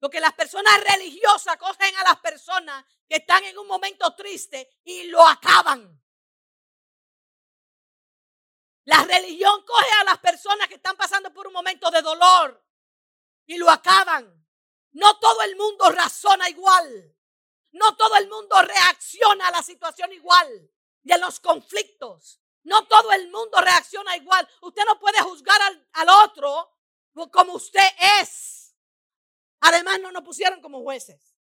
Porque 0.00 0.18
las 0.18 0.32
personas 0.32 0.82
religiosas 0.82 1.56
cogen 1.56 1.96
a 1.96 2.02
las 2.02 2.18
personas 2.18 2.84
que 3.08 3.16
están 3.16 3.44
en 3.44 3.56
un 3.56 3.68
momento 3.68 4.14
triste 4.16 4.68
y 4.82 5.04
lo 5.04 5.24
acaban. 5.24 6.02
La 8.84 9.04
religión 9.04 9.64
coge 9.64 9.92
a 10.00 10.04
las 10.04 10.18
personas 10.18 10.66
que 10.66 10.74
están 10.74 10.96
pasando 10.96 11.32
por 11.32 11.46
un 11.46 11.52
momento 11.52 11.88
de 11.90 12.02
dolor 12.02 12.60
y 13.46 13.56
lo 13.58 13.70
acaban. 13.70 14.41
No 14.92 15.18
todo 15.18 15.42
el 15.42 15.56
mundo 15.56 15.90
razona 15.90 16.48
igual. 16.48 17.16
No 17.72 17.96
todo 17.96 18.16
el 18.16 18.28
mundo 18.28 18.60
reacciona 18.62 19.48
a 19.48 19.50
la 19.50 19.62
situación 19.62 20.12
igual 20.12 20.70
y 21.02 21.12
a 21.12 21.18
los 21.18 21.40
conflictos. 21.40 22.40
No 22.64 22.86
todo 22.86 23.10
el 23.12 23.30
mundo 23.30 23.58
reacciona 23.60 24.16
igual. 24.16 24.46
Usted 24.60 24.82
no 24.84 24.98
puede 24.98 25.20
juzgar 25.22 25.60
al, 25.62 25.88
al 25.92 26.08
otro 26.28 26.72
como 27.30 27.54
usted 27.54 27.88
es. 28.20 28.74
Además, 29.60 30.00
no 30.00 30.10
nos 30.10 30.24
pusieron 30.24 30.60
como 30.60 30.82
jueces. 30.82 31.36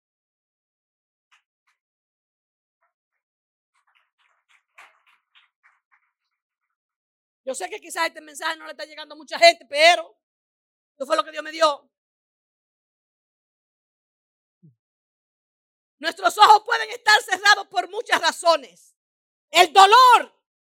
Yo 7.45 7.55
sé 7.55 7.69
que 7.69 7.79
quizás 7.79 8.07
este 8.07 8.19
mensaje 8.19 8.57
no 8.57 8.65
le 8.65 8.71
está 8.71 8.83
llegando 8.83 9.13
a 9.13 9.17
mucha 9.17 9.39
gente, 9.39 9.65
pero 9.69 10.19
eso 10.97 11.05
fue 11.05 11.15
lo 11.15 11.23
que 11.23 11.31
Dios 11.31 11.43
me 11.43 11.51
dio. 11.51 11.89
Nuestros 15.99 16.37
ojos 16.37 16.63
pueden 16.63 16.89
estar 16.91 17.21
cerrados 17.23 17.67
por 17.67 17.89
muchas 17.89 18.21
razones. 18.21 18.95
El 19.49 19.73
dolor 19.73 20.33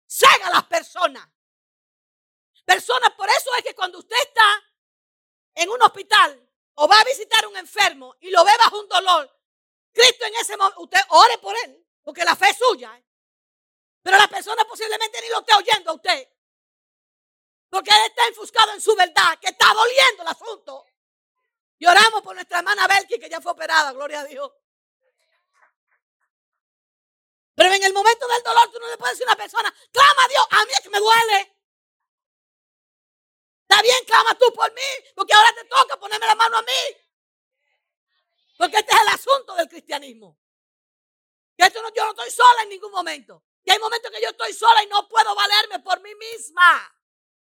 cega 0.07 0.47
a 0.47 0.51
las 0.51 0.65
personas. 0.65 1.29
Personas, 2.65 3.11
por 3.17 3.29
eso 3.29 3.51
es 3.59 3.65
que 3.65 3.75
cuando 3.75 3.99
usted 3.99 4.17
está 4.23 4.65
en 5.55 5.69
un 5.69 5.83
hospital 5.83 6.49
o 6.75 6.89
va 6.89 7.01
a 7.01 7.05
visitar 7.05 7.45
a 7.45 7.49
un 7.49 7.57
enfermo 7.57 8.17
y 8.21 8.31
lo 8.31 8.45
ve 8.45 8.53
bajo 8.59 8.81
un 8.81 8.89
dolor, 8.89 9.41
Cristo 9.93 10.25
en 10.25 10.35
ese 10.37 10.57
momento, 10.57 10.81
usted 10.81 11.01
ore 11.09 11.39
por 11.39 11.57
él, 11.65 11.85
porque 12.03 12.25
la 12.25 12.37
fe 12.37 12.49
es 12.51 12.57
suya. 12.57 12.97
¿eh? 12.97 13.05
Pero 14.03 14.17
la 14.17 14.29
persona 14.29 14.65
posiblemente 14.65 15.21
ni 15.21 15.29
lo 15.29 15.41
esté 15.41 15.55
oyendo 15.55 15.91
a 15.91 15.95
usted. 15.95 16.29
Porque 17.69 17.91
él 17.91 18.07
está 18.07 18.27
enfuscado 18.27 18.73
en 18.73 18.81
su 18.81 18.95
verdad, 18.97 19.39
que 19.41 19.49
está 19.49 19.73
doliendo 19.73 20.23
el 20.23 20.29
asunto. 20.29 20.87
Y 21.79 21.87
oramos 21.87 22.23
por 22.23 22.35
nuestra 22.35 22.59
hermana 22.59 22.87
Belki, 22.87 23.19
que 23.19 23.29
ya 23.29 23.41
fue 23.41 23.53
operada, 23.53 23.93
gloria 23.93 24.21
a 24.21 24.25
Dios. 24.25 24.51
Pero 27.61 27.75
en 27.75 27.83
el 27.83 27.93
momento 27.93 28.27
del 28.27 28.43
dolor 28.43 28.71
tú 28.73 28.81
no 28.81 28.89
le 28.89 28.97
puedes 28.97 29.19
decir 29.19 29.29
a 29.29 29.33
una 29.33 29.37
persona, 29.37 29.75
clama 29.93 30.25
a 30.25 30.29
Dios, 30.29 30.47
a 30.49 30.65
mí 30.65 30.73
es 30.73 30.81
que 30.81 30.89
me 30.89 30.99
duele. 30.99 31.57
Está 33.69 33.83
bien, 33.83 34.03
clama 34.07 34.35
tú 34.39 34.51
por 34.55 34.73
mí, 34.73 34.81
porque 35.15 35.35
ahora 35.35 35.53
te 35.53 35.67
toca 35.67 36.01
ponerme 36.01 36.27
la 36.27 36.35
mano 36.37 36.57
a 36.57 36.63
mí. 36.63 36.97
Porque 38.57 38.79
este 38.79 38.95
es 38.95 39.01
el 39.03 39.09
asunto 39.09 39.55
del 39.57 39.69
cristianismo. 39.69 40.39
Que 41.55 41.67
esto 41.67 41.83
no, 41.83 41.93
yo 41.93 42.03
no 42.03 42.13
estoy 42.13 42.31
sola 42.31 42.63
en 42.63 42.71
ningún 42.71 42.93
momento. 42.93 43.45
Que 43.63 43.73
hay 43.73 43.79
momentos 43.79 44.11
que 44.11 44.23
yo 44.23 44.31
estoy 44.31 44.55
sola 44.55 44.83
y 44.83 44.87
no 44.87 45.07
puedo 45.07 45.35
valerme 45.35 45.81
por 45.81 46.01
mí 46.01 46.15
misma. 46.15 46.99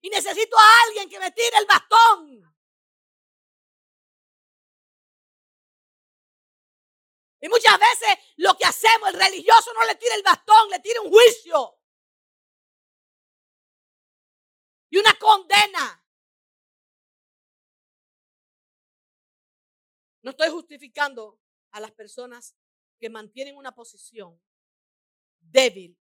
Y 0.02 0.11
necesito 0.11 0.55
a 0.59 0.82
alguien 0.82 1.09
que 1.09 1.18
me 1.18 1.30
tire 1.30 1.57
el 1.57 1.64
bastón. 1.64 2.53
Y 7.45 7.49
muchas 7.51 7.78
veces 7.78 8.24
lo 8.36 8.57
que 8.57 8.64
hacemos, 8.64 9.11
el 9.11 9.20
religioso 9.20 9.70
no 9.74 9.84
le 9.86 9.97
tira 9.97 10.14
el 10.14 10.22
bastón, 10.22 10.70
le 10.70 10.80
tira 10.80 11.03
un 11.03 11.11
juicio. 11.11 11.78
Y 14.88 14.97
una 14.97 15.12
condena. 15.18 16.03
No 20.22 20.30
estoy 20.30 20.49
justificando 20.49 21.38
a 21.72 21.80
las 21.80 21.92
personas 21.92 22.57
que 22.99 23.11
mantienen 23.11 23.57
una 23.57 23.74
posición 23.74 24.40
débil 25.38 26.01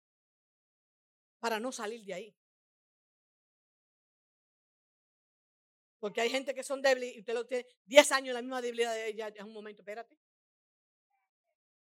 para 1.37 1.59
no 1.59 1.71
salir 1.71 2.03
de 2.03 2.13
ahí. 2.15 2.35
Porque 5.99 6.21
hay 6.21 6.31
gente 6.31 6.55
que 6.55 6.63
son 6.63 6.81
débiles 6.81 7.15
y 7.15 7.19
usted 7.19 7.35
lo 7.35 7.45
tiene 7.45 7.67
10 7.85 8.11
años 8.13 8.27
en 8.29 8.33
la 8.33 8.41
misma 8.41 8.59
debilidad 8.59 8.95
de 8.95 9.09
ella 9.09 9.27
en 9.27 9.45
un 9.45 9.53
momento. 9.53 9.83
Espérate. 9.83 10.17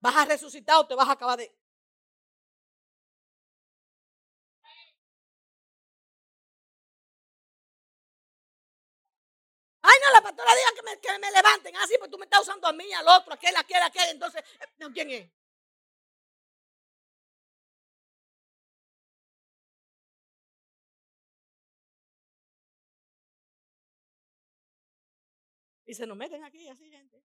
¿Vas 0.02 0.16
a 0.16 0.26
resucitar 0.26 0.78
o 0.80 0.88
te 0.88 0.95
vas 0.95 1.08
a 1.10 1.14
acabar 1.14 1.38
de... 1.38 1.47
Ay, 9.84 9.97
no, 10.04 10.14
la 10.14 10.22
pastora 10.22 10.56
diga 10.56 10.72
que 10.76 10.84
me, 10.84 10.99
que 11.02 11.20
me 11.20 11.32
levanten. 11.32 11.76
Ah, 11.76 11.86
sí, 11.88 11.95
pues 11.99 12.10
tú 12.12 12.18
me 12.18 12.26
estás 12.26 12.41
usando 12.41 12.68
a 12.68 12.74
mí, 12.74 12.91
al 12.93 13.08
otro, 13.08 13.34
aquel, 13.34 13.56
aquel, 13.56 13.82
aquel. 13.84 14.10
Entonces, 14.10 14.41
eh, 14.80 14.88
¿quién 14.93 15.10
es? 15.12 15.30
Y 25.86 25.93
se 25.93 26.08
nos 26.08 26.18
meten 26.18 26.43
aquí, 26.43 26.68
así, 26.70 26.89
gente. 26.89 27.22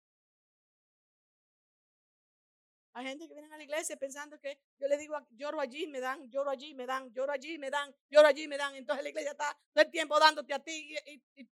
Hay 2.97 3.05
gente 3.05 3.27
que 3.27 3.33
viene 3.33 3.53
a 3.53 3.57
la 3.57 3.63
iglesia 3.63 3.97
pensando 3.97 4.39
que 4.39 4.57
yo 4.79 4.87
le 4.87 4.97
digo, 4.97 5.17
lloro 5.31 5.59
allí, 5.59 5.85
me 5.85 5.99
dan, 5.99 6.29
lloro 6.29 6.49
allí, 6.49 6.73
me 6.73 6.85
dan, 6.85 7.11
lloro 7.11 7.33
allí, 7.33 7.57
me 7.57 7.69
dan, 7.69 7.93
lloro 8.09 8.27
allí, 8.29 8.47
me 8.47 8.57
dan. 8.57 8.73
Entonces 8.73 9.03
la 9.03 9.09
iglesia 9.09 9.31
está 9.31 9.57
todo 9.73 9.83
el 9.83 9.91
tiempo 9.91 10.17
dándote 10.17 10.53
a 10.53 10.59
ti. 10.59 10.95
Y, 11.05 11.43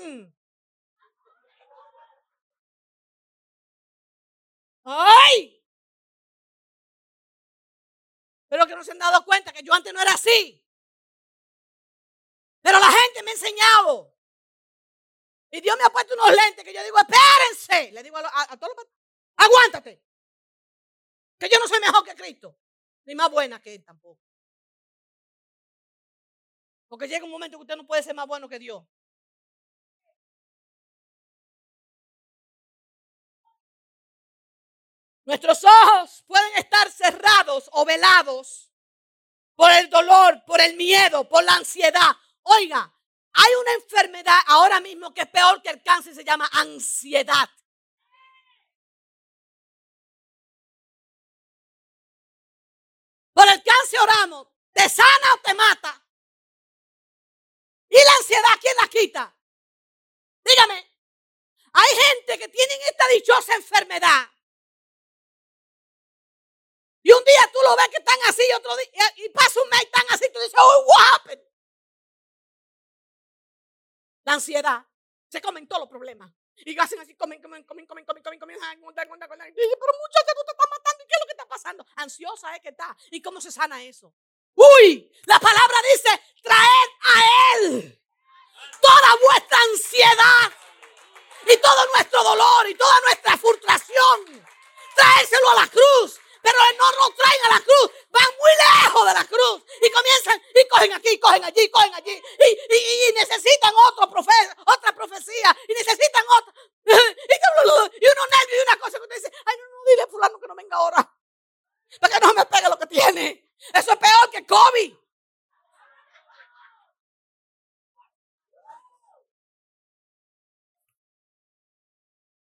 mm. 0.00 0.32
¡Ay! 4.84 5.62
Pero 8.48 8.66
que 8.66 8.74
no 8.74 8.82
se 8.82 8.92
han 8.92 8.98
dado 8.98 9.22
cuenta 9.26 9.52
que 9.52 9.62
yo 9.62 9.74
antes 9.74 9.92
no 9.92 10.00
era 10.00 10.14
así. 10.14 10.66
Pero 12.62 12.78
la 12.78 12.90
gente 12.90 13.22
me 13.22 13.30
ha 13.30 13.34
enseñado. 13.34 14.16
Y 15.50 15.60
Dios 15.60 15.76
me 15.76 15.84
ha 15.84 15.90
puesto 15.90 16.14
unos 16.14 16.30
lentes 16.30 16.64
que 16.64 16.72
yo 16.72 16.82
digo, 16.82 16.96
espérense. 16.96 17.92
Le 17.92 18.02
digo 18.02 18.16
a, 18.16 18.56
todos 18.56 18.74
los... 18.74 18.86
Aguántate. 19.36 20.11
Que 21.42 21.48
yo 21.48 21.58
no 21.58 21.66
soy 21.66 21.80
mejor 21.80 22.04
que 22.04 22.14
Cristo. 22.14 22.56
Ni 23.04 23.16
más 23.16 23.28
buena 23.28 23.60
que 23.60 23.74
Él 23.74 23.84
tampoco. 23.84 24.22
Porque 26.86 27.08
llega 27.08 27.24
un 27.24 27.32
momento 27.32 27.58
que 27.58 27.62
usted 27.62 27.74
no 27.74 27.84
puede 27.84 28.00
ser 28.04 28.14
más 28.14 28.28
bueno 28.28 28.48
que 28.48 28.60
Dios. 28.60 28.84
Nuestros 35.24 35.64
ojos 35.64 36.22
pueden 36.28 36.58
estar 36.58 36.88
cerrados 36.92 37.68
o 37.72 37.84
velados 37.84 38.70
por 39.56 39.72
el 39.72 39.90
dolor, 39.90 40.44
por 40.46 40.60
el 40.60 40.76
miedo, 40.76 41.28
por 41.28 41.42
la 41.42 41.56
ansiedad. 41.56 42.12
Oiga, 42.42 42.94
hay 43.32 43.52
una 43.60 43.72
enfermedad 43.72 44.38
ahora 44.46 44.78
mismo 44.78 45.12
que 45.12 45.22
es 45.22 45.28
peor 45.28 45.60
que 45.60 45.70
el 45.70 45.82
cáncer, 45.82 46.14
se 46.14 46.22
llama 46.22 46.48
ansiedad. 46.52 47.50
Por 53.32 53.48
el 53.48 53.62
cáncer 53.62 54.00
oramos, 54.00 54.48
te 54.72 54.88
sana 54.88 55.34
o 55.34 55.40
te 55.40 55.54
mata. 55.54 56.06
¿Y 57.88 57.96
la 57.96 58.12
ansiedad 58.20 58.60
quién 58.60 58.76
la 58.80 58.88
quita? 58.88 59.36
Dígame, 60.44 60.92
hay 61.72 61.96
gente 61.96 62.38
que 62.38 62.48
tienen 62.48 62.78
esta 62.82 63.06
dichosa 63.08 63.54
enfermedad 63.54 64.32
y 67.02 67.10
un 67.10 67.24
día 67.24 67.50
tú 67.52 67.58
lo 67.62 67.76
ves 67.76 67.88
que 67.88 67.98
están 67.98 68.18
así, 68.28 68.42
y 68.48 68.52
otro 68.52 68.76
día, 68.76 69.12
y 69.16 69.28
pasa 69.30 69.60
un 69.60 69.68
mes 69.68 69.80
y 69.82 69.84
están 69.84 70.06
así, 70.10 70.30
tú 70.32 70.38
dices, 70.38 70.54
oh, 70.56 70.84
what 70.86 71.06
happened? 71.14 71.42
La 74.24 74.34
ansiedad. 74.34 74.86
Se 75.28 75.40
comen 75.40 75.66
todos 75.66 75.80
los 75.80 75.88
problemas. 75.88 76.32
Y 76.56 76.78
hacen 76.78 77.00
así, 77.00 77.16
comen, 77.16 77.42
comen, 77.42 77.64
comen, 77.64 77.86
comen, 77.86 78.04
comen, 78.04 78.22
comen, 78.22 78.38
comen. 78.38 78.56
Ay, 78.62 78.76
pero 78.76 78.92
muchacha, 78.94 80.32
tú 80.32 80.44
te 80.44 80.52
estás 80.52 80.68
matando. 80.70 80.70
¿Y 80.70 80.70
qué 80.70 80.70
es 80.70 80.70
lo 80.70 80.70
que 80.70 80.76
está 80.76 80.91
pasando? 81.52 81.84
Ansiosa 81.96 82.54
es 82.54 82.62
que 82.62 82.70
está. 82.70 82.96
¿Y 83.10 83.20
cómo 83.20 83.40
se 83.40 83.52
sana 83.52 83.82
eso? 83.82 84.14
Uy, 84.54 85.10
la 85.26 85.38
palabra 85.38 85.76
dice, 85.92 86.22
traed 86.42 86.90
a 87.02 87.56
Él 87.56 87.98
toda 88.80 89.16
vuestra 89.28 89.58
ansiedad 89.70 90.52
y 91.46 91.56
todo 91.58 91.86
nuestro 91.94 92.22
dolor 92.24 92.68
y 92.68 92.74
toda 92.74 93.00
nuestra 93.00 93.36
frustración. 93.36 94.46
Traérselo 94.94 95.50
a 95.50 95.54
la 95.62 95.66
cruz 95.68 96.22
pero 96.42 96.58
no 96.76 96.92
nos 96.98 97.14
traen 97.14 97.44
a 97.46 97.48
la 97.54 97.60
cruz, 97.60 97.90
van 98.10 98.30
muy 98.36 98.50
lejos 98.58 99.06
de 99.06 99.14
la 99.14 99.24
cruz 99.24 99.62
y 99.80 99.90
comienzan 99.90 100.42
y 100.54 100.68
cogen 100.68 100.92
aquí, 100.92 101.20
cogen 101.20 101.44
allí, 101.44 101.70
cogen 101.70 101.94
allí 101.94 102.20
y, 102.20 103.12
necesitan 103.12 103.72
otro 103.90 104.10
otra 104.66 104.92
profecía 104.92 105.56
y 105.68 105.72
necesitan 105.72 106.24
otra. 106.38 106.52
Y, 107.22 108.06
uno 108.08 108.26
nervio 108.26 108.56
y 108.58 108.62
una 108.68 108.76
cosa 108.76 108.98
que 108.98 109.04
usted 109.04 109.16
dice, 109.16 109.32
ay 109.46 109.56
no, 109.56 109.64
no, 109.64 109.84
dile 109.88 110.02
a 110.02 110.06
fulano 110.08 110.40
que 110.40 110.48
no 110.48 110.54
venga 110.56 110.76
ahora, 110.76 111.14
para 112.00 112.14
que 112.14 112.26
no 112.26 112.34
me 112.34 112.46
pegue 112.46 112.68
lo 112.68 112.78
que 112.78 112.86
tiene. 112.86 113.50
Eso 113.72 113.92
es 113.92 113.98
peor 113.98 114.30
que 114.30 114.46
COVID. 114.46 114.96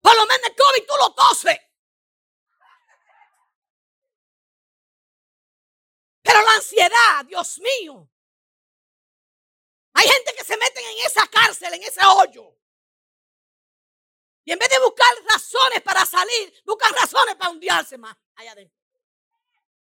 Por 0.02 0.16
lo 0.16 0.26
menos 0.26 0.48
el 0.48 0.56
COVID 0.56 0.86
tú 0.88 0.94
lo 1.00 1.14
toses. 1.14 1.58
Pero 6.22 6.42
la 6.42 6.56
ansiedad, 6.56 7.26
Dios 7.26 7.60
mío. 7.60 8.10
Hay 9.94 10.08
gente 10.08 10.34
que 10.36 10.44
se 10.44 10.58
meten 10.58 10.84
en 10.84 11.06
esa 11.06 11.28
cárcel, 11.28 11.74
en 11.74 11.84
ese 11.84 12.04
hoyo. 12.06 12.58
Y 14.46 14.52
en 14.52 14.60
vez 14.60 14.70
de 14.70 14.80
buscar 14.80 15.08
razones 15.30 15.82
para 15.82 16.06
salir, 16.06 16.62
buscan 16.66 16.94
razones 16.94 17.36
para 17.36 17.52
hundirse 17.52 17.98
más 17.98 18.18
allá 18.36 18.52
adentro. 18.52 18.83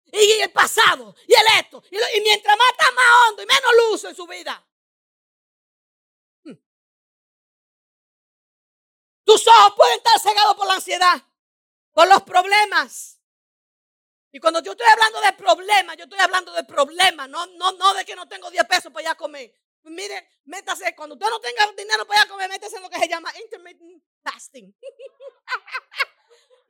Y 0.05 0.41
el 0.41 0.51
pasado, 0.51 1.15
y 1.27 1.33
el 1.33 1.59
esto. 1.59 1.83
Y, 1.89 2.21
mientras 2.21 2.57
más 2.57 2.71
está 2.71 2.91
más 2.91 3.05
hondo 3.29 3.43
y 3.43 3.45
menos 3.45 3.71
luz 3.77 4.03
en 4.05 4.15
su 4.15 4.27
vida. 4.27 4.65
Hmm. 6.43 6.55
Tus 9.23 9.47
ojos 9.47 9.73
pueden 9.75 9.97
estar 9.97 10.19
cegados 10.19 10.55
por 10.55 10.67
la 10.67 10.75
ansiedad, 10.75 11.23
por 11.93 12.07
los 12.07 12.23
problemas, 12.23 13.21
y 14.31 14.39
cuando 14.39 14.61
yo 14.63 14.71
estoy 14.71 14.87
hablando 14.87 15.19
de 15.19 15.33
problemas, 15.33 15.97
yo 15.97 16.05
estoy 16.05 16.19
hablando 16.19 16.53
de 16.53 16.63
problemas, 16.63 17.27
no, 17.27 17.45
no, 17.47 17.73
no 17.73 17.93
de 17.93 18.05
que 18.05 18.15
no 18.15 18.27
tengo 18.27 18.49
10 18.49 18.63
pesos 18.65 18.91
para 18.91 19.03
ir 19.03 19.09
a 19.09 19.15
comer. 19.15 19.53
Mire, 19.83 20.29
métase, 20.45 20.95
cuando 20.95 21.15
usted 21.15 21.27
no 21.29 21.39
tenga 21.39 21.69
dinero 21.73 22.05
para 22.05 22.21
ir 22.21 22.25
a 22.25 22.29
comer, 22.29 22.49
métase 22.49 22.77
en 22.77 22.83
lo 22.83 22.89
que 22.89 22.99
se 22.99 23.09
llama 23.09 23.29
intermittent 23.43 24.01
fasting. 24.23 24.73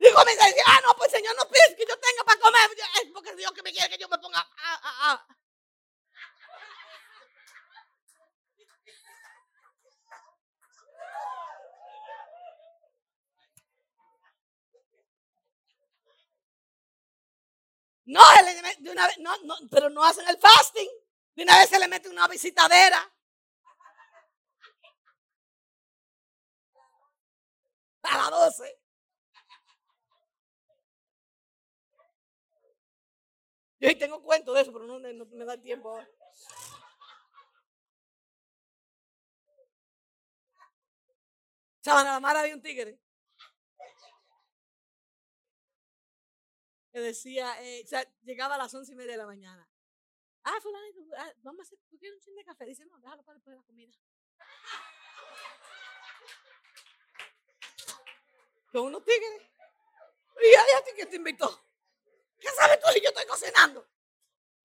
y 0.02 0.12
comienza 0.12 0.44
a 0.44 0.48
decir, 0.48 0.62
ah, 0.66 0.80
no, 0.84 0.96
pues 0.96 1.12
Señor, 1.12 1.34
no 1.36 1.48
pides 1.48 1.76
que 1.76 1.86
yo 1.88 1.96
tenga 1.98 2.24
para 2.24 2.40
comer. 2.40 2.70
Es 3.02 3.10
porque 3.12 3.36
Dios 3.36 3.52
que 3.52 3.62
me 3.62 3.72
quiere 3.72 3.88
que 3.88 3.98
yo 3.98 4.08
me 4.08 4.18
ponga 4.18 4.40
a, 4.40 5.26
No, 18.04 18.20
de 18.80 18.90
una 18.90 19.06
vez, 19.06 19.18
no, 19.18 19.30
no, 19.44 19.54
pero 19.70 19.88
no 19.88 20.02
hacen 20.04 20.28
el 20.28 20.36
fasting. 20.36 20.88
De 21.36 21.44
una 21.44 21.58
vez 21.58 21.70
se 21.70 21.78
le 21.78 21.88
mete 21.88 22.08
una 22.08 22.26
visitadera. 22.26 23.00
A 28.02 28.16
las 28.18 28.30
12. 28.30 28.81
Yo 33.82 33.98
tengo 33.98 34.22
cuento 34.22 34.52
de 34.52 34.62
eso, 34.62 34.72
pero 34.72 34.86
no, 34.86 35.00
me 35.00 35.44
da 35.44 35.60
tiempo 35.60 35.90
ahora. 35.90 36.08
Sabana 41.80 42.12
la 42.12 42.20
mar 42.20 42.36
había 42.36 42.54
un 42.54 42.62
tigre 42.62 43.00
que 46.92 47.00
decía, 47.00 47.60
eh, 47.60 47.82
o 47.84 47.88
sea, 47.88 48.06
llegaba 48.22 48.54
a 48.54 48.58
las 48.58 48.72
once 48.72 48.92
y 48.92 48.94
media 48.94 49.12
de 49.12 49.18
la 49.18 49.26
mañana. 49.26 49.68
Ah, 50.44 50.60
fulano, 50.62 50.86
ah, 51.18 51.32
vamos 51.38 51.60
a 51.60 51.62
hacer, 51.62 51.78
¿tú 51.90 51.98
quieres 51.98 52.18
un 52.18 52.22
chin 52.22 52.36
de 52.36 52.44
café? 52.44 52.66
Dice, 52.66 52.86
no, 52.86 53.00
déjalo 53.00 53.24
para 53.24 53.34
después 53.34 53.52
de 53.52 53.60
la 53.60 53.66
comida. 53.66 53.92
Con 58.70 58.82
unos 58.82 59.04
tigres. 59.04 59.42
Y 60.40 60.54
a 60.54 60.84
ti 60.84 60.90
que 60.96 61.06
te 61.06 61.16
invitó. 61.16 61.71
¿Qué 62.42 62.48
sabes 62.58 62.80
tú 62.80 62.88
si 62.92 63.00
yo 63.00 63.08
estoy 63.08 63.24
cocinando? 63.26 63.88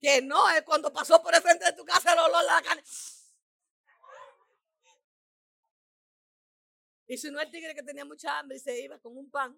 Que 0.02 0.22
no, 0.22 0.50
es 0.50 0.64
cuando 0.64 0.92
pasó 0.92 1.22
por 1.22 1.34
el 1.36 1.42
frente 1.42 1.66
de 1.66 1.74
tu 1.74 1.86
casa 1.86 2.14
el 2.14 2.20
olor 2.20 2.42
de 2.42 2.48
la 2.48 2.62
carne. 2.64 2.84
Y 7.06 7.18
si 7.18 7.30
no 7.30 7.40
el 7.40 7.52
tigre 7.52 7.76
que 7.76 7.84
tenía 7.84 8.04
mucha 8.04 8.40
hambre 8.40 8.58
y 8.58 8.60
se 8.60 8.82
iba 8.82 9.00
con 9.00 9.16
un 9.16 9.30
pan 9.30 9.56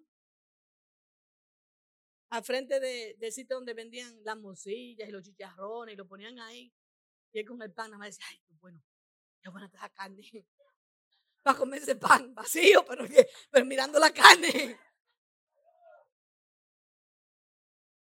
al 2.28 2.44
frente 2.44 2.78
de, 2.78 3.16
del 3.18 3.32
sitio 3.32 3.56
donde 3.56 3.74
vendían 3.74 4.22
las 4.22 4.36
morcillas 4.36 5.08
y 5.08 5.12
los 5.12 5.24
chicharrones 5.24 5.94
y 5.94 5.96
lo 5.96 6.06
ponían 6.06 6.38
ahí. 6.38 6.72
Y 7.32 7.40
él 7.40 7.46
con 7.46 7.60
el 7.62 7.72
pan 7.72 7.90
nada 7.90 7.98
más 7.98 8.08
decía, 8.08 8.24
ay, 8.28 8.40
qué 8.46 8.54
bueno, 8.60 8.80
qué 9.40 9.48
buena 9.48 9.66
está 9.66 9.80
la 9.80 9.88
carne. 9.88 10.22
Para 11.42 11.58
comer 11.58 11.82
ese 11.82 11.96
pan 11.96 12.34
vacío, 12.34 12.84
pero, 12.84 13.04
pero 13.50 13.64
mirando 13.64 13.98
la 13.98 14.12
carne. 14.12 14.78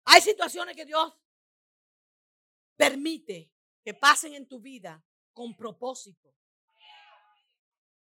Hay 0.06 0.20
situaciones 0.20 0.74
que 0.74 0.84
Dios 0.84 1.12
permite 2.76 3.50
que 3.84 3.94
pasen 3.94 4.34
en 4.34 4.46
tu 4.46 4.60
vida 4.60 5.04
con 5.32 5.56
propósito. 5.56 6.32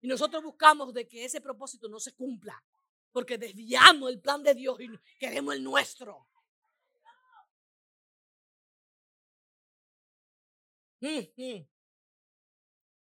Y 0.02 0.08
nosotros 0.08 0.44
buscamos 0.44 0.94
de 0.94 1.08
que 1.08 1.26
ese 1.26 1.42
propósito 1.42 1.88
no 1.90 2.00
se 2.00 2.14
cumpla 2.14 2.64
porque 3.12 3.38
desviamos 3.38 4.10
el 4.10 4.22
plan 4.22 4.44
de 4.44 4.54
Dios 4.54 4.80
y 4.82 4.90
queremos 5.18 5.56
el 5.56 5.64
nuestro. 5.64 6.28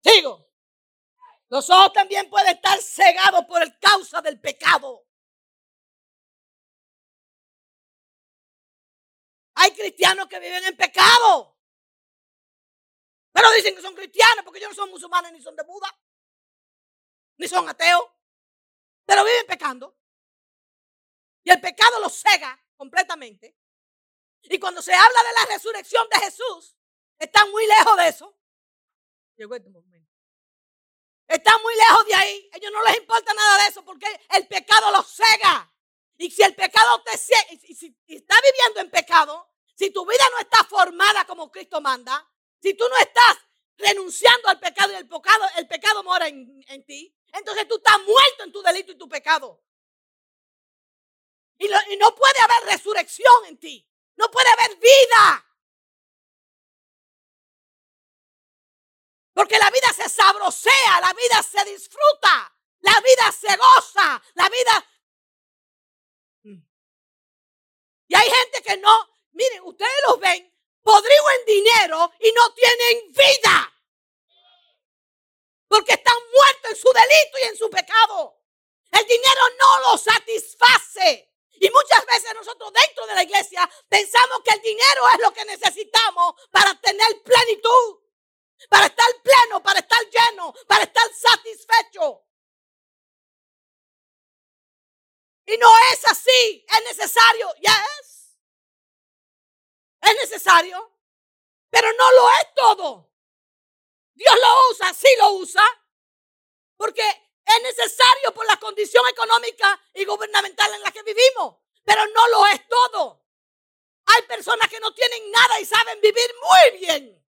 Sigo. 0.02 0.48
Los 1.48 1.68
ojos 1.70 1.92
también 1.92 2.28
pueden 2.28 2.54
estar 2.54 2.78
cegados 2.80 3.44
por 3.46 3.62
el 3.62 3.78
causa 3.78 4.20
del 4.20 4.40
pecado. 4.40 5.07
Hay 9.60 9.72
cristianos 9.72 10.28
que 10.28 10.38
viven 10.38 10.64
en 10.64 10.76
pecado. 10.76 11.56
Pero 13.32 13.50
dicen 13.52 13.74
que 13.74 13.82
son 13.82 13.94
cristianos 13.94 14.44
porque 14.44 14.58
ellos 14.58 14.70
no 14.70 14.74
son 14.76 14.90
musulmanes 14.90 15.32
ni 15.32 15.42
son 15.42 15.56
de 15.56 15.64
Buda. 15.64 15.98
Ni 17.38 17.48
son 17.48 17.68
ateos. 17.68 18.04
Pero 19.04 19.24
viven 19.24 19.46
pecando. 19.48 19.96
Y 21.42 21.50
el 21.50 21.60
pecado 21.60 21.98
los 21.98 22.14
cega 22.14 22.56
completamente. 22.76 23.56
Y 24.42 24.60
cuando 24.60 24.80
se 24.80 24.94
habla 24.94 25.22
de 25.24 25.32
la 25.32 25.54
resurrección 25.54 26.06
de 26.08 26.20
Jesús, 26.20 26.76
están 27.18 27.50
muy 27.50 27.66
lejos 27.66 27.96
de 27.96 28.08
eso. 28.08 28.38
Llegó 29.36 29.56
este 29.56 29.70
momento. 29.70 30.12
Están 31.26 31.60
muy 31.62 31.74
lejos 31.74 32.06
de 32.06 32.14
ahí. 32.14 32.50
A 32.52 32.56
ellos 32.58 32.70
no 32.72 32.82
les 32.84 32.96
importa 32.98 33.34
nada 33.34 33.64
de 33.64 33.70
eso 33.70 33.84
porque 33.84 34.06
el 34.36 34.46
pecado 34.46 34.92
los 34.92 35.08
cega. 35.08 35.68
Y 36.18 36.30
si 36.30 36.42
el 36.42 36.54
pecado 36.54 37.02
te 37.02 37.12
y 37.50 37.74
si 37.74 37.96
estás 38.08 38.38
viviendo 38.42 38.80
en 38.80 38.90
pecado, 38.90 39.48
si 39.74 39.90
tu 39.90 40.04
vida 40.04 40.24
no 40.32 40.40
está 40.40 40.64
formada 40.64 41.24
como 41.24 41.50
Cristo 41.50 41.80
manda, 41.80 42.28
si 42.60 42.74
tú 42.74 42.84
no 42.88 42.96
estás 42.96 43.38
renunciando 43.76 44.48
al 44.48 44.58
pecado 44.58 44.92
y 44.92 44.96
el 44.96 45.08
pecado, 45.08 45.44
el 45.56 45.68
pecado 45.68 46.02
mora 46.02 46.26
en, 46.26 46.64
en 46.66 46.84
ti, 46.84 47.16
entonces 47.32 47.68
tú 47.68 47.76
estás 47.76 47.98
muerto 48.00 48.42
en 48.44 48.52
tu 48.52 48.60
delito 48.62 48.90
y 48.92 48.98
tu 48.98 49.08
pecado. 49.08 49.62
Y, 51.58 51.66
y 51.66 51.96
no 51.96 52.14
puede 52.14 52.40
haber 52.40 52.74
resurrección 52.74 53.46
en 53.46 53.58
ti. 53.58 53.88
No 54.16 54.28
puede 54.30 54.48
haber 54.48 54.76
vida. 54.76 55.46
Porque 59.32 59.58
la 59.58 59.70
vida 59.70 59.92
se 59.94 60.08
sabrosea, 60.08 61.00
la 61.00 61.12
vida 61.12 61.42
se 61.44 61.64
disfruta, 61.70 62.52
la 62.80 63.00
vida 63.00 63.32
se 63.32 63.56
goza, 63.56 64.20
la 64.34 64.48
vida... 64.48 64.84
Y 68.08 68.14
hay 68.14 68.30
gente 68.30 68.62
que 68.62 68.76
no, 68.78 69.08
miren, 69.32 69.62
ustedes 69.64 70.02
los 70.06 70.18
ven 70.18 70.52
podrido 70.82 71.24
en 71.38 71.46
dinero 71.46 72.12
y 72.20 72.32
no 72.32 72.52
tienen 72.54 73.12
vida. 73.12 73.74
Porque 75.68 75.92
están 75.92 76.16
muertos 76.34 76.70
en 76.70 76.76
su 76.76 76.92
delito 76.92 77.38
y 77.42 77.48
en 77.48 77.56
su 77.56 77.70
pecado. 77.70 78.40
El 78.90 79.06
dinero 79.06 79.40
no 79.58 79.90
los 79.90 80.02
satisface. 80.02 81.30
Y 81.60 81.70
muchas 81.70 82.06
veces 82.06 82.34
nosotros 82.34 82.72
dentro 82.72 83.06
de 83.06 83.14
la 83.14 83.22
iglesia 83.22 83.68
pensamos 83.88 84.40
que 84.44 84.54
el 84.54 84.62
dinero 84.62 85.02
es 85.12 85.20
lo 85.20 85.32
que 85.32 85.44
necesitamos 85.44 86.34
para 86.50 86.74
tener 86.80 87.22
plenitud 87.22 88.08
para 88.68 88.86
estar 88.86 89.06
pleno, 89.22 89.62
para 89.62 89.80
estar 89.80 90.00
lleno, 90.10 90.52
para 90.66 90.84
estar 90.84 91.04
satisfecho. 91.14 92.24
Y 95.48 95.56
no 95.56 95.66
es 95.92 96.04
así, 96.04 96.66
es 96.68 96.84
necesario, 96.84 97.54
yes. 97.54 98.36
Es 100.02 100.14
necesario, 100.16 100.92
pero 101.70 101.90
no 101.90 102.12
lo 102.12 102.28
es 102.32 102.54
todo. 102.54 103.10
Dios 104.12 104.34
lo 104.34 104.70
usa, 104.70 104.92
sí 104.92 105.08
lo 105.18 105.32
usa, 105.32 105.64
porque 106.76 107.02
es 107.46 107.62
necesario 107.62 108.34
por 108.34 108.44
la 108.46 108.58
condición 108.58 109.08
económica 109.08 109.80
y 109.94 110.04
gubernamental 110.04 110.74
en 110.74 110.82
la 110.82 110.92
que 110.92 111.02
vivimos, 111.02 111.56
pero 111.82 112.06
no 112.08 112.28
lo 112.28 112.46
es 112.48 112.68
todo. 112.68 113.24
Hay 114.04 114.22
personas 114.22 114.68
que 114.68 114.80
no 114.80 114.92
tienen 114.92 115.30
nada 115.30 115.60
y 115.60 115.64
saben 115.64 115.98
vivir 116.02 116.30
muy 116.42 116.78
bien. 116.78 117.26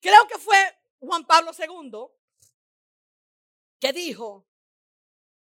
Creo 0.00 0.26
que 0.26 0.38
fue 0.38 0.78
Juan 1.00 1.26
Pablo 1.26 1.50
II 1.52 2.06
que 3.78 3.92
dijo 3.92 4.49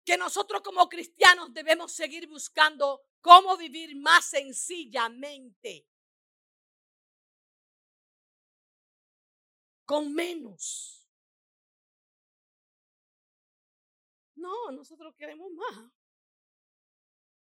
que 0.04 0.18
nosotros 0.18 0.62
como 0.62 0.90
cristianos 0.90 1.54
debemos 1.54 1.92
seguir 1.92 2.28
buscando 2.28 3.02
cómo 3.22 3.56
vivir 3.58 3.96
más 3.96 4.26
sencillamente, 4.26 5.88
con 9.86 10.14
menos. 10.14 11.08
No, 14.36 14.72
nosotros 14.72 15.16
queremos 15.16 15.52
más. 15.52 15.92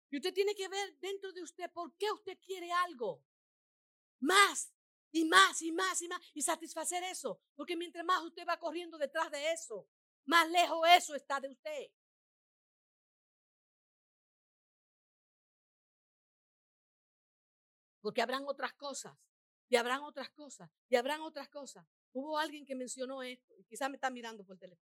Y 0.09 0.17
usted 0.17 0.33
tiene 0.33 0.53
que 0.53 0.67
ver 0.67 0.99
dentro 0.99 1.31
de 1.31 1.41
usted 1.41 1.71
por 1.71 1.95
qué 1.95 2.11
usted 2.11 2.37
quiere 2.39 2.71
algo. 2.71 3.23
Más 4.19 4.71
y 5.11 5.25
más 5.25 5.61
y 5.61 5.71
más 5.71 6.01
y 6.01 6.07
más 6.07 6.21
y 6.33 6.41
satisfacer 6.41 7.03
eso. 7.03 7.41
Porque 7.55 7.75
mientras 7.75 8.05
más 8.05 8.21
usted 8.23 8.45
va 8.47 8.59
corriendo 8.59 8.97
detrás 8.97 9.31
de 9.31 9.51
eso, 9.53 9.87
más 10.25 10.49
lejos 10.49 10.87
eso 10.89 11.15
está 11.15 11.39
de 11.39 11.49
usted. 11.49 11.91
Porque 18.03 18.21
habrán 18.21 18.43
otras 18.45 18.73
cosas, 18.73 19.15
y 19.69 19.77
habrán 19.77 20.01
otras 20.03 20.29
cosas, 20.31 20.69
y 20.89 20.97
habrán 20.97 21.21
otras 21.21 21.47
cosas. 21.47 21.85
Hubo 22.11 22.37
alguien 22.37 22.65
que 22.65 22.75
mencionó 22.75 23.23
esto, 23.23 23.55
y 23.57 23.63
quizás 23.63 23.89
me 23.89 23.95
está 23.95 24.09
mirando 24.09 24.43
por 24.43 24.57
teléfono. 24.57 24.85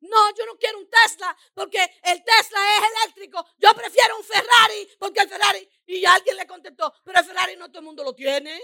no, 0.00 0.34
yo 0.36 0.46
no 0.46 0.56
quiero 0.56 0.78
un 0.78 0.88
Tesla 0.88 1.36
porque 1.52 1.82
el 2.04 2.22
Tesla 2.22 2.60
es 2.76 3.04
eléctrico. 3.04 3.44
Yo 3.58 3.74
prefiero 3.74 4.16
un 4.16 4.24
Ferrari 4.24 4.88
porque 4.98 5.20
el 5.22 5.28
Ferrari. 5.28 5.68
Y 5.86 6.04
alguien 6.04 6.36
le 6.36 6.46
contestó, 6.46 6.94
pero 7.04 7.18
el 7.18 7.26
Ferrari 7.26 7.56
no 7.56 7.68
todo 7.68 7.80
el 7.80 7.84
mundo 7.84 8.04
lo 8.04 8.14
tiene. 8.14 8.58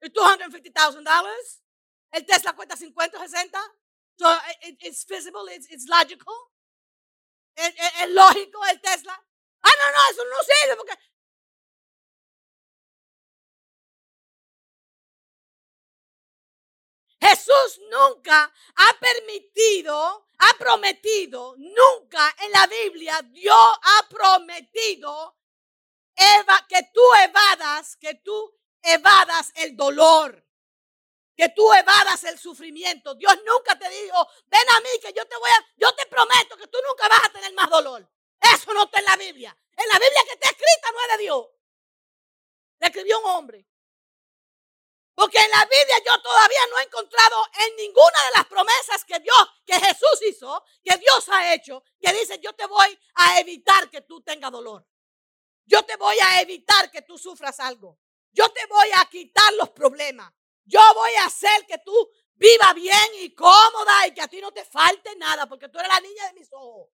$250,000. 0.00 1.62
El 2.10 2.26
Tesla 2.26 2.52
cuesta 2.54 2.76
50 2.76 3.18
60. 3.18 3.58
So 4.18 4.26
it, 4.62 4.76
it's 4.80 5.04
feasible, 5.04 5.48
it's, 5.48 5.70
it's 5.70 5.86
logical. 5.88 6.34
Es, 7.56 7.72
es, 8.00 8.10
lógico 8.10 8.64
el 8.66 8.80
Tesla. 8.80 9.14
Ah, 9.62 9.70
no, 9.78 9.90
no, 9.92 10.10
eso 10.10 10.24
no 10.24 10.36
sirve 10.42 10.76
porque 10.76 10.98
Jesús 17.24 17.80
nunca 17.90 18.52
ha 18.76 18.98
permitido, 19.00 20.26
ha 20.38 20.58
prometido, 20.58 21.54
nunca 21.56 22.36
en 22.40 22.52
la 22.52 22.66
Biblia 22.66 23.18
Dios 23.32 23.78
ha 23.80 24.08
prometido 24.10 25.34
que 26.68 26.82
tú 26.92 27.02
evadas, 27.22 27.96
que 27.96 28.14
tú 28.16 28.54
evadas 28.82 29.52
el 29.56 29.76
dolor, 29.76 30.44
que 31.36 31.48
tú 31.48 31.72
evadas 31.72 32.24
el 32.24 32.38
sufrimiento. 32.38 33.14
Dios 33.14 33.34
nunca 33.46 33.78
te 33.78 33.88
dijo, 33.88 34.28
ven 34.46 34.68
a 34.76 34.80
mí 34.80 34.88
que 35.00 35.12
yo 35.12 35.26
te 35.26 35.36
voy 35.36 35.50
a, 35.50 35.66
yo 35.76 35.94
te 35.94 36.06
prometo 36.06 36.56
que 36.56 36.66
tú 36.66 36.78
nunca 36.86 37.08
vas 37.08 37.24
a 37.24 37.32
tener 37.32 37.52
más 37.54 37.70
dolor. 37.70 38.08
Eso 38.40 38.72
no 38.74 38.84
está 38.84 38.98
en 38.98 39.04
la 39.06 39.16
Biblia. 39.16 39.56
En 39.76 39.88
la 39.88 39.98
Biblia 39.98 40.22
que 40.26 40.34
está 40.34 40.48
escrita 40.48 40.92
no 40.92 41.00
es 41.00 41.16
de 41.16 41.22
Dios. 41.22 41.46
Le 42.80 42.86
escribió 42.86 43.20
un 43.20 43.26
hombre. 43.26 43.66
Porque 45.14 45.38
en 45.38 45.50
la 45.50 45.64
Biblia 45.64 45.96
yo 46.04 46.20
todavía 46.22 46.66
no 46.70 46.78
he 46.78 46.82
encontrado 46.82 47.36
en 47.66 47.76
ninguna 47.76 48.18
de 48.26 48.38
las 48.38 48.46
promesas 48.46 49.04
que 49.04 49.20
Dios, 49.20 49.48
que 49.64 49.74
Jesús 49.74 50.22
hizo, 50.28 50.64
que 50.82 50.96
Dios 50.98 51.28
ha 51.28 51.54
hecho, 51.54 51.84
que 52.00 52.12
dice 52.12 52.40
yo 52.40 52.52
te 52.54 52.66
voy 52.66 52.98
a 53.14 53.38
evitar 53.38 53.88
que 53.90 54.00
tú 54.00 54.22
tengas 54.22 54.50
dolor. 54.50 54.86
Yo 55.66 55.82
te 55.84 55.96
voy 55.96 56.16
a 56.20 56.40
evitar 56.40 56.90
que 56.90 57.02
tú 57.02 57.16
sufras 57.16 57.60
algo. 57.60 57.98
Yo 58.32 58.50
te 58.50 58.66
voy 58.66 58.88
a 58.96 59.04
quitar 59.06 59.52
los 59.54 59.70
problemas. 59.70 60.32
Yo 60.64 60.80
voy 60.94 61.14
a 61.14 61.26
hacer 61.26 61.64
que 61.66 61.78
tú 61.78 62.10
viva 62.34 62.72
bien 62.74 63.10
y 63.20 63.34
cómoda 63.34 64.06
y 64.08 64.14
que 64.14 64.20
a 64.20 64.28
ti 64.28 64.40
no 64.40 64.52
te 64.52 64.64
falte 64.64 65.14
nada 65.16 65.46
porque 65.46 65.68
tú 65.68 65.78
eres 65.78 65.92
la 65.92 66.00
niña 66.00 66.26
de 66.26 66.32
mis 66.34 66.52
ojos. 66.52 66.90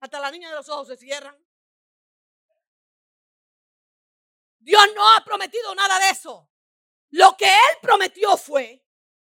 Hasta 0.00 0.20
la 0.20 0.30
niña 0.30 0.50
de 0.50 0.56
los 0.56 0.68
ojos 0.68 0.88
se 0.88 0.96
cierran. 0.96 1.45
Dios 4.66 4.84
no 4.96 5.12
ha 5.12 5.24
prometido 5.24 5.72
nada 5.76 5.96
de 6.00 6.10
eso. 6.10 6.50
Lo 7.10 7.36
que 7.36 7.46
Él 7.46 7.78
prometió 7.80 8.36
fue 8.36 8.84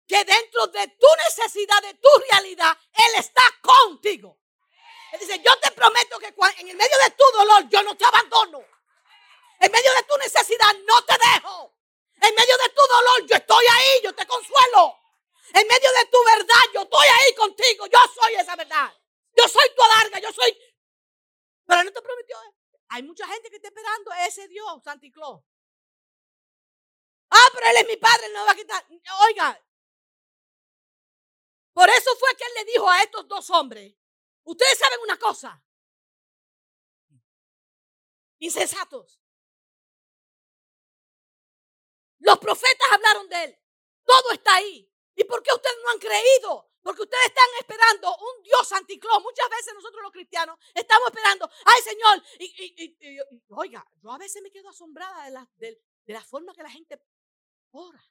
que 0.07 0.25
dentro 0.25 0.65
de 0.65 0.87
tu 0.87 1.07
necesidad, 1.27 1.79
de 1.83 1.93
tu 1.93 2.09
realidad, 2.31 2.75
Él 2.91 3.19
está 3.19 3.43
contigo. 3.61 4.39
Él 5.11 5.19
dice, 5.19 5.39
yo 5.45 5.51
te 5.59 5.69
prometo 5.73 6.17
que 6.17 6.33
en 6.57 6.69
el 6.69 6.75
medio 6.75 6.97
de 7.05 7.11
tu 7.11 7.23
dolor 7.37 7.69
yo 7.69 7.83
no 7.83 7.95
te 7.95 8.03
abandono. 8.05 8.65
En 9.59 9.71
medio 9.71 9.93
de 9.93 10.03
tu 10.09 10.17
necesidad 10.17 10.73
no 10.87 11.03
te 11.03 11.13
dejo. 11.13 11.71
En 12.19 12.33
medio 12.33 12.57
de 12.57 12.69
tu 12.69 12.81
dolor 12.81 13.27
yo 13.27 13.35
estoy 13.35 13.65
ahí, 13.67 14.01
yo 14.03 14.15
te 14.15 14.25
consuelo. 14.25 14.97
En 15.53 15.67
medio 15.67 15.91
de 15.99 16.05
tu 16.05 16.23
verdad 16.23 16.63
yo 16.73 16.81
estoy 16.81 17.07
ahí 17.09 17.35
contigo. 17.35 17.85
Yo 17.85 17.99
soy 18.19 18.33
esa 18.33 18.55
verdad. 18.55 18.91
Yo 19.35 19.47
soy 19.47 19.69
tu 19.75 19.83
adarga, 19.83 20.17
yo 20.17 20.33
soy... 20.33 20.57
Pero 21.67 21.83
no 21.83 21.93
te 21.93 22.01
prometió. 22.01 22.37
Hay 22.89 23.03
mucha 23.03 23.27
gente 23.27 23.49
que 23.49 23.57
está 23.57 23.67
esperando 23.67 24.11
a 24.11 24.25
ese 24.25 24.47
Dios, 24.47 24.83
Santicló. 24.83 25.45
Ah, 27.29 27.47
pero 27.53 27.67
él 27.69 27.77
es 27.77 27.87
mi 27.87 27.97
padre, 27.97 28.29
no 28.33 28.45
va 28.45 28.51
a 28.51 28.55
quitar. 28.55 28.87
Oiga, 29.27 29.61
por 31.73 31.89
eso 31.89 32.15
fue 32.17 32.35
que 32.35 32.43
él 32.45 32.51
le 32.55 32.71
dijo 32.71 32.89
a 32.89 33.03
estos 33.03 33.27
dos 33.27 33.49
hombres, 33.49 33.97
Ustedes 34.47 34.79
saben 34.79 34.99
una 35.03 35.19
cosa. 35.19 35.61
Insensatos. 38.39 39.19
Los 42.19 42.39
profetas 42.39 42.87
hablaron 42.93 43.27
de 43.27 43.43
él. 43.43 43.59
Todo 44.05 44.31
está 44.31 44.55
ahí. 44.55 44.89
¿Y 45.15 45.25
por 45.25 45.43
qué 45.43 45.51
ustedes 45.53 45.75
no 45.83 45.89
han 45.89 45.99
creído? 45.99 46.66
Porque 46.87 47.01
ustedes 47.01 47.25
están 47.25 47.49
esperando 47.59 48.15
un 48.15 48.43
Dios 48.43 48.71
anticlón. 48.71 49.21
Muchas 49.21 49.49
veces 49.49 49.73
nosotros 49.73 50.01
los 50.03 50.11
cristianos 50.13 50.57
estamos 50.73 51.09
esperando, 51.09 51.49
ay 51.65 51.81
Señor, 51.83 52.23
y, 52.39 53.19
oiga, 53.49 53.85
yo 54.01 54.09
a 54.09 54.17
veces 54.17 54.41
me 54.41 54.49
quedo 54.49 54.69
asombrada 54.69 55.25
de 55.25 55.31
la, 55.31 55.49
de 55.57 56.13
la 56.13 56.23
forma 56.23 56.53
que 56.53 56.63
la 56.63 56.69
gente 56.69 56.97
ora. 57.71 58.01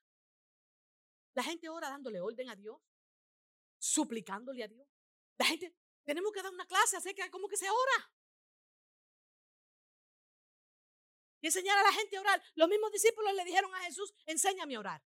La 1.33 1.43
gente 1.43 1.71
ora 1.71 1.89
dándole 1.89 2.21
orden 2.21 2.51
a 2.51 2.55
Dios, 2.55 2.79
suplicándole 3.79 4.63
a 4.63 4.69
Dios. 4.69 4.87
La 5.39 5.47
gente, 5.47 5.75
tenemos 6.05 6.31
que 6.31 6.43
dar 6.43 6.53
una 6.53 6.67
clase 6.67 6.99
acerca 6.99 7.25
de 7.25 7.31
cómo 7.31 7.49
que 7.49 7.57
se 7.57 7.71
ora. 7.71 8.13
Y 11.41 11.47
enseñar 11.47 11.79
a 11.79 11.83
la 11.83 11.93
gente 11.93 12.19
a 12.19 12.21
orar. 12.21 12.43
Los 12.57 12.69
mismos 12.69 12.93
discípulos 12.93 13.33
le 13.33 13.45
dijeron 13.47 13.75
a 13.75 13.81
Jesús, 13.85 14.13
enséñame 14.27 14.77
a 14.77 14.81
orar. 14.81 15.03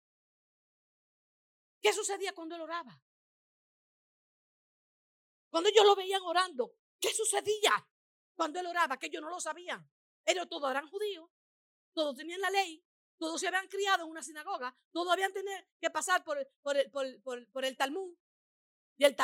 ¿Qué 1.81 1.91
sucedía 1.93 2.31
cuando 2.35 2.53
él 2.53 2.61
oraba? 2.61 3.01
Cuando 5.55 5.69
ellos 5.69 5.85
lo 5.85 5.95
veían 5.95 6.21
orando, 6.23 6.75
¿qué 6.99 7.13
sucedía 7.13 7.71
cuando 8.35 8.59
él 8.59 8.65
oraba? 8.65 8.99
Que 8.99 9.05
ellos 9.05 9.21
no 9.21 9.29
lo 9.29 9.39
sabían. 9.39 9.89
Ellos 10.25 10.49
todos 10.49 10.69
eran 10.69 10.85
judíos, 10.89 11.31
todos 11.93 12.13
tenían 12.13 12.41
la 12.41 12.49
ley, 12.49 12.85
todos 13.17 13.39
se 13.39 13.47
habían 13.47 13.69
criado 13.69 14.03
en 14.03 14.09
una 14.09 14.21
sinagoga, 14.21 14.77
todos 14.91 15.13
habían 15.13 15.31
tenido 15.31 15.57
que 15.79 15.89
pasar 15.89 16.25
por 16.25 16.39
el, 16.39 16.47
por 16.61 16.75
el, 16.75 16.91
por, 17.21 17.49
por 17.51 17.63
el 17.63 17.77
Talmud 17.77 18.17
y 18.97 19.05
el 19.05 19.15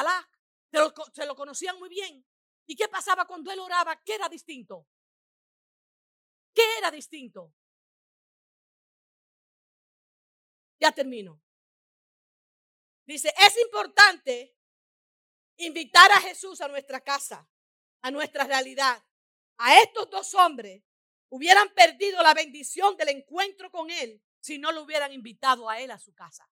lo, 0.72 0.94
se 1.14 1.26
lo 1.26 1.36
conocían 1.36 1.78
muy 1.78 1.90
bien. 1.90 2.26
¿Y 2.66 2.78
qué 2.78 2.88
pasaba 2.88 3.26
cuando 3.26 3.52
él 3.52 3.60
oraba? 3.60 4.02
¿Qué 4.02 4.16
era 4.16 4.30
distinto? 4.30 4.88
¿Qué 6.54 6.78
era 6.78 6.92
distinto? 6.92 7.54
Ya 10.80 10.94
termino. 10.94 11.42
Dice, 13.06 13.34
es 13.38 13.58
importante 13.58 14.56
invitar 15.66 16.12
a 16.12 16.22
Jesús 16.22 16.62
a 16.62 16.68
nuestra 16.68 17.01
casa, 17.01 17.47
a 18.01 18.12
nuestra 18.12 18.43
realidad. 18.43 19.03
A 19.57 19.80
estos 19.82 20.09
dos 20.09 20.34
hombres 20.34 20.84
hubieran 21.30 21.74
perdido 21.74 22.22
la 22.24 22.34
bendición 22.34 22.97
del 22.97 23.09
encuentro 23.09 23.72
con 23.72 23.89
Él 23.89 24.22
si 24.39 24.57
no 24.57 24.72
lo 24.72 24.84
hubieran 24.84 25.14
invitado 25.14 25.70
a 25.70 25.80
Él 25.80 25.91
a 25.91 25.99
su 25.99 26.14
casa. 26.14 26.49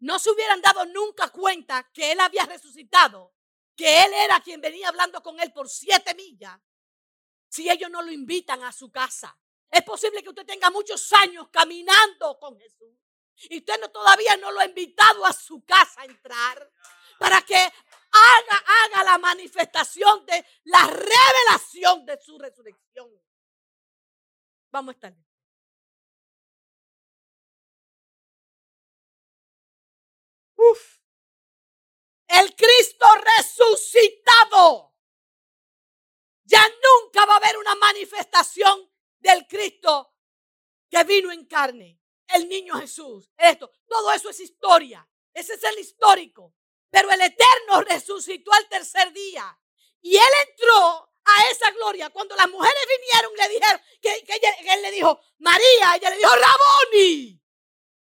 No 0.00 0.18
se 0.18 0.30
hubieran 0.30 0.60
dado 0.60 0.84
nunca 0.86 1.30
cuenta 1.30 1.90
que 1.92 2.12
Él 2.12 2.20
había 2.20 2.44
resucitado, 2.44 3.34
que 3.76 4.04
Él 4.04 4.12
era 4.12 4.40
quien 4.40 4.60
venía 4.60 4.88
hablando 4.88 5.22
con 5.22 5.40
Él 5.40 5.52
por 5.52 5.68
siete 5.68 6.14
millas, 6.14 6.60
si 7.48 7.70
ellos 7.70 7.90
no 7.90 8.02
lo 8.02 8.10
invitan 8.10 8.62
a 8.64 8.72
su 8.72 8.90
casa. 8.90 9.38
Es 9.70 9.82
posible 9.82 10.22
que 10.22 10.28
usted 10.28 10.44
tenga 10.44 10.70
muchos 10.70 11.12
años 11.12 11.48
caminando 11.50 12.38
con 12.38 12.58
Jesús 12.58 13.03
y 13.36 13.58
usted 13.58 13.80
no, 13.80 13.90
todavía 13.90 14.36
no 14.36 14.50
lo 14.52 14.60
ha 14.60 14.66
invitado 14.66 15.24
a 15.26 15.32
su 15.32 15.64
casa 15.64 16.00
a 16.00 16.04
entrar 16.04 16.72
para 17.18 17.42
que 17.42 17.56
haga, 17.56 18.64
haga 18.84 19.04
la 19.04 19.18
manifestación 19.18 20.24
de 20.26 20.44
la 20.64 20.86
revelación 20.86 22.06
de 22.06 22.20
su 22.20 22.38
resurrección. 22.38 23.10
Vamos 24.70 24.92
a 24.92 24.96
estar. 24.96 25.14
Uf. 30.56 30.98
El 32.28 32.54
Cristo 32.56 33.06
resucitado. 33.36 34.94
Ya 36.44 36.62
nunca 36.68 37.24
va 37.26 37.34
a 37.34 37.36
haber 37.36 37.56
una 37.56 37.74
manifestación 37.76 38.90
del 39.18 39.46
Cristo 39.46 40.14
que 40.90 41.02
vino 41.04 41.32
en 41.32 41.46
carne 41.46 42.03
el 42.28 42.48
niño 42.48 42.74
Jesús, 42.76 43.30
esto, 43.36 43.70
todo 43.86 44.12
eso 44.12 44.30
es 44.30 44.40
historia. 44.40 45.06
Ese 45.32 45.54
es 45.54 45.64
el 45.64 45.78
histórico. 45.78 46.54
Pero 46.90 47.10
el 47.10 47.20
Eterno 47.20 47.82
resucitó 47.82 48.52
al 48.52 48.68
tercer 48.68 49.12
día. 49.12 49.58
Y 50.00 50.16
Él 50.16 50.32
entró 50.48 51.12
a 51.24 51.50
esa 51.50 51.70
gloria. 51.72 52.10
Cuando 52.10 52.36
las 52.36 52.48
mujeres 52.48 52.82
vinieron, 53.00 53.32
le 53.36 53.48
dijeron, 53.48 53.82
que, 54.00 54.72
Él 54.74 54.82
le 54.82 54.90
dijo, 54.92 55.20
María, 55.38 55.96
ella 55.96 56.10
le 56.10 56.16
dijo, 56.16 56.30
Raboni. 56.34 57.40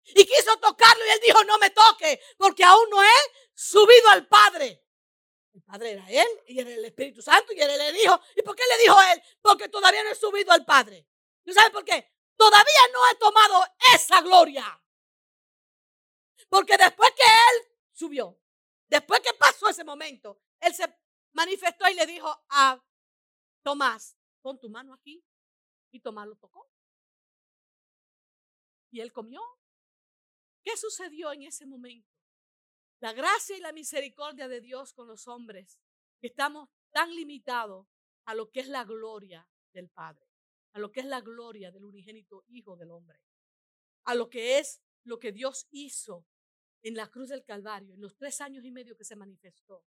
Y 0.06 0.26
quiso 0.26 0.58
tocarlo 0.58 1.06
y 1.06 1.10
Él 1.10 1.20
dijo, 1.26 1.44
no 1.46 1.58
me 1.58 1.70
toque, 1.72 2.22
porque 2.38 2.64
aún 2.64 2.90
no 2.90 3.02
he 3.02 3.32
subido 3.54 4.10
al 4.10 4.28
Padre. 4.28 4.84
El 5.54 5.64
Padre 5.64 5.92
era 5.92 6.10
Él 6.10 6.28
y 6.48 6.60
era 6.60 6.72
el 6.72 6.86
Espíritu 6.86 7.22
Santo 7.22 7.54
y 7.54 7.62
Él 7.62 7.78
le 7.78 7.94
dijo, 7.94 8.20
¿y 8.36 8.42
por 8.42 8.56
qué 8.56 8.64
le 8.70 8.84
dijo 8.84 9.00
Él? 9.14 9.24
Porque 9.42 9.70
todavía 9.70 10.04
no 10.04 10.12
he 10.12 10.16
subido 10.16 10.52
al 10.52 10.66
Padre. 10.66 11.08
¿Tú 11.44 11.54
sabes 11.54 11.72
por 11.72 11.86
qué? 11.86 12.13
Todavía 12.38 12.82
no 12.92 13.00
he 13.10 13.16
tomado 13.16 13.64
esa 13.94 14.22
gloria. 14.22 14.82
Porque 16.50 16.78
después 16.78 17.12
que 17.12 17.24
Él 17.24 17.78
subió, 17.92 18.40
después 18.88 19.22
que 19.22 19.34
pasó 19.34 19.70
ese 19.70 19.84
momento, 19.84 20.42
Él 20.60 20.74
se 20.74 20.86
manifestó 21.34 21.90
y 21.90 21.96
le 21.96 22.06
dijo 22.06 22.30
a 22.50 22.84
Tomás, 23.64 24.18
pon 24.42 24.60
tu 24.60 24.70
mano 24.70 24.94
aquí. 24.94 25.24
Y 25.92 26.00
Tomás 26.00 26.28
lo 26.28 26.36
tocó. 26.36 26.70
Y 28.92 29.00
él 29.00 29.12
comió. 29.12 29.42
¿Qué 30.64 30.76
sucedió 30.78 31.32
en 31.32 31.44
ese 31.44 31.66
momento? 31.66 32.10
La 33.00 33.14
gracia 33.14 33.58
y 33.58 33.60
la 33.60 33.74
misericordia 33.74 34.48
de 34.48 34.62
Dios 34.62 34.94
con 34.94 35.08
los 35.08 35.28
hombres, 35.28 35.80
que 36.20 36.28
estamos 36.28 36.70
tan 36.92 37.14
limitados 37.14 37.88
a 38.26 38.34
lo 38.34 38.50
que 38.50 38.62
es 38.62 38.68
la 38.68 38.86
gloria 38.86 39.48
del 39.74 39.90
Padre 39.90 40.33
a 40.74 40.80
lo 40.80 40.92
que 40.92 41.02
es 41.02 41.06
la 41.06 41.22
gloria 41.22 41.72
del 41.72 41.86
unigénito 41.86 42.44
Hijo 42.48 42.76
del 42.76 42.92
Hombre, 42.92 43.20
a 44.06 44.16
lo 44.16 44.30
que 44.30 44.60
es 44.60 44.82
lo 45.04 45.20
que 45.20 45.32
Dios 45.32 45.68
hizo 45.72 46.26
en 46.82 46.96
la 46.96 47.10
cruz 47.10 47.30
del 47.30 47.44
Calvario, 47.44 47.94
en 47.94 48.02
los 48.02 48.16
tres 48.18 48.42
años 48.42 48.66
y 48.66 48.72
medio 48.72 48.98
que 48.98 49.06
se 49.06 49.16
manifestó. 49.16 49.86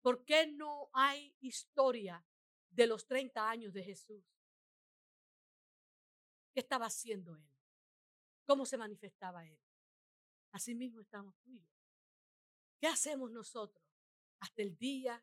¿Por 0.00 0.24
qué 0.24 0.46
no 0.46 0.90
hay 0.92 1.34
historia 1.40 2.24
de 2.70 2.86
los 2.86 3.06
30 3.06 3.48
años 3.48 3.72
de 3.72 3.82
Jesús? 3.82 4.24
¿Qué 6.52 6.60
estaba 6.60 6.86
haciendo 6.86 7.34
Él? 7.34 7.48
¿Cómo 8.44 8.64
se 8.66 8.76
manifestaba 8.76 9.46
Él? 9.46 9.58
Asimismo 10.52 11.00
estamos 11.00 11.36
tú 11.40 11.50
y 11.50 11.60
yo. 11.60 11.70
¿Qué 12.78 12.86
hacemos 12.86 13.30
nosotros 13.30 13.84
hasta 14.40 14.62
el 14.62 14.76
día 14.76 15.22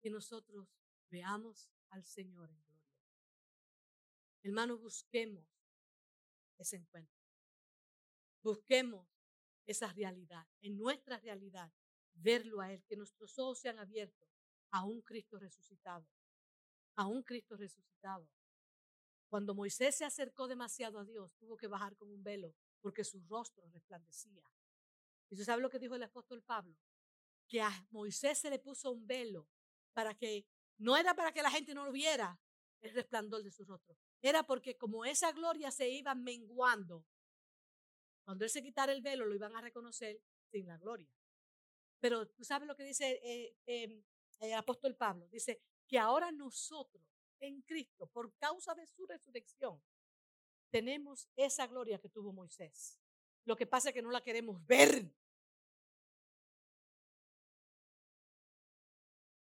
que 0.00 0.10
nosotros 0.10 0.68
veamos 1.08 1.70
al 1.90 2.04
Señor 2.04 2.50
en 2.50 2.75
Hermano, 4.46 4.78
busquemos 4.78 5.44
ese 6.56 6.76
encuentro. 6.76 7.20
Busquemos 8.42 9.04
esa 9.66 9.92
realidad, 9.92 10.46
en 10.60 10.78
nuestra 10.78 11.18
realidad, 11.18 11.72
verlo 12.14 12.60
a 12.60 12.72
Él, 12.72 12.84
que 12.84 12.94
nuestros 12.94 13.36
ojos 13.40 13.58
sean 13.58 13.80
abiertos 13.80 14.30
a 14.70 14.84
un 14.84 15.02
Cristo 15.02 15.36
resucitado, 15.36 16.06
a 16.94 17.08
un 17.08 17.24
Cristo 17.24 17.56
resucitado. 17.56 18.30
Cuando 19.28 19.52
Moisés 19.52 19.96
se 19.96 20.04
acercó 20.04 20.46
demasiado 20.46 21.00
a 21.00 21.04
Dios, 21.04 21.34
tuvo 21.38 21.56
que 21.56 21.66
bajar 21.66 21.96
con 21.96 22.08
un 22.08 22.22
velo 22.22 22.54
porque 22.80 23.02
su 23.02 23.20
rostro 23.28 23.68
resplandecía. 23.72 24.44
¿Y 25.28 25.34
usted 25.34 25.44
sabe 25.44 25.60
lo 25.60 25.70
que 25.70 25.80
dijo 25.80 25.96
el 25.96 26.04
apóstol 26.04 26.40
Pablo? 26.44 26.76
Que 27.48 27.62
a 27.62 27.88
Moisés 27.90 28.38
se 28.38 28.48
le 28.48 28.60
puso 28.60 28.92
un 28.92 29.08
velo 29.08 29.48
para 29.92 30.14
que, 30.14 30.46
no 30.78 30.96
era 30.96 31.16
para 31.16 31.32
que 31.32 31.42
la 31.42 31.50
gente 31.50 31.74
no 31.74 31.84
lo 31.84 31.90
viera, 31.90 32.38
el 32.86 32.94
resplandor 32.94 33.42
de 33.42 33.50
su 33.50 33.64
rostro, 33.64 33.96
era 34.22 34.42
porque 34.44 34.76
como 34.76 35.04
esa 35.04 35.32
gloria 35.32 35.70
se 35.70 35.88
iba 35.88 36.14
menguando, 36.14 37.04
cuando 38.24 38.44
él 38.44 38.50
se 38.50 38.62
quitara 38.62 38.92
el 38.92 39.02
velo 39.02 39.26
lo 39.26 39.34
iban 39.34 39.54
a 39.54 39.60
reconocer 39.60 40.20
sin 40.50 40.66
la 40.66 40.76
gloria. 40.78 41.08
Pero 42.00 42.26
tú 42.28 42.44
sabes 42.44 42.66
lo 42.66 42.76
que 42.76 42.84
dice 42.84 43.20
eh, 43.22 43.56
em, 43.66 44.02
el 44.40 44.54
apóstol 44.54 44.96
Pablo, 44.96 45.28
dice 45.28 45.62
que 45.86 45.98
ahora 45.98 46.32
nosotros 46.32 47.04
en 47.40 47.62
Cristo, 47.62 48.06
por 48.08 48.34
causa 48.36 48.74
de 48.74 48.86
su 48.86 49.06
resurrección, 49.06 49.80
tenemos 50.70 51.28
esa 51.36 51.66
gloria 51.66 51.98
que 51.98 52.08
tuvo 52.08 52.32
Moisés. 52.32 53.00
Lo 53.44 53.56
que 53.56 53.66
pasa 53.66 53.90
es 53.90 53.94
que 53.94 54.02
no 54.02 54.10
la 54.10 54.22
queremos 54.22 54.64
ver. 54.66 55.10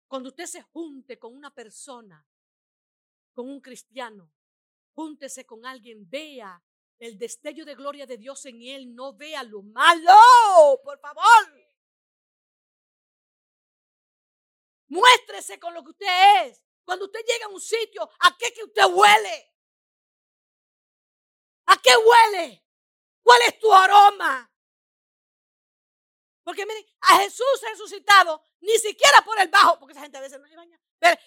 Cuando 0.07 0.29
usted 0.29 0.45
se 0.45 0.61
junte 0.61 1.17
con 1.17 1.33
una 1.33 1.53
persona, 1.53 2.23
con 3.33 3.49
un 3.49 3.61
cristiano, 3.61 4.31
Júntese 4.93 5.45
con 5.45 5.65
alguien, 5.65 6.07
vea 6.07 6.63
el 6.99 7.17
destello 7.17 7.65
de 7.65 7.75
gloria 7.75 8.05
de 8.05 8.17
Dios 8.17 8.45
en 8.45 8.61
él, 8.61 8.93
no 8.93 9.13
vea 9.13 9.43
lo 9.43 9.63
malo, 9.63 10.15
por 10.83 10.99
favor. 10.99 11.23
Muéstrese 14.87 15.59
con 15.59 15.73
lo 15.73 15.83
que 15.83 15.89
usted 15.91 16.45
es. 16.45 16.63
Cuando 16.85 17.05
usted 17.05 17.21
llega 17.25 17.45
a 17.47 17.49
un 17.49 17.59
sitio, 17.59 18.07
¿a 18.19 18.37
qué 18.37 18.53
que 18.53 18.63
usted 18.63 18.85
huele? 18.85 19.53
¿A 21.65 21.77
qué 21.77 21.91
huele? 21.97 22.63
¿Cuál 23.23 23.41
es 23.47 23.57
tu 23.57 23.73
aroma? 23.73 24.49
Porque 26.43 26.65
miren, 26.65 26.85
a 27.01 27.19
Jesús 27.19 27.61
resucitado, 27.61 28.43
ni 28.59 28.77
siquiera 28.77 29.21
por 29.23 29.39
el 29.39 29.47
bajo, 29.47 29.79
porque 29.79 29.93
esa 29.93 30.01
gente 30.01 30.17
a 30.17 30.21
veces 30.21 30.39
no 30.39 30.47
se 30.47 30.55
baña. 30.55 30.79
Pero, 30.99 31.19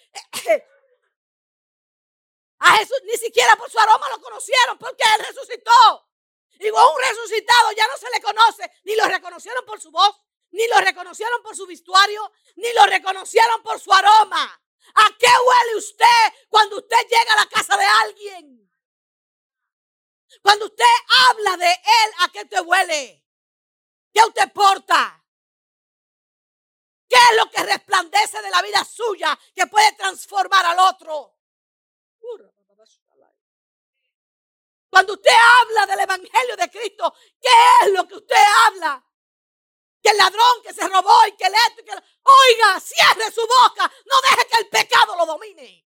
A 2.67 2.77
Jesús 2.79 3.01
ni 3.05 3.17
siquiera 3.17 3.55
por 3.55 3.71
su 3.71 3.79
aroma 3.79 4.09
lo 4.09 4.21
conocieron 4.21 4.77
porque 4.77 5.03
Él 5.15 5.25
resucitó. 5.25 6.09
Y 6.59 6.69
un 6.69 7.01
resucitado 7.01 7.71
ya 7.71 7.87
no 7.87 7.97
se 7.97 8.09
le 8.09 8.21
conoce, 8.21 8.69
ni 8.83 8.95
lo 8.95 9.05
reconocieron 9.05 9.65
por 9.65 9.79
su 9.79 9.89
voz, 9.89 10.19
ni 10.51 10.67
lo 10.67 10.77
reconocieron 10.81 11.41
por 11.43 11.55
su 11.55 11.65
vestuario, 11.65 12.29
ni 12.55 12.73
lo 12.73 12.85
reconocieron 12.87 13.63
por 13.63 13.79
su 13.79 13.93
aroma. 13.93 14.61
¿A 14.95 15.17
qué 15.17 15.27
huele 15.27 15.77
usted 15.77 16.33
cuando 16.49 16.77
usted 16.77 16.97
llega 17.09 17.33
a 17.33 17.37
la 17.37 17.45
casa 17.45 17.77
de 17.77 17.85
alguien? 17.85 18.69
Cuando 20.41 20.65
usted 20.65 20.85
habla 21.29 21.57
de 21.57 21.71
él, 21.71 22.11
¿a 22.19 22.29
qué 22.33 22.45
te 22.45 22.59
huele? 22.59 23.23
¿Qué 24.13 24.21
usted 24.27 24.51
porta? 24.51 25.23
¿Qué 27.07 27.15
es 27.15 27.37
lo 27.37 27.49
que 27.49 27.63
resplandece 27.63 28.41
de 28.41 28.49
la 28.49 28.61
vida 28.61 28.83
suya 28.83 29.39
que 29.55 29.67
puede 29.67 29.93
transformar 29.93 30.65
al 30.65 30.79
otro? 30.79 31.37
Cuando 34.89 35.13
usted 35.13 35.31
habla 35.31 35.85
del 35.85 35.99
Evangelio 35.99 36.55
de 36.55 36.69
Cristo, 36.69 37.13
¿qué 37.41 37.49
es 37.83 37.91
lo 37.91 38.07
que 38.07 38.15
usted 38.15 38.35
habla? 38.65 39.03
Que 40.01 40.09
el 40.09 40.17
ladrón 40.17 40.61
que 40.63 40.73
se 40.73 40.87
robó 40.87 41.27
y 41.27 41.35
que 41.35 41.45
el 41.45 41.53
esto, 41.53 41.93
oiga, 42.23 42.79
cierre 42.79 43.31
su 43.31 43.41
boca, 43.41 43.91
no 44.05 44.21
deje 44.21 44.47
que 44.47 44.57
el 44.57 44.69
pecado 44.69 45.15
lo 45.17 45.25
domine. 45.25 45.85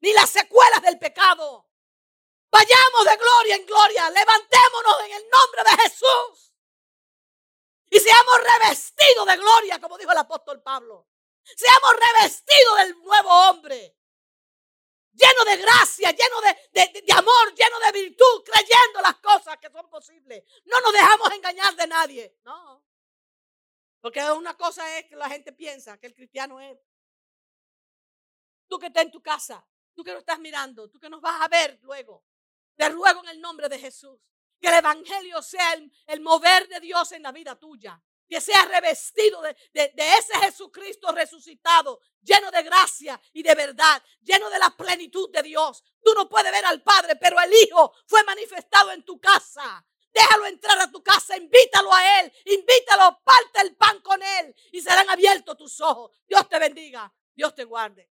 Ni 0.00 0.12
las 0.12 0.30
secuelas 0.30 0.82
del 0.82 0.98
pecado. 0.98 1.68
Vayamos 2.50 3.04
de 3.04 3.16
gloria 3.16 3.56
en 3.56 3.66
gloria, 3.66 4.10
levantémonos 4.10 5.00
en 5.04 5.12
el 5.12 5.24
nombre 5.28 5.64
de 5.64 5.82
Jesús. 5.82 6.54
Y 7.90 8.00
seamos 8.00 8.40
revestidos 8.42 9.26
de 9.26 9.36
gloria, 9.36 9.80
como 9.80 9.98
dijo 9.98 10.12
el 10.12 10.18
apóstol 10.18 10.62
Pablo. 10.62 11.08
Seamos 11.42 11.92
revestidos 11.94 12.78
del 12.78 13.02
nuevo 13.02 13.30
hombre 13.48 13.96
lleno 15.16 15.44
de 15.44 15.56
gracia, 15.56 16.10
lleno 16.10 16.40
de, 16.40 17.12
amor, 17.12 17.54
lleno 17.54 17.80
de 17.80 17.92
virtud, 17.92 18.44
creyendo 18.44 19.00
las 19.02 19.16
cosas 19.16 19.56
que 19.58 19.70
son 19.70 19.88
posibles. 19.88 20.44
No 20.64 20.80
nos 20.80 20.92
dejamos 20.92 21.32
engañar 21.32 21.74
de 21.74 21.86
nadie, 21.86 22.38
no. 22.44 22.84
Porque 24.00 24.22
una 24.30 24.56
cosa 24.56 24.98
es 24.98 25.06
que 25.06 25.16
la 25.16 25.28
gente 25.28 25.52
piensa 25.52 25.98
que 25.98 26.06
el 26.06 26.14
cristiano 26.14 26.60
es. 26.60 26.78
Tú 28.68 28.78
que 28.78 28.86
estás 28.86 29.04
en 29.04 29.10
tu 29.10 29.22
casa, 29.22 29.66
tú 29.94 30.04
que 30.04 30.12
no 30.12 30.18
estás 30.18 30.38
mirando, 30.38 30.88
tú 30.90 30.98
que 30.98 31.08
nos 31.08 31.20
vas 31.20 31.40
a 31.40 31.48
ver 31.48 31.78
luego. 31.82 32.24
Te 32.76 32.88
ruego 32.88 33.22
en 33.22 33.30
el 33.30 33.40
nombre 33.40 33.68
de 33.68 33.78
Jesús 33.78 34.20
que 34.60 34.68
el 34.68 34.74
Evangelio 34.74 35.42
sea 35.42 35.74
el 36.06 36.20
mover 36.20 36.68
de 36.68 36.80
Dios 36.80 37.12
en 37.12 37.22
la 37.22 37.32
vida 37.32 37.58
tuya 37.58 38.02
que 38.28 38.40
sea 38.40 38.64
revestido 38.66 39.40
de, 39.42 39.54
ese 39.72 40.38
Jesucristo 40.42 41.12
resucitado, 41.12 42.00
lleno 42.22 42.50
de 42.50 42.62
gracia 42.62 43.20
y 43.32 43.42
de 43.42 43.54
verdad, 43.54 44.02
lleno 44.22 44.50
de 44.50 44.58
la 44.58 44.70
plenitud 44.70 45.30
de 45.30 45.42
Dios. 45.42 45.84
Tú 46.02 46.12
no 46.14 46.28
puedes 46.28 46.52
ver 46.52 46.64
al 46.64 46.82
Padre, 46.82 47.16
pero 47.16 47.40
el 47.40 47.52
Hijo 47.52 47.92
fue 48.06 48.22
manifestado 48.24 48.92
en 48.92 49.04
tu 49.04 49.20
casa. 49.20 49.84
Déjalo 50.12 50.46
entrar 50.46 50.78
a 50.80 50.90
tu 50.90 51.02
casa, 51.02 51.36
invítalo 51.36 51.92
a 51.92 52.20
Él, 52.20 52.32
invítalo, 52.46 53.20
parte 53.22 53.60
el 53.60 53.76
pan 53.76 54.00
con 54.00 54.22
Él 54.22 54.54
y 54.72 54.80
serán 54.80 55.08
abiertos 55.10 55.56
tus 55.56 55.80
ojos. 55.80 56.10
Dios 56.26 56.48
te 56.48 56.58
bendiga, 56.58 57.12
Dios 57.34 57.54
te 57.54 57.64
guarde. 57.64 58.08